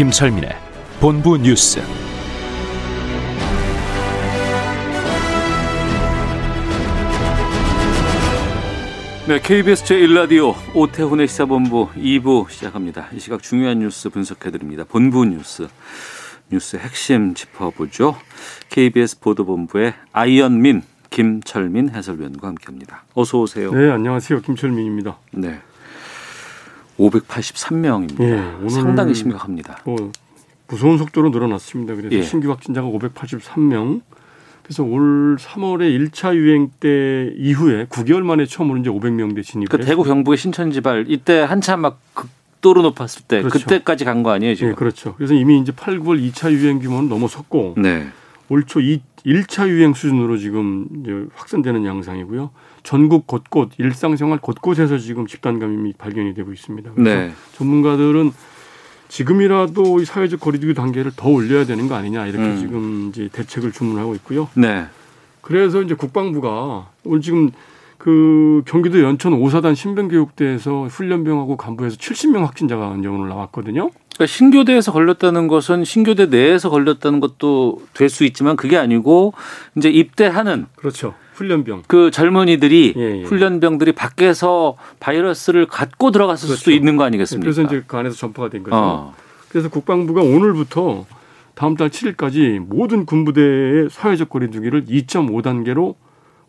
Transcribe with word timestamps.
김철민의 0.00 0.48
본부 0.98 1.36
뉴스. 1.36 1.78
네, 9.28 9.38
KBS 9.42 9.84
제1라디오 9.84 10.54
오태훈의 10.74 11.28
시사본부 11.28 11.90
2부 11.94 12.48
시작합니다. 12.48 13.08
이 13.12 13.20
시각 13.20 13.42
중요한 13.42 13.80
뉴스 13.80 14.08
분석해드립니다. 14.08 14.84
본부 14.88 15.26
뉴스, 15.26 15.68
뉴스 16.50 16.78
핵심 16.78 17.34
짚어보죠. 17.34 18.16
KBS 18.70 19.20
보도본부의 19.20 19.92
아이언민, 20.12 20.80
김철민 21.10 21.90
해설위원과 21.90 22.48
함께합니다. 22.48 23.04
어서 23.12 23.38
오세요. 23.38 23.70
네, 23.72 23.90
안녕하세요. 23.90 24.40
김철민입니다. 24.40 25.18
네. 25.32 25.60
583명입니다. 27.08 28.20
예, 28.22 28.68
상당히 28.68 29.14
심각합니다. 29.14 29.78
뭐 29.84 30.10
무서운 30.68 30.98
속도로 30.98 31.30
늘어났습니다. 31.30 31.94
그래서 31.94 32.14
예. 32.14 32.22
신규 32.22 32.50
확진자가 32.50 32.86
583명. 32.88 34.02
그래서 34.62 34.84
올 34.84 35.36
3월에 35.40 36.10
1차 36.10 36.34
유행 36.36 36.70
때 36.78 37.32
이후에 37.36 37.86
9개월 37.86 38.22
만에 38.22 38.46
처음으로 38.46 38.78
이제 38.78 38.88
500명대 38.90 39.42
진입을 39.42 39.68
그 39.68 39.78
대구. 39.84 40.04
경북의 40.04 40.36
신천지발 40.38 41.06
이때 41.08 41.40
한참 41.40 41.80
막 41.80 41.98
극도로 42.14 42.82
높았을 42.82 43.22
때 43.26 43.40
그렇죠. 43.42 43.58
그때까지 43.58 44.04
간 44.04 44.22
거 44.22 44.30
아니에요 44.30 44.54
지금? 44.54 44.70
예, 44.70 44.74
그렇죠. 44.74 45.14
그래서 45.16 45.34
이미 45.34 45.58
이제 45.58 45.72
8, 45.72 45.98
9월 46.00 46.30
2차 46.30 46.52
유행 46.52 46.78
규모는 46.78 47.08
넘어섰고 47.08 47.74
네. 47.78 48.06
올초 48.48 48.78
1차 48.80 49.68
유행 49.68 49.92
수준으로 49.94 50.36
지금 50.36 50.86
확산되는 51.34 51.84
양상이고요. 51.84 52.50
전국 52.90 53.28
곳곳 53.28 53.70
일상생활 53.78 54.40
곳곳에서 54.40 54.98
지금 54.98 55.28
집단 55.28 55.60
감염이 55.60 55.92
발견이 55.92 56.34
되고 56.34 56.52
있습니다. 56.52 56.90
그래서 56.96 57.20
네. 57.20 57.32
전문가들은 57.52 58.32
지금이라도 59.06 60.00
이 60.00 60.04
사회적 60.04 60.40
거리두기 60.40 60.74
단계를 60.74 61.12
더 61.14 61.28
올려야 61.28 61.66
되는 61.66 61.86
거 61.86 61.94
아니냐 61.94 62.26
이렇게 62.26 62.42
음. 62.42 62.56
지금 62.58 63.08
이제 63.08 63.28
대책을 63.30 63.70
주문하고 63.70 64.16
있고요. 64.16 64.48
네. 64.54 64.86
그래서 65.40 65.82
이제 65.82 65.94
국방부가 65.94 66.88
오늘 67.04 67.20
지금 67.20 67.52
그 67.96 68.62
경기도 68.66 69.00
연천 69.02 69.34
오사단 69.34 69.76
신병교육대에서 69.76 70.86
훈련병하고 70.86 71.56
간부에서 71.56 71.96
70명 71.96 72.40
확진자가 72.40 72.88
오늘 72.88 73.28
나왔거든요. 73.28 73.90
그러니까 74.16 74.26
신교대에서 74.26 74.90
걸렸다는 74.90 75.46
것은 75.46 75.84
신교대 75.84 76.26
내에서 76.26 76.68
걸렸다는 76.68 77.20
것도 77.20 77.82
될 77.94 78.08
수 78.08 78.24
있지만 78.24 78.56
그게 78.56 78.76
아니고 78.76 79.32
이제 79.76 79.88
입대하는 79.90 80.66
그렇죠. 80.74 81.14
훈련병. 81.40 81.84
그 81.86 82.10
젊은이들이 82.10 82.94
예, 82.96 83.20
예. 83.20 83.22
훈련병들이 83.24 83.92
밖에서 83.92 84.76
바이러스를 85.00 85.66
갖고 85.66 86.10
들어갔을 86.10 86.48
수도 86.48 86.64
그렇죠. 86.66 86.70
있는 86.72 86.96
거 86.96 87.04
아니겠습니까? 87.04 87.44
그래서 87.44 87.62
이제 87.62 87.82
그 87.86 87.96
안에서 87.96 88.16
전파가 88.16 88.50
된 88.50 88.62
거죠. 88.62 88.76
어. 88.76 89.14
그래서 89.48 89.70
국방부가 89.70 90.20
오늘부터 90.20 91.06
다음 91.54 91.76
달 91.76 91.88
7일까지 91.88 92.58
모든 92.58 93.06
군부대의 93.06 93.88
사회적 93.90 94.28
거리두기를 94.28 94.84
2.5단계로 94.84 95.94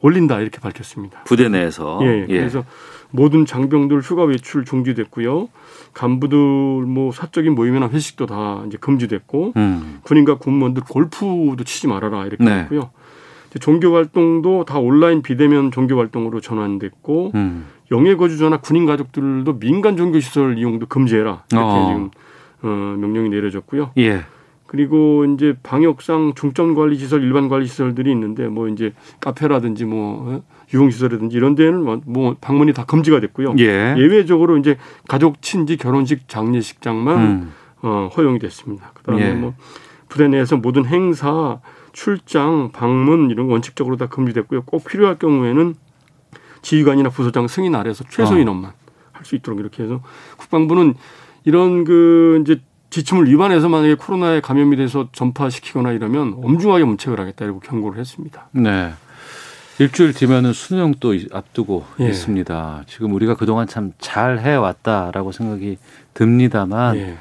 올린다 0.01 0.41
이렇게 0.41 0.59
밝혔습니다. 0.59 1.23
부대 1.23 1.47
내에서 1.47 1.99
예, 2.03 2.25
그래서 2.27 2.65
모든 3.11 3.45
장병들 3.45 4.01
휴가 4.01 4.23
외출 4.23 4.65
중지됐고요. 4.65 5.49
간부들 5.93 6.37
뭐 6.37 7.11
사적인 7.11 7.53
모임이나 7.53 7.89
회식도 7.89 8.25
다 8.25 8.63
이제 8.67 8.77
금지됐고 8.79 9.53
음. 9.55 9.99
군인과 10.03 10.37
군무원들 10.37 10.83
골프도 10.89 11.63
치지 11.63 11.87
말아라 11.87 12.25
이렇게 12.25 12.43
네. 12.43 12.59
했고요. 12.61 12.91
종교 13.59 13.93
활동도 13.95 14.65
다 14.65 14.79
온라인 14.79 15.21
비대면 15.21 15.71
종교 15.71 15.97
활동으로 15.97 16.39
전환됐고 16.41 17.31
음. 17.35 17.65
영해 17.91 18.15
거주자나 18.15 18.57
군인 18.57 18.85
가족들도 18.85 19.59
민간 19.59 19.97
종교 19.97 20.19
시설 20.19 20.57
이용도 20.57 20.85
금지해라 20.85 21.43
이렇게 21.51 21.65
어. 21.67 21.85
지금 21.87 22.09
어, 22.63 22.95
명령이 22.97 23.29
내려졌고요. 23.29 23.91
예. 23.97 24.21
그리고 24.67 25.25
이제 25.25 25.53
방역상 25.63 26.31
중점 26.33 26.75
관리 26.75 26.95
시설, 26.95 27.23
일반 27.23 27.49
관리 27.49 27.65
시설들이 27.67 28.09
있는데 28.11 28.47
뭐 28.47 28.69
이제 28.69 28.93
카페라든지 29.19 29.83
뭐 29.83 30.23
어, 30.37 30.43
유흥 30.73 30.89
시설이든지 30.91 31.35
이런 31.35 31.55
데는 31.55 31.83
뭐- 31.83 31.99
뭐 32.05 32.35
방문이 32.39 32.71
다 32.71 32.85
금지가 32.85 33.19
됐고요. 33.19 33.55
예. 33.59 33.95
예외적으로 33.97 34.55
이제 34.57 34.77
가족 35.09 35.41
친지 35.41 35.75
결혼식 35.75 36.29
장례식장만 36.29 37.17
음. 37.17 37.51
어, 37.81 38.09
허용이 38.15 38.39
됐습니다. 38.39 38.91
그다음에 38.93 39.29
예. 39.31 39.33
뭐 39.33 39.53
부대 40.07 40.29
내에서 40.29 40.55
모든 40.55 40.85
행사, 40.85 41.59
출장, 41.93 42.71
방문 42.71 43.29
이런 43.31 43.47
거 43.47 43.53
원칙적으로 43.53 43.97
다 43.97 44.07
금지됐고요. 44.07 44.63
꼭 44.63 44.85
필요할 44.85 45.19
경우에는 45.19 45.75
지휘관이나 46.61 47.09
부서장 47.09 47.47
승인 47.47 47.75
아래서 47.75 48.03
최소 48.09 48.35
어. 48.35 48.37
인원만 48.37 48.71
할수 49.11 49.35
있도록 49.35 49.59
이렇게 49.59 49.83
해서 49.83 50.01
국방부는 50.37 50.93
이런 51.43 51.83
그 51.83 52.39
이제 52.41 52.61
지침을 52.91 53.27
위반해서 53.29 53.69
만약에 53.69 53.95
코로나에 53.95 54.41
감염이 54.41 54.75
돼서 54.75 55.07
전파시키거나 55.11 55.91
이러면 55.93 56.35
엄중하게 56.43 56.83
문책을 56.83 57.19
하겠다 57.19 57.45
이렇게 57.45 57.67
경고를 57.67 57.99
했습니다. 57.99 58.49
네. 58.51 58.93
일주일 59.79 60.13
뒤면은 60.13 60.53
수능 60.53 60.93
또 60.99 61.15
앞두고 61.31 61.85
예. 62.01 62.09
있습니다. 62.09 62.83
지금 62.87 63.13
우리가 63.13 63.35
그동안 63.35 63.65
참 63.67 63.93
잘 63.97 64.39
해왔다라고 64.39 65.31
생각이 65.31 65.77
듭니다만 66.13 66.97
예. 66.97 67.17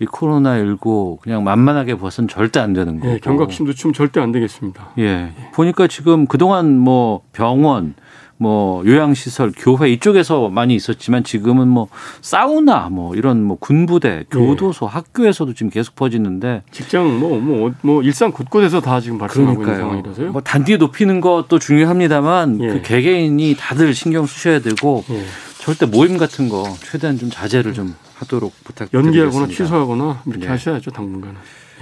이 0.00 0.06
코로나 0.06 0.56
19 0.58 1.18
그냥 1.20 1.44
만만하게 1.44 1.98
봐서는 1.98 2.26
절대 2.26 2.58
안 2.58 2.72
되는 2.72 2.98
거고. 3.00 3.12
예, 3.12 3.18
경각심도 3.18 3.74
춤 3.74 3.92
절대 3.92 4.18
안 4.20 4.32
되겠습니다. 4.32 4.88
예. 4.98 5.32
보니까 5.52 5.86
지금 5.88 6.26
그동안 6.26 6.78
뭐 6.78 7.20
병원, 7.32 7.94
뭐 8.38 8.82
요양시설, 8.86 9.52
교회 9.54 9.90
이쪽에서 9.90 10.48
많이 10.48 10.74
있었지만 10.74 11.22
지금은 11.22 11.68
뭐 11.68 11.88
사우나, 12.22 12.88
뭐 12.90 13.14
이런 13.14 13.42
뭐 13.42 13.58
군부대, 13.60 14.24
교도소, 14.30 14.86
학교에서도 14.86 15.52
지금 15.52 15.68
계속 15.68 15.94
퍼지는데 15.96 16.62
직장 16.70 17.20
뭐 17.20 17.38
뭐뭐 17.38 18.02
일상 18.02 18.32
곳곳에서 18.32 18.80
다 18.80 19.00
지금 19.00 19.18
발생하고 19.18 19.52
있는 19.52 19.62
그러니까요. 19.64 19.86
상황이라서요. 19.86 20.32
뭐 20.32 20.40
단계 20.40 20.78
높이는 20.78 21.20
것도 21.20 21.58
중요합니다만 21.58 22.58
예. 22.62 22.68
그 22.68 22.80
개개인이 22.82 23.54
다들 23.58 23.92
신경 23.92 24.24
쓰셔야 24.24 24.60
되고 24.60 25.04
예. 25.10 25.22
절대 25.58 25.84
모임 25.84 26.16
같은 26.16 26.48
거 26.48 26.64
최대한 26.90 27.18
좀 27.18 27.28
자제를 27.28 27.74
좀 27.74 27.94
하도록 28.20 28.52
부탁드리겠습니다. 28.64 29.18
연기하거나 29.20 29.52
취소하거나 29.52 30.22
이렇게 30.26 30.44
네. 30.44 30.50
하셔야죠 30.50 30.90
당분간은. 30.90 31.36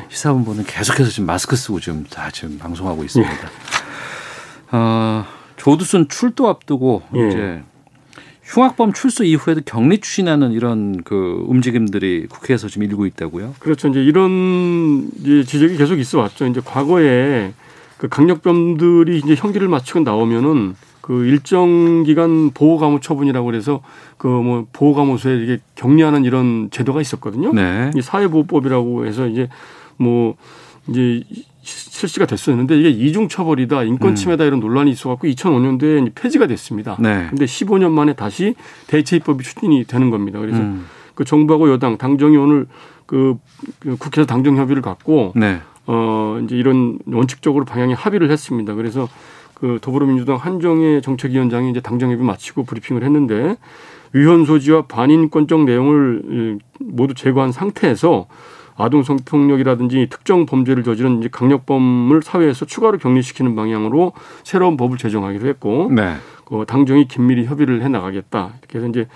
시사본부는 0.08 0.64
계속해서 0.64 1.10
지금 1.10 1.26
마스크 1.26 1.56
쓰고 1.56 1.80
지금 1.80 2.04
다 2.04 2.30
지금 2.30 2.58
방송하고 2.58 3.04
있습니다. 3.04 3.34
어, 4.70 5.24
조두순 5.56 6.08
출도 6.08 6.48
앞두고 6.48 7.02
예. 7.16 7.28
이제 7.28 7.62
흉악범 8.44 8.92
출소 8.92 9.24
이후에도 9.24 9.60
격리 9.64 9.98
추진하는 9.98 10.52
이런 10.52 11.02
그 11.02 11.44
움직임들이 11.48 12.28
국회에서 12.28 12.68
지금 12.68 12.84
일고 12.84 13.06
있다고요. 13.06 13.56
그렇죠. 13.58 13.88
이제 13.88 14.02
이런 14.02 15.10
이제 15.20 15.44
지적이 15.44 15.76
계속 15.76 15.98
있어 15.98 16.20
왔죠. 16.20 16.46
이제 16.46 16.60
과거에 16.64 17.52
그 17.98 18.08
강력범들이 18.08 19.18
이제 19.18 19.34
형기를 19.34 19.68
마치고 19.68 20.00
나오면은 20.00 20.76
그 21.08 21.24
일정 21.24 22.02
기간 22.02 22.50
보호감호 22.50 23.00
처분이라고 23.00 23.46
그래서 23.46 23.80
그 24.18 24.28
뭐 24.28 24.66
보호감호소에 24.74 25.42
이게 25.42 25.58
격리하는 25.74 26.26
이런 26.26 26.68
제도가 26.70 27.00
있었거든요. 27.00 27.54
네. 27.54 27.90
이 27.96 28.02
사회보호법이라고 28.02 29.06
해서 29.06 29.26
이제 29.26 29.48
뭐 29.96 30.36
이제 30.86 31.22
실시가 31.62 32.26
됐었는데 32.26 32.78
이게 32.78 32.90
이중 32.90 33.28
처벌이다, 33.28 33.84
인권 33.84 34.16
침해다 34.16 34.44
이런 34.44 34.60
논란이 34.60 34.90
있어갖고 34.90 35.28
2005년도에 35.28 36.14
폐지가 36.14 36.46
됐습니다. 36.46 36.98
네. 37.00 37.28
근데 37.30 37.46
15년 37.46 37.90
만에 37.90 38.12
다시 38.12 38.54
대체입법이 38.88 39.42
추진이 39.42 39.84
되는 39.84 40.10
겁니다. 40.10 40.38
그래서 40.40 40.58
음. 40.58 40.84
그 41.14 41.24
정부하고 41.24 41.70
여당 41.70 41.96
당정이 41.96 42.36
오늘 42.36 42.66
그, 43.06 43.38
그 43.78 43.96
국회에서 43.96 44.26
당정 44.26 44.58
협의를 44.58 44.82
갖고 44.82 45.32
네. 45.34 45.60
어 45.86 46.38
이제 46.44 46.54
이런 46.54 46.98
원칙적으로 47.06 47.64
방향에 47.64 47.94
합의를 47.94 48.30
했습니다. 48.30 48.74
그래서 48.74 49.08
그 49.60 49.78
더불어민주당 49.80 50.36
한정혜 50.36 51.00
정책위원장이 51.00 51.70
이제 51.70 51.80
당정 51.80 52.10
협의 52.10 52.24
마치고 52.24 52.64
브리핑을 52.64 53.02
했는데 53.02 53.56
위헌 54.12 54.44
소지와 54.44 54.82
반인권적 54.86 55.64
내용을 55.64 56.58
모두 56.80 57.14
제거한 57.14 57.52
상태에서 57.52 58.26
아동 58.76 59.02
성폭력이라든지 59.02 60.06
특정 60.08 60.46
범죄를 60.46 60.84
저지른 60.84 61.18
이제 61.18 61.28
강력범을 61.30 62.22
사회에서 62.22 62.64
추가로 62.64 62.98
격리시키는 62.98 63.56
방향으로 63.56 64.12
새로운 64.44 64.76
법을 64.76 64.98
제정하기로 64.98 65.48
했고 65.48 65.90
네. 65.92 66.14
그 66.44 66.64
당정이 66.66 67.08
긴밀히 67.08 67.44
협의를 67.44 67.82
해 67.82 67.88
나가겠다. 67.88 68.52
이렇게 68.60 68.78
해서 68.78 68.88
이제 68.88 69.08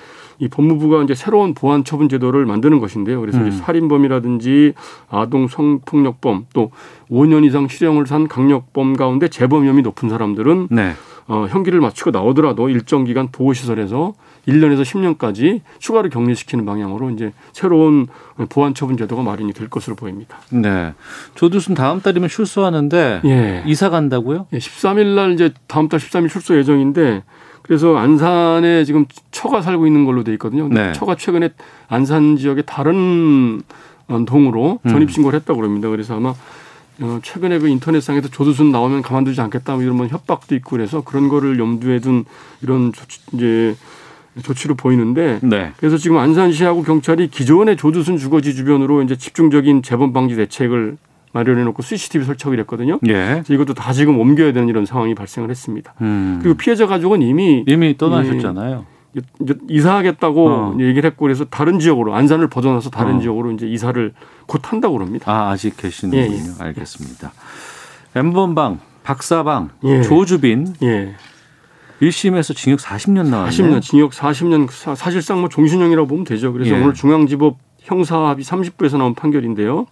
이 0.43 0.49
법무부가 0.49 1.05
이제 1.05 1.15
새로운 1.15 1.55
보안 1.55 1.85
처분 1.85 2.09
제도를 2.09 2.47
만드는 2.47 2.81
것인데요. 2.81 3.21
그래서 3.21 3.39
음. 3.39 3.47
이제 3.47 3.57
살인범이라든지 3.59 4.75
아동 5.09 5.47
성폭력범 5.47 6.47
또 6.53 6.73
5년 7.09 7.45
이상 7.45 7.69
실형을 7.69 8.09
산 8.09 8.27
강력범 8.27 8.97
가운데 8.97 9.29
재범 9.29 9.63
위험이 9.63 9.83
높은 9.83 10.09
사람들은 10.09 10.67
네. 10.73 10.95
어, 11.29 11.47
형기를 11.49 11.81
마치고 11.81 12.11
나오더라도 12.11 12.69
일정 12.69 13.05
기간 13.05 13.29
보호시설에서 13.31 14.15
1년에서 14.49 14.83
10년까지 14.83 15.61
추가로 15.79 16.09
격리시키는 16.09 16.67
방향으로 16.67 17.11
이제 17.11 17.33
새로운 17.53 18.09
보안 18.49 18.75
처분 18.75 18.97
제도가 18.97 19.23
마련이 19.23 19.53
될 19.53 19.71
것으로 19.71 19.95
보입니다. 19.95 20.39
네. 20.51 20.93
조두순 21.37 21.77
다음 21.77 22.01
달이면 22.01 22.29
출소하는데 22.29 23.21
예. 23.27 23.63
이사 23.65 23.91
간다고요? 23.91 24.49
예, 24.53 24.59
13일 24.59 25.15
날 25.15 25.35
이제 25.35 25.55
다음 25.69 25.89
달 25.89 26.01
13일 26.01 26.29
출소 26.29 26.59
예정인데 26.59 27.23
그래서 27.63 27.97
안산에 27.97 28.85
지금 28.85 29.07
처가 29.31 29.63
살고 29.63 29.87
있는 29.87 30.05
걸로 30.05 30.25
돼 30.25 30.33
있거든요. 30.33 30.69
네. 30.69 30.93
처가 30.93 31.17
최근에 31.17 31.51
안산 31.89 32.37
지역의 32.37 32.65
다른 32.67 33.63
어, 34.09 34.25
동으로 34.27 34.81
음. 34.85 34.91
전입 34.91 35.11
신고를 35.11 35.39
했다고 35.41 35.61
그럽니다. 35.61 35.89
그래서 35.89 36.17
아마 36.17 36.35
어, 37.01 37.19
최근에 37.23 37.59
그 37.59 37.69
인터넷상에서 37.69 38.29
조두순 38.29 38.71
나오면 38.71 39.03
가만두지 39.03 39.41
않겠다 39.41 39.75
뭐 39.75 39.83
이런 39.83 39.97
뭐 39.97 40.07
협박도 40.07 40.55
있고 40.57 40.71
그래서 40.71 41.03
그런 41.03 41.29
거를 41.29 41.59
염두에 41.59 42.01
둔 42.01 42.25
이런 42.61 42.93
조치, 42.93 43.21
이제 43.33 43.75
조치로 44.43 44.75
보이는데 44.75 45.41
네. 45.43 45.73
그래서 45.79 45.97
지금 45.97 46.19
안산시하고 46.19 46.83
경찰이 46.83 47.29
기존의 47.29 47.77
조두순 47.77 48.19
주거지 48.19 48.55
주변으로 48.55 49.03
이제 49.03 49.17
집중적인 49.17 49.83
재범 49.83 50.13
방지 50.13 50.37
대책을 50.37 50.97
마련해 51.33 51.65
놓고 51.65 51.83
CCTV 51.83 52.25
설치하기로 52.27 52.61
했거든요. 52.63 52.99
예. 53.09 53.43
이것도 53.49 53.75
다 53.75 53.93
지금 53.93 54.19
옮겨야 54.19 54.53
되는 54.53 54.69
이런 54.69 54.85
상황이 54.85 55.15
발생을 55.15 55.51
했습니다. 55.51 55.95
음. 56.03 56.39
그리고 56.43 56.57
피해자 56.57 56.87
가족은 56.87 57.23
이미 57.23 57.65
이미 57.67 57.97
떠나셨잖아요. 57.97 58.85
이제 59.43 59.55
이사하겠다고 59.69 60.49
어. 60.49 60.77
얘기를 60.81 61.05
했고 61.11 61.25
그래서 61.25 61.45
다른 61.45 61.79
지역으로 61.79 62.15
안산을 62.15 62.49
벗어나서 62.49 62.91
다른 62.91 63.17
어. 63.17 63.21
지역으로 63.21 63.51
이제 63.53 63.67
이사를 63.67 64.13
곧 64.47 64.61
한다고 64.65 64.97
그럽니다. 64.99 65.31
아, 65.31 65.51
아직 65.51 65.77
계시는군요. 65.77 66.35
예, 66.35 66.39
예. 66.39 66.65
알겠습니다. 66.65 67.33
엠번방, 68.15 68.81
박사방, 69.03 69.71
예. 69.85 70.03
조주빈 70.03 70.75
예. 70.83 71.15
1심에서 72.01 72.55
징역 72.57 72.79
40년 72.81 73.29
나왔네요. 73.29 73.51
40년 73.51 73.81
징역 73.83 74.11
40년 74.13 74.69
사- 74.71 74.95
사실상 74.95 75.41
뭐 75.41 75.49
종신형이라고 75.49 76.07
보면 76.09 76.25
되죠. 76.25 76.53
그래서 76.53 76.75
예. 76.75 76.81
오늘 76.81 76.95
중앙지법 76.95 77.59
형사합의 77.81 78.45
30부에서 78.45 78.97
나온 78.99 79.15
판결인데요. 79.15 79.87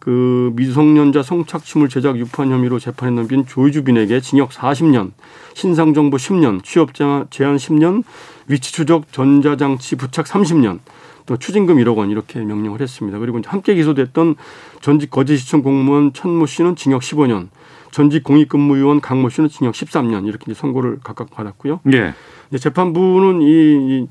그 0.00 0.50
미성년자 0.56 1.22
성착취물 1.22 1.90
제작 1.90 2.18
유포한 2.18 2.50
혐의로 2.50 2.78
재판에 2.78 3.14
넘긴 3.14 3.46
조유주빈에게 3.46 4.20
징역 4.20 4.50
40년, 4.50 5.12
신상정보 5.54 6.16
10년, 6.16 6.64
취업 6.64 6.94
제한 6.94 7.28
10년, 7.28 8.02
위치 8.48 8.72
추적 8.72 9.12
전자장치 9.12 9.96
부착 9.96 10.26
30년, 10.26 10.80
또 11.26 11.36
추징금 11.36 11.76
1억 11.76 11.98
원 11.98 12.10
이렇게 12.10 12.40
명령을 12.40 12.80
했습니다. 12.80 13.18
그리고 13.18 13.40
함께 13.46 13.74
기소됐던 13.74 14.36
전직 14.80 15.10
거제시청 15.10 15.62
공무원 15.62 16.14
천모 16.14 16.46
씨는 16.46 16.76
징역 16.76 17.02
15년, 17.02 17.48
전직 17.90 18.24
공익근무요원 18.24 19.02
강모 19.02 19.28
씨는 19.28 19.50
징역 19.50 19.74
13년 19.74 20.26
이렇게 20.26 20.44
이제 20.50 20.54
선고를 20.58 21.00
각각 21.04 21.30
받았고요. 21.30 21.80
예. 21.92 22.14
이제 22.48 22.58
재판부는 22.58 23.42
이, 23.42 23.46
이, 23.46 24.08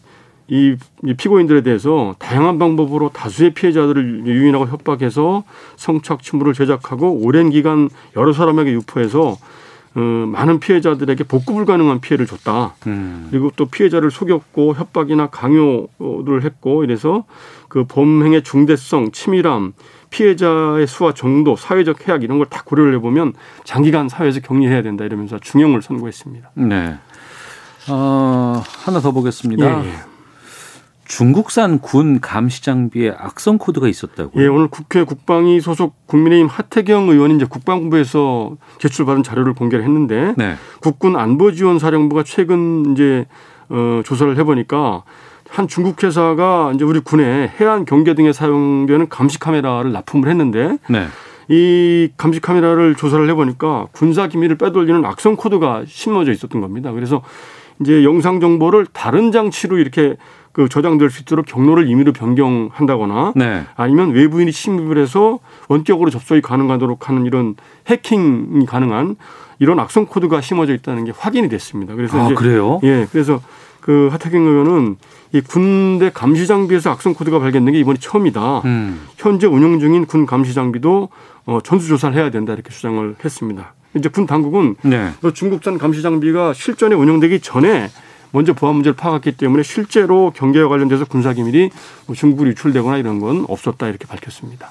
이, 0.50 0.75
이 1.06 1.13
피고인들에 1.13 1.62
대해서 1.62 2.16
다양한 2.19 2.57
방법으로 2.60 3.10
다수의 3.10 3.54
피해자들을 3.54 4.25
유인하고 4.25 4.68
협박해서 4.68 5.44
성착취물을 5.75 6.54
제작하고 6.54 7.12
오랜 7.24 7.50
기간 7.50 7.90
여러 8.16 8.34
사람에게 8.34 8.72
유포해서 8.72 9.38
어, 9.96 10.00
많은 10.00 10.60
피해자들에게 10.60 11.24
복구 11.24 11.54
불가능한 11.56 12.00
피해를 12.00 12.28
줬다. 12.28 12.75
음. 12.88 13.28
그리고 13.31 13.51
또 13.56 13.66
피해자를 13.66 14.12
속였고 14.12 14.75
협박이나 14.75 15.28
강요를 15.28 16.44
했고 16.44 16.84
이래서 16.84 17.25
그 17.68 17.86
범행의 17.86 18.44
중대성, 18.44 19.12
치밀함, 19.12 19.74
피해자의 20.12 20.88
수와 20.88 21.13
정도, 21.13 21.56
사회적 21.56 22.07
해악 22.07 22.24
이런 22.24 22.38
걸 22.38 22.48
다 22.50 22.63
고려를 22.63 22.96
해보면 22.96 23.34
장기간 23.63 24.10
사회에서 24.10 24.40
격리해야 24.42 24.81
된다 24.81 25.06
이러면서 25.06 25.38
중형을 25.40 25.81
선고했습니다. 25.84 26.51
네. 26.56 26.98
어, 27.90 28.62
하나 28.86 29.00
더 29.00 29.12
보겠습니다. 29.12 29.84
예, 29.86 29.88
예. 29.88 29.94
중국산 31.09 31.79
군 31.79 32.21
감시 32.21 32.61
장비에 32.63 33.11
악성 33.17 33.57
코드가 33.57 33.88
있었다고요. 33.88 34.44
예, 34.44 34.47
오늘 34.47 34.67
국회 34.67 35.03
국방위 35.03 35.59
소속 35.59 36.06
국민의힘 36.06 36.47
하태경 36.47 37.09
의원이 37.09 37.35
이제 37.35 37.45
국방부에서 37.50 38.56
제출받은 38.77 39.23
자료를 39.23 39.56
공개를 39.56 39.83
했는데 39.83 40.35
네. 40.38 40.53
국군 40.81 41.15
안보지원사령부가 41.15 42.21
최근 42.23 42.91
이제 42.91 43.25
어, 43.69 44.01
조사를 44.06 44.38
해보니까 44.38 45.03
한 45.50 45.67
중국 45.67 46.03
회사가 46.03 46.73
이제 46.75 46.85
우리 46.85 47.00
군의 47.00 47.51
해안 47.59 47.85
경계 47.85 48.13
등에 48.13 48.31
사용되는 48.31 49.09
감시 49.09 49.39
카메라를 49.39 49.91
납품을 49.91 50.29
했는데 50.29 50.77
네. 50.91 51.07
이 51.47 52.09
감시 52.17 52.39
카메라를 52.39 52.94
조사를 52.94 53.27
해보니까 53.31 53.88
군사 53.94 54.27
기밀을 54.27 54.59
빼돌리는 54.59 55.03
악성 55.03 55.35
코드가 55.35 55.85
심어져 55.88 56.31
있었던 56.31 56.62
겁니다. 56.62 56.91
그래서 56.91 57.23
이제 57.81 58.03
영상 58.03 58.39
정보를 58.39 58.85
다른 58.94 59.31
장치로 59.31 59.79
이렇게 59.79 60.17
그 60.59 60.67
저장될 60.67 61.09
수 61.09 61.21
있도록 61.21 61.45
경로를 61.45 61.89
임의로 61.89 62.11
변경한다거나 62.11 63.31
네. 63.38 63.63
아니면 63.77 64.11
외부인이 64.11 64.51
침입을 64.51 64.97
해서 64.97 65.39
원격으로 65.69 66.09
접속이 66.09 66.41
가능하도록 66.41 67.07
하는 67.07 67.25
이런 67.25 67.56
해킹이 67.88 68.65
가능한 68.65 69.15
이런 69.59 69.79
악성 69.79 70.06
코드가 70.06 70.41
심어져 70.41 70.73
있다는 70.73 71.06
게 71.06 71.13
확인이 71.17 71.47
됐습니다. 71.47 71.95
그래서 71.95 72.21
아, 72.21 72.25
이제 72.25 72.35
그래요? 72.35 72.81
예, 72.83 73.07
그래서 73.09 73.39
그 73.79 74.09
하태경 74.11 74.45
의원은 74.45 74.97
이 75.31 75.39
군대 75.39 76.11
감시 76.13 76.45
장비에서 76.45 76.91
악성 76.91 77.13
코드가 77.13 77.39
발견된 77.39 77.71
게 77.71 77.79
이번이 77.79 78.00
처음이다. 78.00 78.59
음. 78.65 79.07
현재 79.15 79.47
운영 79.47 79.79
중인 79.79 80.07
군 80.07 80.25
감시 80.25 80.53
장비도 80.53 81.07
어, 81.45 81.59
전수 81.63 81.88
조사를 81.88 82.17
해야 82.17 82.29
된다 82.31 82.51
이렇게 82.51 82.69
주장을 82.69 83.15
했습니다. 83.23 83.75
이제 83.95 84.09
군 84.09 84.25
당국은 84.25 84.75
네. 84.81 85.12
또 85.21 85.31
중국산 85.31 85.77
감시 85.77 86.01
장비가 86.01 86.51
실전에 86.51 86.95
운영되기 86.95 87.39
전에 87.39 87.88
먼저 88.31 88.53
보안 88.53 88.75
문제를 88.75 88.95
파악했기 88.95 89.33
때문에 89.33 89.63
실제로 89.63 90.31
경계와 90.31 90.69
관련돼서 90.69 91.05
군사 91.05 91.33
기밀이 91.33 91.69
뭐 92.05 92.15
중국으로 92.15 92.49
유출되거나 92.49 92.97
이런 92.97 93.19
건 93.19 93.45
없었다 93.47 93.87
이렇게 93.87 94.05
밝혔습니다. 94.07 94.69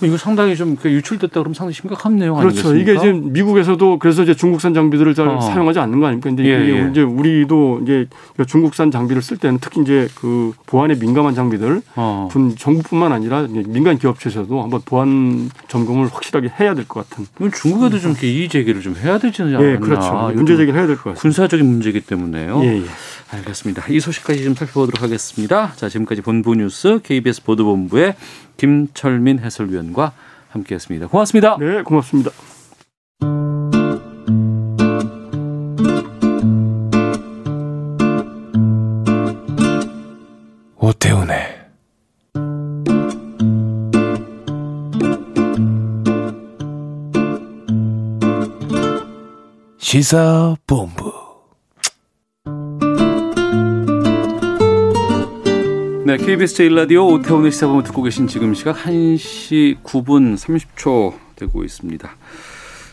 하지만 0.00 0.08
이거 0.08 0.16
상당히 0.16 0.56
좀그 0.56 0.90
유출됐다 0.90 1.34
그러면 1.34 1.54
상당히 1.54 1.74
심각한 1.74 2.16
내용 2.16 2.38
그렇죠. 2.38 2.70
아니겠습니까? 2.70 2.92
이게 2.92 3.00
지금 3.00 3.32
미국에서도 3.32 3.98
그래서 3.98 4.22
이제 4.22 4.34
중국산 4.34 4.72
장비들을 4.74 5.14
잘 5.14 5.28
어. 5.28 5.40
사용하지 5.40 5.78
않는 5.78 6.00
거 6.00 6.06
아닙니까? 6.06 6.30
근데 6.30 6.44
예, 6.44 6.64
이게 6.64 6.78
예. 6.84 6.88
이제 6.90 7.02
우리도 7.02 7.80
이제 7.82 8.08
중국산 8.46 8.90
장비를 8.90 9.22
쓸 9.22 9.36
때는 9.36 9.58
특히 9.60 9.82
이제 9.82 10.08
그 10.14 10.52
보안에 10.66 10.94
민감한 10.98 11.34
장비들 11.34 11.82
어. 11.96 12.28
군 12.32 12.56
정부뿐만 12.56 13.12
아니라 13.12 13.46
민간 13.48 13.98
기업체에서도 13.98 14.62
한번 14.62 14.80
보안 14.84 15.50
점검을 15.68 16.08
확실하게 16.08 16.50
해야 16.58 16.74
될 16.74 16.86
것 16.88 17.08
같은. 17.08 17.26
중국에도 17.52 17.98
좀 17.98 18.14
이의 18.22 18.48
제기를 18.48 18.80
좀 18.80 18.96
해야 18.96 19.18
되지 19.18 19.42
않나? 19.42 19.62
예, 19.62 19.76
그렇죠. 19.76 20.32
문제 20.34 20.56
제기를 20.56 20.78
해야 20.78 20.86
될 20.86 20.96
것 20.96 21.10
같습니다. 21.14 21.20
군사적인 21.20 21.66
문제이기 21.66 22.00
때문에요. 22.00 22.60
예, 22.64 22.78
예. 22.78 22.82
알겠습니다. 23.32 23.86
이 23.88 24.00
소식까지 24.00 24.44
좀 24.44 24.54
살펴보도록 24.54 25.02
하겠습니다. 25.02 25.72
자, 25.76 25.88
지금까지 25.88 26.22
본부 26.22 26.54
뉴스 26.54 27.00
KBS 27.02 27.44
보도본부의 27.44 28.16
김철민 28.56 29.38
해설위원과 29.38 30.12
함께했습니다. 30.50 31.06
고맙습니다. 31.08 31.56
네, 31.58 31.82
고맙습니다. 31.82 32.30
오태훈의 40.76 41.60
시사본부 49.78 51.09
네, 56.10 56.16
KBS 56.16 56.56
제1라디오 56.56 57.08
오태훈의 57.12 57.52
시사본부 57.52 57.84
듣고 57.84 58.02
계신 58.02 58.26
지금 58.26 58.52
시각 58.52 58.78
1시 58.78 59.80
9분 59.84 60.36
30초 60.36 61.14
되고 61.36 61.62
있습니다. 61.62 62.16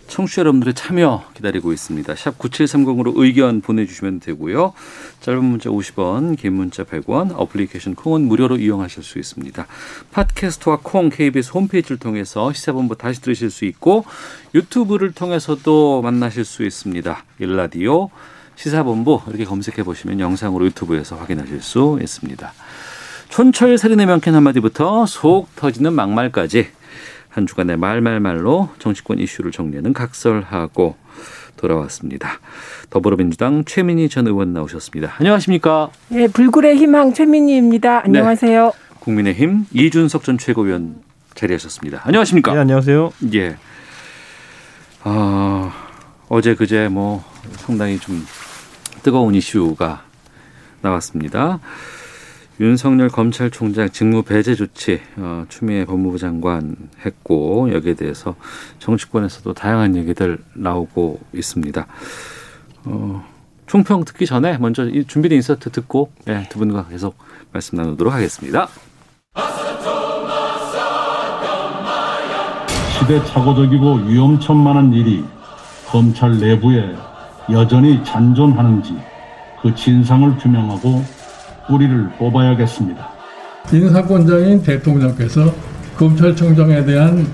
청취자 0.07 0.41
여러분들의 0.41 0.75
참여 0.75 1.23
기다리고 1.33 1.73
있습니다. 1.73 2.15
샵 2.15 2.37
9730으로 2.37 3.13
의견 3.15 3.61
보내주시면 3.61 4.19
되고요. 4.19 4.73
짧은 5.21 5.43
문자 5.43 5.71
50원, 5.71 6.37
긴 6.37 6.53
문자 6.53 6.83
100원, 6.83 7.31
어플리케이션 7.35 7.95
콩은 7.95 8.21
무료로 8.21 8.57
이용하실 8.57 9.01
수 9.01 9.17
있습니다. 9.17 9.65
팟캐스트와 10.11 10.81
콩 10.83 11.09
KBS 11.09 11.53
홈페이지를 11.53 11.97
통해서 11.97 12.53
시사본부 12.53 12.97
다시 12.99 13.19
들으실 13.19 13.49
수 13.49 13.65
있고 13.65 14.05
유튜브를 14.53 15.11
통해서도 15.13 16.03
만나실 16.03 16.45
수 16.45 16.63
있습니다. 16.63 17.23
일라디오 17.39 18.11
시사본부 18.57 19.21
이렇게 19.27 19.43
검색해 19.43 19.81
보시면 19.81 20.19
영상으로 20.19 20.65
유튜브에서 20.65 21.15
확인하실 21.15 21.63
수 21.63 21.97
있습니다. 21.99 22.53
촌철 23.29 23.77
살인의 23.77 24.05
명쾌한 24.05 24.35
한마디부터 24.35 25.05
속 25.05 25.53
터지는 25.55 25.93
막말까지 25.93 26.67
한 27.29 27.45
주간의 27.45 27.77
말말말로 27.77 28.69
정치권 28.79 29.19
이슈를 29.19 29.51
정리하는 29.51 29.93
각설하고 29.93 30.95
돌아왔습니다. 31.55 32.39
더불어민주당 32.89 33.65
최민희 33.65 34.09
전 34.09 34.27
의원 34.27 34.53
나오셨습니다. 34.53 35.15
안녕하십니까? 35.19 35.89
예, 36.13 36.27
불굴의 36.27 36.77
희망 36.77 37.13
최민희입니다. 37.13 38.03
안녕하세요. 38.05 38.71
국민의힘 38.99 39.65
이준석 39.71 40.23
전 40.23 40.37
최고위원 40.37 41.01
자리하셨습니다. 41.35 42.01
안녕하십니까? 42.05 42.53
네, 42.53 42.59
안녕하세요. 42.59 43.13
예. 43.35 43.57
아, 45.03 45.73
어제 46.29 46.55
그제 46.55 46.87
뭐 46.89 47.23
상당히 47.57 47.99
좀 47.99 48.25
뜨거운 49.03 49.35
이슈가 49.35 50.03
나왔습니다. 50.81 51.59
윤석열 52.59 53.09
검찰총장 53.09 53.89
직무 53.91 54.23
배제 54.23 54.55
조치 54.55 54.99
어, 55.17 55.45
추미애 55.47 55.85
법무부 55.85 56.17
장관 56.17 56.75
했고 57.05 57.71
여기에 57.71 57.93
대해서 57.93 58.35
정치권에서도 58.79 59.53
다양한 59.53 59.95
얘기들 59.95 60.39
나오고 60.55 61.19
있습니다. 61.33 61.85
어, 62.85 63.23
총평 63.67 64.05
듣기 64.05 64.25
전에 64.25 64.57
먼저 64.57 64.87
이 64.87 65.05
준비된 65.05 65.35
인서트 65.35 65.69
듣고 65.69 66.11
예, 66.29 66.47
두 66.49 66.57
분과 66.57 66.87
계속 66.87 67.15
말씀 67.51 67.77
나누도록 67.77 68.11
하겠습니다. 68.11 68.67
시대착오적이고 72.99 73.93
위험천만한 74.07 74.93
일이 74.93 75.23
검찰 75.85 76.39
내부에 76.39 76.95
여전히 77.51 78.03
잔존하는지 78.03 78.95
그 79.61 79.75
진상을 79.75 80.37
규명하고 80.37 81.16
뿌리를 81.67 82.09
뽑아야겠습니다. 82.17 83.09
인사권자인 83.71 84.63
대통령께서 84.63 85.53
검찰총장에 85.97 86.85
대한 86.85 87.27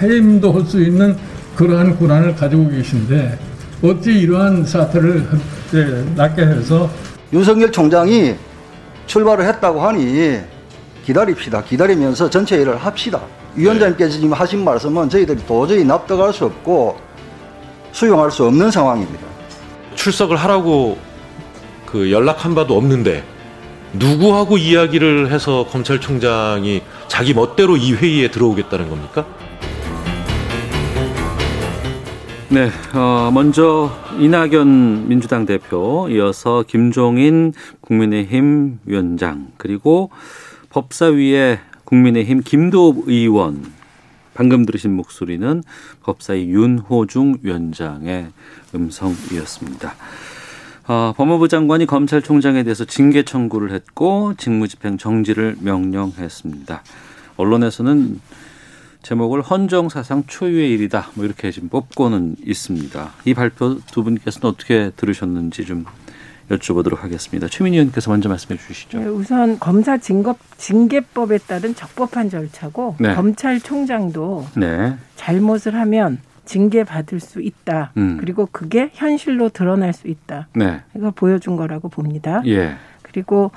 해임도 0.00 0.52
할 0.52 0.64
수 0.64 0.82
있는 0.82 1.16
그러한 1.56 1.98
권한을 1.98 2.34
가지고 2.36 2.68
계신데 2.68 3.38
어찌 3.82 4.12
이러한 4.20 4.64
사태를 4.64 5.26
낳게 6.14 6.42
해서 6.42 6.88
윤석열 7.32 7.72
총장이 7.72 8.34
출발을 9.06 9.46
했다고 9.46 9.80
하니 9.80 10.40
기다립시다. 11.04 11.62
기다리면서 11.64 12.28
전체 12.28 12.56
일을 12.60 12.76
합시다. 12.76 13.20
위원장님께서 13.54 14.12
지금 14.12 14.32
하신 14.34 14.62
말씀은 14.62 15.08
저희들이 15.08 15.46
도저히 15.46 15.84
납득할 15.84 16.32
수 16.32 16.44
없고 16.44 16.96
수용할 17.92 18.30
수 18.30 18.44
없는 18.44 18.70
상황입니다. 18.70 19.26
출석을 19.94 20.36
하라고 20.36 20.98
그 21.86 22.12
연락한 22.12 22.54
바도 22.54 22.76
없는데 22.76 23.24
누구하고 23.92 24.58
이야기를 24.58 25.30
해서 25.30 25.66
검찰총장이 25.70 26.82
자기 27.08 27.34
멋대로 27.34 27.76
이 27.76 27.92
회의에 27.92 28.30
들어오겠다는 28.30 28.88
겁니까? 28.88 29.26
네, 32.50 32.70
어, 32.94 33.30
먼저 33.32 33.90
이낙연 34.18 35.08
민주당 35.08 35.44
대표, 35.44 36.08
이어서 36.10 36.64
김종인 36.66 37.52
국민의힘 37.82 38.80
위원장, 38.86 39.48
그리고 39.58 40.10
법사위의 40.70 41.60
국민의힘 41.84 42.40
김도읍 42.42 43.08
의원, 43.08 43.70
방금 44.32 44.64
들으신 44.64 44.94
목소리는 44.94 45.62
법사위 46.02 46.48
윤호중 46.48 47.38
위원장의 47.42 48.28
음성이었습니다. 48.74 49.94
어, 50.88 51.12
법무부 51.14 51.48
장관이 51.48 51.84
검찰총장에 51.84 52.62
대해서 52.62 52.86
징계 52.86 53.22
청구를 53.22 53.72
했고 53.72 54.32
직무집행 54.38 54.96
정지를 54.96 55.56
명령했습니다. 55.60 56.82
언론에서는 57.36 58.18
제목을 59.02 59.42
헌정 59.42 59.90
사상 59.90 60.24
초유의 60.26 60.70
일이다. 60.72 61.10
뭐 61.14 61.26
이렇게 61.26 61.50
지금 61.50 61.68
뽑고는 61.68 62.36
있습니다. 62.42 63.10
이 63.26 63.34
발표 63.34 63.78
두 63.92 64.02
분께서는 64.02 64.48
어떻게 64.48 64.90
들으셨는지 64.96 65.66
좀 65.66 65.84
여쭤보도록 66.50 67.00
하겠습니다. 67.00 67.48
최민희 67.48 67.76
의원께서 67.76 68.10
먼저 68.10 68.30
말씀해 68.30 68.58
주시죠. 68.58 68.98
네, 68.98 69.06
우선 69.08 69.58
검사 69.58 69.98
징법, 69.98 70.38
징계법에 70.56 71.36
따른 71.46 71.74
적법한 71.74 72.30
절차고 72.30 72.96
네. 72.98 73.14
검찰총장도 73.14 74.46
네. 74.56 74.96
잘못을 75.16 75.74
하면 75.74 76.18
징계받을 76.48 77.20
수 77.20 77.40
있다. 77.40 77.92
음. 77.98 78.16
그리고 78.18 78.48
그게 78.50 78.90
현실로 78.94 79.50
드러날 79.50 79.92
수 79.92 80.08
있다. 80.08 80.48
네. 80.54 80.80
이걸 80.96 81.12
보여준 81.12 81.56
거라고 81.56 81.88
봅니다. 81.88 82.42
예. 82.46 82.74
그리고 83.02 83.50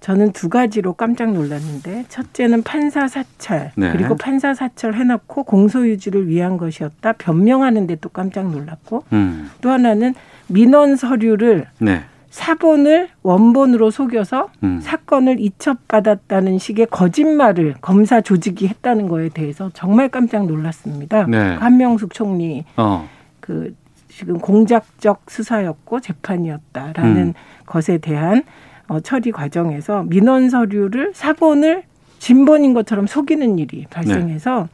저는 0.00 0.32
두 0.32 0.48
가지로 0.48 0.94
깜짝 0.94 1.32
놀랐는데 1.32 2.06
첫째는 2.08 2.62
판사 2.62 3.08
사찰 3.08 3.72
네. 3.76 3.90
그리고 3.92 4.16
판사 4.16 4.54
사찰 4.54 4.94
해놓고 4.94 5.44
공소 5.44 5.86
유지를 5.88 6.28
위한 6.28 6.56
것이었다 6.56 7.12
변명하는데 7.14 7.96
또 7.96 8.08
깜짝 8.08 8.50
놀랐고 8.50 9.04
음. 9.12 9.50
또 9.60 9.70
하나는 9.70 10.14
민원 10.46 10.96
서류를 10.96 11.66
네. 11.80 12.04
사본을 12.38 13.08
원본으로 13.24 13.90
속여서 13.90 14.48
음. 14.62 14.78
사건을 14.80 15.40
이첩받았다는 15.40 16.58
식의 16.58 16.86
거짓말을 16.86 17.74
검사 17.80 18.20
조직이 18.20 18.68
했다는 18.68 19.08
거에 19.08 19.28
대해서 19.28 19.72
정말 19.74 20.08
깜짝 20.08 20.46
놀랐습니다. 20.46 21.26
네. 21.26 21.36
한명숙 21.56 22.14
총리 22.14 22.64
어. 22.76 23.08
그 23.40 23.74
지금 24.08 24.38
공작적 24.38 25.22
수사였고 25.26 25.98
재판이었다라는 25.98 27.16
음. 27.16 27.34
것에 27.66 27.98
대한 27.98 28.44
어, 28.86 29.00
처리 29.00 29.32
과정에서 29.32 30.04
민원 30.04 30.48
서류를 30.48 31.10
사본을 31.14 31.82
진본인 32.20 32.72
것처럼 32.72 33.08
속이는 33.08 33.58
일이 33.58 33.84
발생해서 33.90 34.68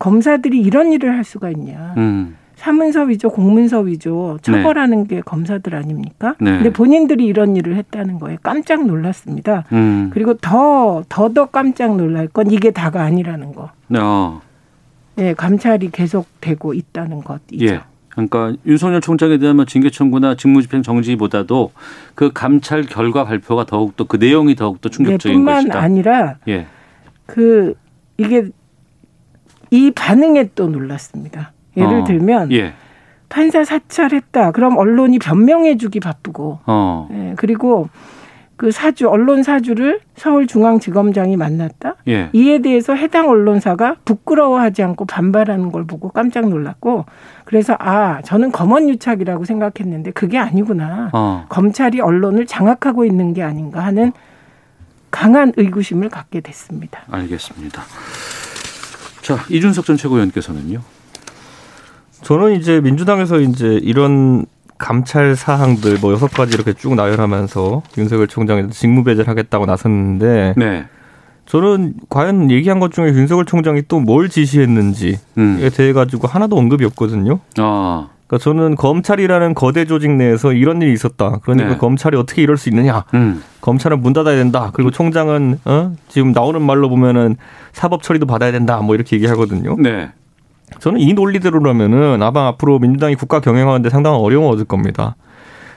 검사들이 0.00 0.60
이런 0.60 0.92
일을 0.92 1.16
할 1.16 1.22
수가 1.22 1.50
있냐. 1.50 1.94
음. 1.98 2.36
사문서 2.66 3.04
위조, 3.04 3.28
공문서 3.30 3.78
위조 3.82 4.38
처벌하는 4.42 5.06
게 5.06 5.20
검사들 5.20 5.76
아닙니까? 5.76 6.34
네. 6.40 6.50
근데 6.50 6.72
본인들이 6.72 7.24
이런 7.24 7.54
일을 7.54 7.76
했다는 7.76 8.18
거에 8.18 8.38
깜짝 8.42 8.84
놀랐습니다. 8.86 9.64
음. 9.70 10.10
그리고 10.12 10.34
더, 10.34 11.04
더 11.08 11.28
더 11.32 11.46
깜짝 11.46 11.96
놀랄 11.96 12.26
건 12.26 12.50
이게 12.50 12.72
다가 12.72 13.02
아니라는 13.04 13.52
거. 13.54 13.70
어. 13.96 14.40
네, 15.14 15.32
감찰이 15.34 15.90
계속되고 15.92 16.74
있다는 16.74 17.22
것이죠. 17.22 17.64
예. 17.66 17.80
그러니까 18.08 18.54
윤석열 18.66 19.00
총장에 19.00 19.38
대한 19.38 19.54
뭐 19.56 19.64
징계 19.64 19.88
청구나 19.90 20.34
직무집행 20.34 20.82
정지보다도 20.82 21.70
그 22.16 22.32
감찰 22.32 22.82
결과 22.82 23.24
발표가 23.24 23.64
더욱 23.64 23.94
더 23.96 24.06
그 24.06 24.16
내용이 24.16 24.56
더욱 24.56 24.80
더 24.80 24.88
네, 24.88 24.96
충격적인 24.96 25.38
뿐만 25.38 25.54
것이다. 25.66 25.80
아니라 25.80 26.36
예. 26.48 26.66
그 27.26 27.74
이게 28.18 28.48
이 29.70 29.92
반응에 29.92 30.50
또 30.56 30.66
놀랐습니다. 30.68 31.52
예를 31.76 32.00
어. 32.00 32.04
들면 32.04 32.52
예. 32.52 32.74
판사 33.28 33.64
사찰했다. 33.64 34.52
그럼 34.52 34.76
언론이 34.78 35.18
변명해주기 35.18 36.00
바쁘고, 36.00 36.60
어. 36.66 37.08
예, 37.12 37.34
그리고 37.36 37.88
그 38.56 38.70
사주 38.70 39.08
언론 39.08 39.42
사주를 39.42 40.00
서울중앙지검장이 40.14 41.36
만났다. 41.36 41.96
예. 42.08 42.30
이에 42.32 42.60
대해서 42.60 42.94
해당 42.94 43.28
언론사가 43.28 43.96
부끄러워하지 44.04 44.82
않고 44.82 45.04
반발하는 45.04 45.70
걸 45.72 45.86
보고 45.86 46.08
깜짝 46.08 46.48
놀랐고, 46.48 47.04
그래서 47.44 47.76
아 47.78 48.22
저는 48.22 48.52
검언유착이라고 48.52 49.44
생각했는데 49.44 50.12
그게 50.12 50.38
아니구나. 50.38 51.10
어. 51.12 51.44
검찰이 51.48 52.00
언론을 52.00 52.46
장악하고 52.46 53.04
있는 53.04 53.34
게 53.34 53.42
아닌가 53.42 53.84
하는 53.84 54.12
강한 55.10 55.52
의구심을 55.56 56.08
갖게 56.08 56.40
됐습니다. 56.40 57.00
알겠습니다. 57.10 57.82
자, 59.22 59.38
이준석 59.50 59.84
전 59.84 59.96
최고위원께서는요. 59.96 60.80
저는 62.26 62.56
이제 62.56 62.80
민주당에서 62.80 63.38
이제 63.38 63.78
이런 63.84 64.46
감찰 64.78 65.36
사항들 65.36 65.98
뭐 66.00 66.12
여섯 66.12 66.26
가지 66.26 66.54
이렇게 66.54 66.72
쭉 66.72 66.96
나열하면서 66.96 67.82
윤석열 67.98 68.26
총장이 68.26 68.70
직무 68.70 69.04
배제를 69.04 69.28
하겠다고 69.28 69.64
나섰는데 69.64 70.54
네. 70.56 70.86
저는 71.46 71.94
과연 72.08 72.50
얘기한 72.50 72.80
것 72.80 72.90
중에 72.90 73.06
윤석열 73.10 73.44
총장이 73.44 73.82
또 73.86 74.00
뭘 74.00 74.28
지시했는지에 74.28 75.20
음. 75.38 75.70
대해 75.72 75.92
가지고 75.92 76.26
하나도 76.26 76.56
언급이 76.56 76.84
없거든요. 76.86 77.38
아. 77.58 78.08
그러니까 78.26 78.42
저는 78.42 78.74
검찰이라는 78.74 79.54
거대 79.54 79.84
조직 79.84 80.10
내에서 80.10 80.52
이런 80.52 80.82
일이 80.82 80.92
있었다. 80.92 81.38
그러니까 81.44 81.68
네. 81.70 81.76
검찰이 81.78 82.16
어떻게 82.16 82.42
이럴 82.42 82.56
수 82.56 82.68
있느냐. 82.70 83.04
음. 83.14 83.40
검찰은 83.60 84.02
문 84.02 84.12
닫아야 84.12 84.34
된다. 84.34 84.70
그리고 84.72 84.90
총장은 84.90 85.60
어? 85.64 85.92
지금 86.08 86.32
나오는 86.32 86.60
말로 86.60 86.88
보면은 86.88 87.36
사법 87.72 88.02
처리도 88.02 88.26
받아야 88.26 88.50
된다. 88.50 88.78
뭐 88.78 88.96
이렇게 88.96 89.14
얘기하거든요. 89.14 89.76
네. 89.78 90.10
저는 90.80 91.00
이 91.00 91.12
논리대로라면은 91.14 92.22
아마 92.22 92.48
앞으로 92.48 92.78
민주당이 92.78 93.14
국가 93.14 93.40
경영하는데 93.40 93.88
상당한 93.90 94.20
어려움을 94.20 94.50
얻을 94.52 94.64
겁니다. 94.64 95.16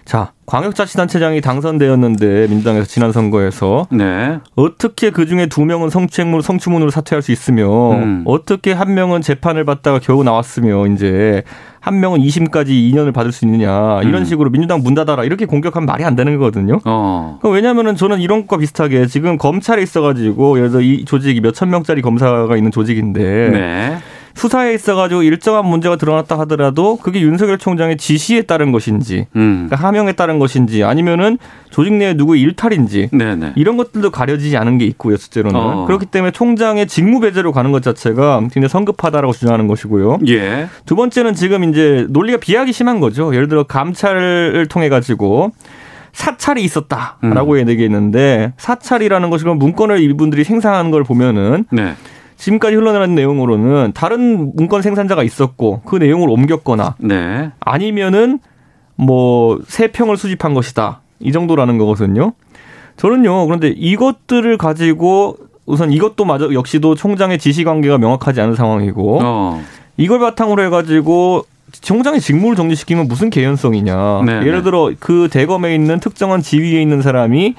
자, 0.10 0.32
광역자치단체장이 0.48 1.40
당선되었는데 1.42 2.48
민주당에서 2.48 2.88
지난 2.88 3.12
선거에서 3.12 3.86
네. 3.92 4.40
어떻게 4.56 5.12
그 5.12 5.28
중에 5.28 5.46
두 5.46 5.66
명은 5.66 5.92
성추행물 5.92 6.42
성추문으로 6.42 6.90
사퇴할 6.90 7.22
수 7.22 7.32
있으며 7.32 7.92
음. 7.92 8.24
어떻게 8.26 8.72
한 8.74 8.96
명은 8.96 9.22
재판을 9.22 9.66
받다가 9.66 10.00
겨우 10.00 10.24
나왔으며 10.24 10.88
이제 10.88 11.44
한 11.80 12.00
명은 12.00 12.22
2심까지 12.22 12.70
2년을 12.70 13.14
받을 13.14 13.32
수 13.32 13.46
있느냐 13.46 14.02
이런 14.02 14.24
음. 14.24 14.26
식으로 14.26 14.50
민주당 14.50 14.82
문 14.82 14.96
닫아라 14.96 15.26
이렇게 15.26 15.46
공격하면 15.46 15.86
말이 15.86 16.04
안 16.04 16.16
되는 16.16 16.36
거거든요. 16.40 16.80
어. 16.86 17.40
왜냐하면은 17.44 17.96
저는 17.96 18.20
이런 18.20 18.48
것과 18.48 18.58
비슷하게 18.58 19.06
지금 19.06 19.38
검찰에 19.38 19.84
있어가지고 19.84 20.58
예를 20.58 20.72
들어 20.72 20.82
이 20.82 21.06
조직이 21.06 21.40
몇천 21.40 21.70
명짜리 21.70 22.02
검사가 22.02 22.58
있는 22.58 22.72
조직인데 22.72 23.50
네. 23.52 23.98
수사에 24.40 24.74
있어가지고 24.74 25.24
일정한 25.24 25.66
문제가 25.66 25.98
드러났다 25.98 26.40
하더라도 26.40 26.96
그게 26.96 27.20
윤석열 27.20 27.58
총장의 27.58 27.98
지시에 27.98 28.44
따른 28.44 28.72
것인지, 28.72 29.28
음. 29.36 29.68
그러니까 29.68 29.76
하명에 29.76 30.14
따른 30.14 30.40
것인지, 30.40 30.86
아니면은 30.86 31.38
조직 31.70 31.94
내에 31.94 32.14
누구의 32.14 32.42
일탈인지 32.42 33.10
네네. 33.12 33.54
이런 33.58 33.76
것들도 33.76 34.12
가려지지 34.12 34.56
않은 34.56 34.78
게 34.78 34.86
있고요, 34.86 35.18
실제로는. 35.18 35.60
어. 35.60 35.86
그렇기 35.88 36.06
때문에 36.06 36.32
총장의 36.32 36.88
직무 36.88 37.20
배제로 37.20 37.52
가는 37.52 37.74
것 37.74 37.84
자체가 37.84 38.40
굉장히 38.54 38.70
성급하다라고 38.70 39.34
주장하는 39.34 39.68
것이고요. 39.68 40.20
예. 40.30 40.70
두 40.86 40.96
번째는 40.96 41.34
지금 41.34 41.66
이제 41.66 42.08
논리가 42.10 42.38
비약이 42.38 42.72
심한 42.72 43.02
거죠. 43.02 43.36
예를 43.36 43.50
들어 43.50 43.64
감찰을 43.64 44.68
통해 44.70 44.88
가지고 44.88 45.52
사찰이 46.14 46.64
있었다라고 46.64 47.54
음. 47.56 47.70
얘기했는데 47.70 48.54
사찰이라는 48.58 49.30
것이 49.30 49.44
그럼 49.44 49.60
문건을 49.60 50.00
이분들이 50.00 50.46
생산하는 50.46 50.92
걸 50.92 51.04
보면은 51.04 51.66
네. 51.72 51.96
지금까지 52.40 52.76
흘러나는 52.76 53.16
내용으로는 53.16 53.92
다른 53.94 54.56
문건 54.56 54.82
생산자가 54.82 55.24
있었고 55.24 55.82
그 55.86 55.98
내용을 55.98 56.30
옮겼거나 56.30 56.96
네. 57.00 57.52
아니면은 57.60 58.40
뭐 58.96 59.60
세 59.68 59.88
평을 59.92 60.18
수집한 60.18 60.54
것이다 60.54 61.02
이 61.20 61.32
정도라는 61.32 61.78
거거든요. 61.78 62.34
저는요 62.98 63.46
그런데 63.46 63.70
이것들을 63.70 64.58
가지고 64.58 65.38
우선 65.66 65.92
이것도 65.92 66.26
마저 66.26 66.54
역시도 66.54 66.96
총장의 66.96 67.40
지시 67.40 67.64
관계가 67.64 67.98
명확하지 67.98 68.42
않은 68.42 68.56
상황이고 68.56 69.20
어. 69.22 69.62
이걸 69.98 70.20
바탕으로 70.20 70.64
해가지고 70.64 71.46
총장의 71.82 72.20
직무를 72.22 72.56
정지시키면 72.56 73.08
무슨 73.08 73.30
개연성이냐. 73.30 74.24
네, 74.26 74.32
예를 74.42 74.60
네. 74.60 74.64
들어 74.64 74.92
그 75.00 75.28
대검에 75.32 75.76
있는 75.76 76.00
특정한 76.00 76.42
지위에 76.42 76.82
있는 76.82 77.02
사람이 77.02 77.56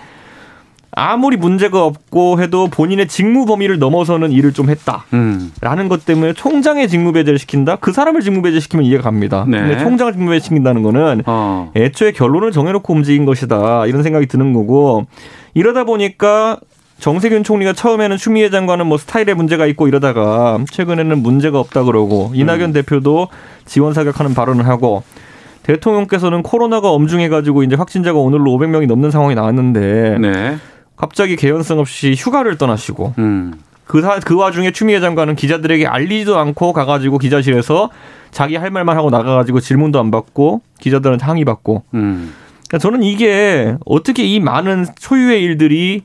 아무리 0.93 1.37
문제가 1.37 1.85
없고 1.85 2.41
해도 2.41 2.67
본인의 2.69 3.09
직무 3.09 3.47
범위를 3.47 3.79
넘어서는 3.79 4.33
일을 4.33 4.53
좀 4.53 4.71
했다. 4.71 5.05
음. 5.13 5.53
라는 5.61 5.89
것 5.89 6.05
때문에 6.05 6.33
총장의 6.33 6.89
직무 6.89 7.13
배제를 7.13 7.39
시킨다? 7.39 7.77
그 7.77 7.93
사람을 7.93 8.23
직무 8.23 8.43
배제시키면 8.43 8.85
이해가 8.85 9.05
갑니다. 9.05 9.45
네. 9.47 9.59
근데 9.59 9.79
총장을 9.79 10.13
직무 10.13 10.31
배제시킨다는 10.31 10.83
거는 10.83 11.23
어. 11.27 11.71
애초에 11.77 12.13
결론을 12.13 12.51
정해놓고 12.51 12.93
움직인 12.93 13.25
것이다. 13.25 13.87
이런 13.87 14.03
생각이 14.03 14.27
드는 14.27 14.53
거고 14.53 15.07
이러다 15.55 15.85
보니까 15.85 16.59
정세균 16.99 17.45
총리가 17.45 17.73
처음에는 17.73 18.17
추미애 18.19 18.51
장관은 18.51 18.87
뭐 18.87 18.99
스타일에 18.99 19.33
문제가 19.33 19.67
있고 19.67 19.89
이러다가 19.89 20.59
최근에는 20.71 21.23
문제가 21.23 21.59
없다 21.59 21.85
그러고 21.85 22.31
이낙연 22.35 22.73
대표도 22.73 23.29
지원 23.65 23.95
사격하는 23.95 24.35
발언을 24.35 24.67
하고 24.67 25.03
대통령께서는 25.63 26.43
코로나가 26.43 26.91
엄중해가지고 26.91 27.63
이제 27.63 27.75
확진자가 27.75 28.19
오늘로 28.19 28.51
500명이 28.53 28.87
넘는 28.87 29.11
상황이 29.11 29.35
나왔는데 29.35 30.19
네. 30.21 30.59
갑자기 31.01 31.35
개연성 31.35 31.79
없이 31.79 32.15
휴가를 32.17 32.59
떠나시고 32.59 33.15
음. 33.19 33.55
그, 33.87 34.03
사, 34.03 34.21
그 34.21 34.37
와중에 34.37 34.71
추미애 34.71 35.01
장관은 35.01 35.35
기자들에게 35.35 35.87
알리지도 35.87 36.39
않고 36.39 36.75
가가지고 36.75 37.17
기자실에서 37.17 37.89
자기 38.31 38.57
할 38.57 38.71
말만 38.71 38.99
하고 38.99 39.09
나가가지고 39.09 39.61
질문도 39.61 39.99
안 39.99 40.11
받고 40.11 40.61
기자들한테 40.79 41.25
항의받고 41.25 41.85
음. 41.95 42.35
그러니까 42.69 42.79
저는 42.79 43.03
이게 43.03 43.77
어떻게 43.87 44.25
이 44.25 44.41
많은 44.41 44.87
소유의 44.99 45.43
일들이 45.43 46.03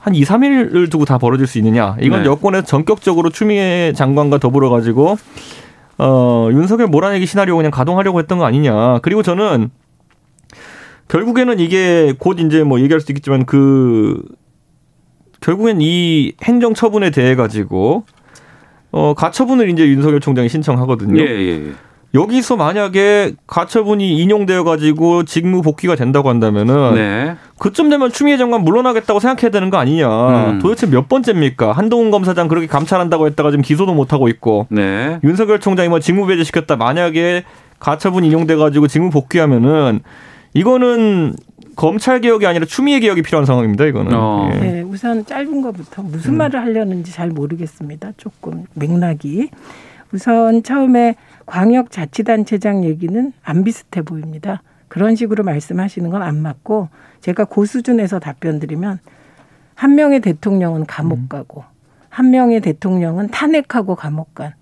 한 0.00 0.16
2, 0.16 0.24
3일을 0.24 0.90
두고 0.90 1.04
다 1.04 1.18
벌어질 1.18 1.46
수 1.46 1.58
있느냐. 1.58 1.96
이건 2.00 2.22
네. 2.22 2.28
여권에서 2.28 2.66
전격적으로 2.66 3.30
추미애 3.30 3.92
장관과 3.94 4.38
더불어 4.38 4.70
가지고 4.70 5.18
어, 5.98 6.48
윤석열 6.50 6.88
몰아내기 6.88 7.26
시나리오 7.26 7.56
그냥 7.56 7.70
가동하려고 7.70 8.18
했던 8.18 8.38
거 8.38 8.44
아니냐. 8.44 8.98
그리고 9.02 9.22
저는 9.22 9.70
결국에는 11.10 11.58
이게 11.58 12.14
곧 12.18 12.38
이제 12.38 12.62
뭐 12.62 12.80
얘기할 12.80 13.00
수 13.00 13.10
있겠지만 13.10 13.44
그 13.44 14.22
결국엔 15.40 15.78
이 15.80 16.32
행정 16.42 16.72
처분에 16.72 17.10
대해 17.10 17.34
가지고 17.34 18.04
어, 18.92 19.14
가처분을 19.14 19.68
이제 19.70 19.86
윤석열 19.88 20.20
총장이 20.20 20.48
신청하거든요. 20.48 21.20
예, 21.20 21.26
예, 21.26 21.66
예. 21.66 21.72
여기서 22.14 22.56
만약에 22.56 23.34
가처분이 23.46 24.18
인용되어 24.18 24.64
가지고 24.64 25.24
직무 25.24 25.62
복귀가 25.62 25.94
된다고 25.94 26.28
한다면은 26.28 26.94
네. 26.94 27.36
그쯤 27.58 27.88
되면 27.88 28.10
추미애 28.10 28.36
장관 28.36 28.62
물러나겠다고 28.62 29.20
생각해야 29.20 29.50
되는 29.50 29.70
거 29.70 29.78
아니냐. 29.78 30.50
음. 30.50 30.58
도대체 30.60 30.88
몇 30.88 31.08
번째입니까? 31.08 31.72
한동훈 31.72 32.10
검사장 32.10 32.48
그렇게 32.48 32.66
감찰한다고 32.66 33.26
했다가 33.26 33.50
지금 33.50 33.62
기소도 33.62 33.94
못 33.94 34.12
하고 34.12 34.28
있고 34.28 34.66
네. 34.70 35.18
윤석열 35.22 35.60
총장이 35.60 35.88
뭐 35.88 36.00
직무 36.00 36.26
배제 36.26 36.42
시켰다. 36.42 36.76
만약에 36.76 37.44
가처분 37.78 38.24
인용돼 38.24 38.56
가지고 38.56 38.88
직무 38.88 39.10
복귀하면은 39.10 40.00
이거는 40.54 41.34
검찰 41.76 42.20
개혁이 42.20 42.46
아니라 42.46 42.66
추미애 42.66 43.00
개혁이 43.00 43.22
필요한 43.22 43.46
상황입니다. 43.46 43.84
이거는. 43.86 44.12
어. 44.14 44.50
예. 44.54 44.58
네, 44.58 44.80
우선 44.82 45.24
짧은 45.24 45.62
것부터 45.62 46.02
무슨 46.02 46.34
음. 46.34 46.38
말을 46.38 46.60
하려는지 46.60 47.12
잘 47.12 47.28
모르겠습니다. 47.30 48.12
조금 48.16 48.64
맥락이. 48.74 49.50
우선 50.12 50.62
처음에 50.62 51.14
광역자치단체장 51.46 52.84
얘기는 52.84 53.32
안 53.42 53.64
비슷해 53.64 54.02
보입니다. 54.02 54.62
그런 54.88 55.14
식으로 55.14 55.44
말씀하시는 55.44 56.10
건 56.10 56.22
안 56.22 56.42
맞고 56.42 56.88
제가 57.20 57.44
그 57.44 57.64
수준에서 57.64 58.18
답변 58.18 58.58
드리면 58.58 58.98
한 59.74 59.94
명의 59.94 60.20
대통령은 60.20 60.86
감옥 60.86 61.28
가고 61.28 61.64
한 62.08 62.30
명의 62.30 62.60
대통령은 62.60 63.28
탄핵하고 63.28 63.94
감옥 63.94 64.34
간 64.34 64.52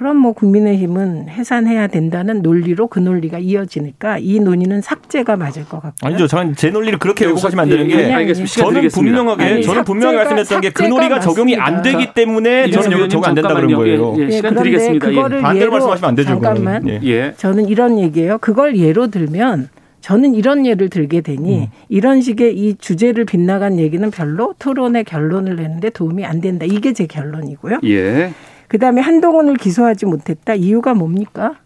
그럼 0.00 0.16
뭐 0.16 0.32
국민의힘은 0.32 1.28
해산해야 1.28 1.86
된다는 1.88 2.40
논리로 2.40 2.86
그 2.86 2.98
논리가 3.00 3.36
이어지니까 3.38 4.16
이 4.18 4.40
논의는 4.40 4.80
삭제가 4.80 5.36
맞을 5.36 5.66
것 5.66 5.72
같고요. 5.82 6.08
아니죠. 6.08 6.26
저는 6.26 6.56
제 6.56 6.70
논리를 6.70 6.98
그렇게 6.98 7.26
왜곡하시면 7.26 7.62
안 7.62 7.68
되는 7.68 7.86
게 7.86 8.04
아니, 8.14 8.30
아니, 8.30 8.46
시간 8.46 8.72
저는. 8.72 8.88
분명하게 8.88 9.44
아니, 9.44 9.62
저는 9.62 9.84
분명히 9.84 10.16
말씀했던 10.16 10.62
게 10.62 10.70
그 10.70 10.84
논리가 10.84 11.20
적용이 11.20 11.54
안. 11.56 11.82
되기 11.82 12.14
때문에 12.14 12.70
저는 12.70 12.92
여기 12.92 13.08
적용 13.10 13.24
안 13.26 13.34
된다 13.34 13.52
그런 13.52 13.70
거예요. 13.74 14.14
예, 14.16 14.22
예, 14.22 14.30
시간 14.30 14.54
그런데 14.54 14.70
드리겠습니다. 14.70 15.06
그거를 15.08 15.36
예. 15.36 15.42
반대로 15.42 15.62
예로 15.64 15.72
말씀하시면 15.72 16.08
안 16.08 16.14
되죠. 16.14 16.28
잠깐만. 16.28 16.88
예. 16.88 17.00
예. 17.04 17.34
저는 17.36 17.66
이런 17.68 17.98
얘기예요. 17.98 18.38
그걸 18.38 18.78
예로 18.78 19.08
들면 19.08 19.68
저는 20.00 20.34
이런 20.34 20.64
예를 20.64 20.88
들게 20.88 21.20
되니 21.20 21.58
음. 21.58 21.66
이런 21.90 22.22
식의 22.22 22.56
이 22.56 22.74
주제를 22.78 23.26
빗나간 23.26 23.78
얘기는 23.78 24.10
별로 24.10 24.54
토론의 24.58 25.04
결론을 25.04 25.56
내는데 25.56 25.90
도움이 25.90 26.24
안 26.24 26.40
된다. 26.40 26.64
이게 26.66 26.94
제 26.94 27.06
결론이고요. 27.06 27.80
예. 27.84 28.32
그다음에 28.70 29.00
한동훈을 29.00 29.56
기소하지 29.56 30.06
못했다. 30.06 30.54
이유가 30.54 30.94
뭡니까? 30.94 31.56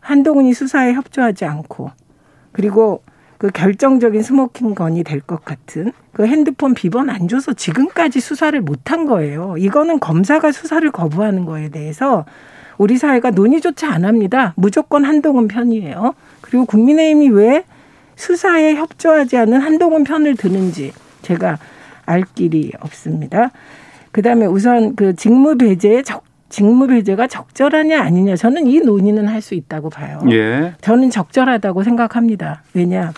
한동훈이 0.00 0.52
수사에 0.52 0.92
협조하지 0.92 1.46
않고 1.46 1.90
그리고 2.52 3.02
그 3.38 3.50
결정적인 3.50 4.22
smoking 4.22 4.74
gun이 4.74 5.04
될 5.04 5.20
것 5.22 5.42
같은 5.42 5.92
그 6.12 6.26
핸드폰 6.26 6.74
비번 6.74 7.08
안 7.08 7.28
줘서 7.28 7.54
지금까지 7.54 8.20
수사를 8.20 8.60
못한 8.60 9.06
거예요. 9.06 9.56
이거는 9.56 10.00
검사가 10.00 10.52
수사를 10.52 10.88
거부하는 10.90 11.46
거에 11.46 11.70
대해서 11.70 12.26
우리 12.76 12.98
사회가 12.98 13.30
논의조차 13.30 13.90
안 13.90 14.04
합니다. 14.04 14.52
무조건 14.56 15.06
한동훈 15.06 15.48
편이에요. 15.48 16.14
그리고 16.42 16.66
국민의힘이 16.66 17.30
왜 17.30 17.64
수사에 18.16 18.74
협조하지 18.74 19.38
않은 19.38 19.62
한동훈 19.62 20.04
편을 20.04 20.36
드는지 20.36 20.92
제가 21.22 21.56
알 22.04 22.24
길이 22.34 22.70
없습니다. 22.80 23.50
그다음에 24.12 24.44
우선 24.44 24.94
그 24.94 25.16
직무 25.16 25.56
배제의 25.56 26.04
적 26.04 26.22
직무 26.54 26.86
배제가 26.86 27.26
적절하냐 27.26 28.00
아니냐 28.00 28.36
저는 28.36 28.68
이 28.68 28.78
논의는 28.78 29.26
할 29.26 29.42
수 29.42 29.54
있다고 29.56 29.90
봐요. 29.90 30.20
예. 30.30 30.72
저는 30.80 31.10
적절하다고 31.10 31.82
생각합니다. 31.82 32.62
왜냐? 32.74 33.12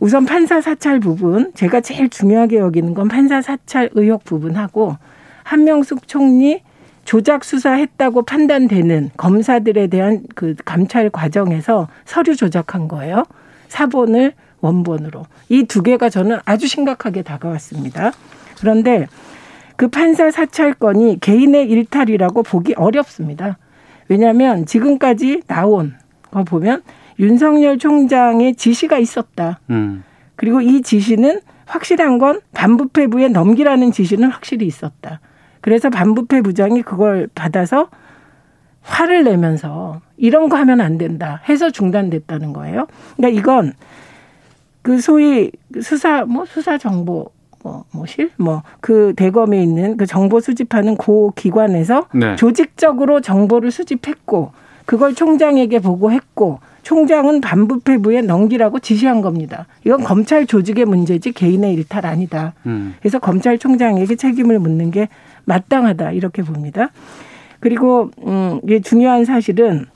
우선 0.00 0.26
판사 0.26 0.60
사찰 0.60 1.00
부분, 1.00 1.50
제가 1.54 1.80
제일 1.80 2.10
중요하게 2.10 2.58
여기는 2.58 2.92
건 2.92 3.08
판사 3.08 3.40
사찰 3.40 3.88
의혹 3.94 4.22
부분하고 4.24 4.96
한명숙 5.44 6.06
총리 6.06 6.62
조작 7.06 7.42
수사했다고 7.42 8.22
판단되는 8.22 9.12
검사들에 9.16 9.86
대한 9.86 10.24
그 10.34 10.54
감찰 10.66 11.08
과정에서 11.08 11.88
서류 12.04 12.36
조작한 12.36 12.86
거예요. 12.86 13.24
사본을 13.68 14.34
원본으로. 14.60 15.24
이 15.48 15.64
두 15.64 15.82
개가 15.82 16.10
저는 16.10 16.38
아주 16.44 16.68
심각하게 16.68 17.22
다가왔습니다. 17.22 18.12
그런데 18.60 19.06
그 19.78 19.86
판사 19.86 20.28
사찰건이 20.28 21.20
개인의 21.20 21.70
일탈이라고 21.70 22.42
보기 22.42 22.74
어렵습니다. 22.74 23.58
왜냐하면 24.08 24.66
지금까지 24.66 25.42
나온 25.46 25.94
거 26.32 26.42
보면 26.42 26.82
윤석열 27.20 27.78
총장의 27.78 28.56
지시가 28.56 28.98
있었다. 28.98 29.60
음. 29.70 30.02
그리고 30.34 30.60
이 30.60 30.82
지시는 30.82 31.40
확실한 31.66 32.18
건 32.18 32.40
반부패부에 32.54 33.28
넘기라는 33.28 33.92
지시는 33.92 34.28
확실히 34.30 34.66
있었다. 34.66 35.20
그래서 35.60 35.90
반부패 35.90 36.42
부장이 36.42 36.82
그걸 36.82 37.28
받아서 37.32 37.88
화를 38.82 39.22
내면서 39.22 40.00
이런 40.16 40.48
거 40.48 40.56
하면 40.56 40.80
안 40.80 40.98
된다 40.98 41.40
해서 41.48 41.70
중단됐다는 41.70 42.52
거예요. 42.52 42.88
그러니까 43.16 43.40
이건 43.40 43.74
그 44.82 45.00
소위 45.00 45.52
수사 45.80 46.24
뭐 46.24 46.46
수사 46.46 46.78
정보 46.78 47.30
뭐 47.62 47.84
뭐 47.92 48.04
실 48.06 48.30
뭐 48.38 48.62
그 48.80 49.12
대검에 49.16 49.62
있는 49.62 49.96
그 49.96 50.06
정보 50.06 50.40
수집하는 50.40 50.96
고 50.96 51.32
기관에서 51.36 52.06
네. 52.14 52.36
조직적으로 52.36 53.20
정보를 53.20 53.70
수집했고 53.70 54.52
그걸 54.86 55.14
총장에게 55.14 55.80
보고했고 55.80 56.60
총장은 56.82 57.42
반부패부에 57.42 58.22
넘기라고 58.22 58.78
지시한 58.78 59.20
겁니다. 59.20 59.66
이건 59.84 60.02
검찰 60.04 60.46
조직의 60.46 60.86
문제지 60.86 61.32
개인의 61.32 61.74
일탈 61.74 62.06
아니다. 62.06 62.54
음. 62.64 62.94
그래서 63.00 63.18
검찰총장에게 63.18 64.16
책임을 64.16 64.58
묻는 64.58 64.90
게 64.90 65.08
마땅하다 65.44 66.12
이렇게 66.12 66.42
봅니다. 66.42 66.90
그리고 67.60 68.10
음 68.26 68.60
이게 68.62 68.80
중요한 68.80 69.26
사실은 69.26 69.86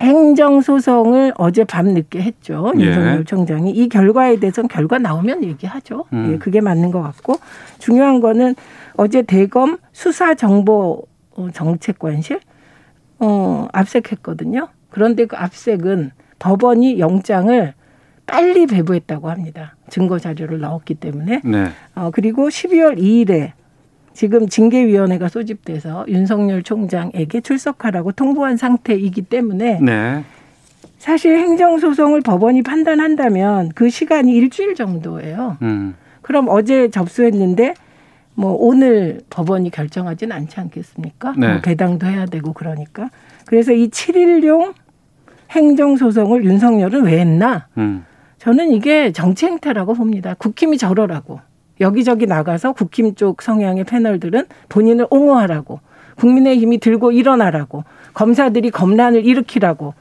행정 0.00 0.60
소송을 0.60 1.32
어제 1.36 1.64
밤 1.64 1.86
늦게 1.88 2.20
했죠. 2.20 2.72
예. 2.78 2.84
윤석열 2.84 3.24
총장이 3.24 3.70
이 3.70 3.88
결과에 3.88 4.36
대해서는 4.38 4.68
결과 4.68 4.98
나오면 4.98 5.44
얘기하죠. 5.44 6.04
음. 6.12 6.32
예, 6.32 6.38
그게 6.38 6.60
맞는 6.60 6.90
것 6.90 7.00
같고 7.00 7.36
중요한 7.78 8.20
거는 8.20 8.54
어제 8.96 9.22
대검 9.22 9.78
수사정보 9.92 11.06
어, 11.36 11.48
정책관실 11.52 12.40
어, 13.20 13.68
압색했거든요. 13.72 14.68
그런데 14.90 15.26
그 15.26 15.36
압색은 15.36 16.12
법원이 16.38 16.98
영장을 16.98 17.74
빨리 18.26 18.66
배부했다고 18.66 19.30
합니다. 19.30 19.76
증거 19.88 20.18
자료를 20.18 20.60
넣었기 20.60 20.94
때문에. 20.94 21.40
네. 21.44 21.68
어, 21.94 22.10
그리고 22.12 22.48
12월 22.48 22.98
2일에 22.98 23.52
지금 24.14 24.48
징계위원회가 24.48 25.28
소집돼서 25.28 26.06
윤석열 26.08 26.62
총장에게 26.62 27.40
출석하라고 27.40 28.12
통보한 28.12 28.56
상태이기 28.56 29.22
때문에 29.22 29.80
네. 29.82 30.24
사실 30.98 31.36
행정소송을 31.36 32.22
법원이 32.22 32.62
판단한다면 32.62 33.72
그 33.74 33.90
시간이 33.90 34.32
일주일 34.32 34.74
정도예요. 34.74 35.58
음. 35.62 35.94
그럼 36.22 36.46
어제 36.48 36.88
접수했는데 36.88 37.74
뭐 38.34 38.56
오늘 38.58 39.20
법원이 39.28 39.70
결정하진 39.70 40.32
않지 40.32 40.58
않겠습니까? 40.60 41.34
네. 41.36 41.48
뭐 41.48 41.60
배당도 41.60 42.06
해야 42.06 42.24
되고 42.24 42.52
그러니까. 42.52 43.10
그래서 43.46 43.72
이 43.72 43.88
7일용 43.88 44.74
행정소송을 45.50 46.44
윤석열은 46.44 47.04
왜 47.04 47.20
했나? 47.20 47.66
음. 47.76 48.06
저는 48.38 48.70
이게 48.72 49.12
정치 49.12 49.46
행태라고 49.46 49.94
봅니다. 49.94 50.34
국힘이 50.34 50.78
저러라고. 50.78 51.40
여기저기 51.80 52.26
나가서 52.26 52.72
국힘 52.72 53.14
쪽 53.14 53.42
성향의 53.42 53.84
패널들은 53.84 54.46
본인을 54.68 55.06
옹호하라고. 55.10 55.80
국민의힘이 56.16 56.78
들고 56.78 57.12
일어나라고. 57.12 57.84
검사들이 58.14 58.70
검란을 58.70 59.24
일으키라고. 59.24 59.94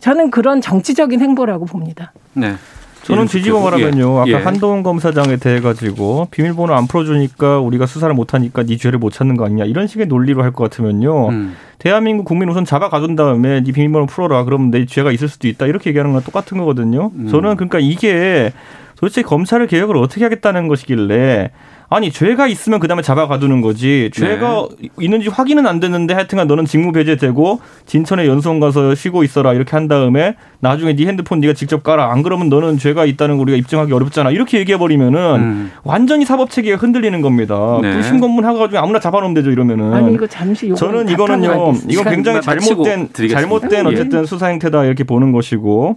저는 0.00 0.30
그런 0.30 0.60
정치적인 0.60 1.20
행보라고 1.20 1.66
봅니다. 1.66 2.12
네. 2.32 2.54
저는 3.02 3.26
뒤집어 3.26 3.60
말하면요. 3.60 4.20
아까 4.20 4.28
예. 4.30 4.34
한동훈 4.34 4.84
검사장에 4.84 5.36
대해 5.36 5.60
가지고 5.60 6.28
비밀번호 6.30 6.72
안 6.72 6.86
풀어주니까 6.86 7.58
우리가 7.58 7.84
수사를 7.84 8.14
못하니까 8.14 8.62
네 8.62 8.76
죄를 8.76 9.00
못 9.00 9.12
찾는 9.12 9.36
거 9.36 9.44
아니냐 9.44 9.64
이런 9.64 9.88
식의 9.88 10.06
논리로 10.06 10.44
할 10.44 10.52
것 10.52 10.70
같으면요. 10.70 11.28
음. 11.30 11.56
대한민국 11.78 12.24
국민 12.24 12.48
우선 12.48 12.64
잡아 12.64 12.88
가둔 12.88 13.16
다음에 13.16 13.60
네 13.60 13.72
비밀번호 13.72 14.06
풀어라. 14.06 14.44
그러면 14.44 14.70
내 14.70 14.86
죄가 14.86 15.10
있을 15.10 15.26
수도 15.28 15.48
있다. 15.48 15.66
이렇게 15.66 15.90
얘기하는 15.90 16.12
거랑 16.12 16.24
똑같은 16.24 16.58
거거든요. 16.58 17.10
음. 17.16 17.26
저는 17.28 17.56
그러니까 17.56 17.80
이게 17.80 18.52
도대체 19.02 19.22
검찰을 19.22 19.66
개혁을 19.66 19.96
어떻게 19.96 20.22
하겠다는 20.22 20.68
것이길래 20.68 21.50
아니 21.90 22.12
죄가 22.12 22.46
있으면 22.46 22.78
그다음에 22.78 23.02
잡아 23.02 23.26
가두는 23.26 23.60
거지 23.60 24.10
죄가 24.14 24.68
있는지 25.00 25.28
확인은 25.28 25.66
안 25.66 25.80
됐는데 25.80 26.14
하여튼간 26.14 26.46
너는 26.46 26.66
직무 26.66 26.92
배제되고 26.92 27.60
진천에 27.84 28.28
연수원 28.28 28.60
가서 28.60 28.94
쉬고 28.94 29.24
있어라 29.24 29.54
이렇게 29.54 29.72
한 29.72 29.88
다음에 29.88 30.36
나중에 30.60 30.94
네 30.94 31.06
핸드폰 31.06 31.40
네가 31.40 31.52
직접 31.52 31.82
깔아 31.82 32.12
안 32.12 32.22
그러면 32.22 32.48
너는 32.48 32.78
죄가 32.78 33.04
있다는 33.04 33.38
거 33.38 33.42
우리가 33.42 33.58
입증하기 33.58 33.92
어렵잖아 33.92 34.30
이렇게 34.30 34.60
얘기해 34.60 34.78
버리면은 34.78 35.34
음. 35.34 35.72
완전히 35.82 36.24
사법 36.24 36.50
체계가 36.50 36.76
흔들리는 36.76 37.20
겁니다 37.22 37.80
네. 37.82 37.92
불신 37.94 38.20
검문 38.20 38.44
하가지고 38.44 38.78
아무나 38.78 39.00
잡아놓으면 39.00 39.34
되죠 39.34 39.50
이러면은 39.50 39.92
아니 39.92 40.14
이거 40.14 40.28
잠시 40.28 40.72
저는 40.76 41.08
이거는요. 41.08 41.74
이거 41.88 42.04
굉장히 42.04 42.40
잘못된 42.40 43.08
드리겠습니다. 43.12 43.40
잘못된 43.40 43.84
예. 43.84 43.88
어쨌든 43.88 44.26
수사 44.26 44.46
행태다 44.46 44.84
이렇게 44.84 45.02
보는 45.02 45.32
것이고 45.32 45.96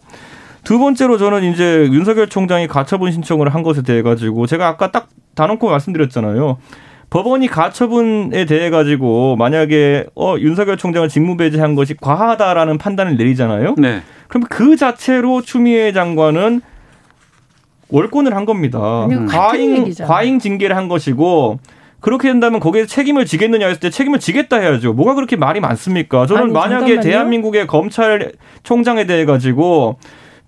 두 0.66 0.80
번째로 0.80 1.18
저는 1.18 1.44
이제 1.54 1.88
윤석열 1.92 2.28
총장이 2.28 2.68
가처분 2.68 3.12
신청을 3.12 3.54
한 3.54 3.64
것에 3.64 3.84
대해 3.84 4.02
가지고 4.02 4.48
제가 4.48 4.68
아까 4.68 4.92
딱 4.92 5.08
다놓고 5.36 5.70
말씀드렸잖아요. 5.70 6.58
법원이 7.10 7.48
가처분에 7.48 8.46
대해 8.46 8.70
가지고 8.70 9.36
만약에 9.38 10.08
어 10.16 10.36
윤석열 10.40 10.76
총장을 10.76 11.08
직무 11.08 11.38
배제한 11.38 11.76
것이 11.76 11.94
과하다라는 11.94 12.78
판단을 12.80 13.16
내리잖아요. 13.16 13.76
네. 13.78 14.02
그럼 14.28 14.44
그 14.50 14.76
자체로 14.76 15.42
추미애 15.42 15.94
장관은 15.94 16.62
월권을 17.90 18.36
한 18.36 18.46
겁니다. 18.46 19.08
과잉 19.30 19.78
얘기잖아요. 19.78 20.12
과잉 20.12 20.40
징계를 20.40 20.76
한 20.76 20.88
것이고 20.88 21.60
그렇게 22.00 22.28
된다면 22.28 22.60
거기에 22.60 22.88
책임을 22.88 23.26
지겠느냐 23.26 23.68
했을 23.68 23.80
때 23.80 23.90
책임을 23.92 24.20
지겠다 24.20 24.58
해야죠. 24.58 24.94
뭐가 24.94 25.14
그렇게 25.14 25.36
말이 25.36 25.60
많습니까? 25.60 26.26
저는 26.26 26.44
아니, 26.44 26.52
만약에 26.52 26.80
잠깐만요. 26.80 27.02
대한민국의 27.02 27.68
검찰총장에 27.68 29.06
대해 29.06 29.26
가지고 29.26 29.98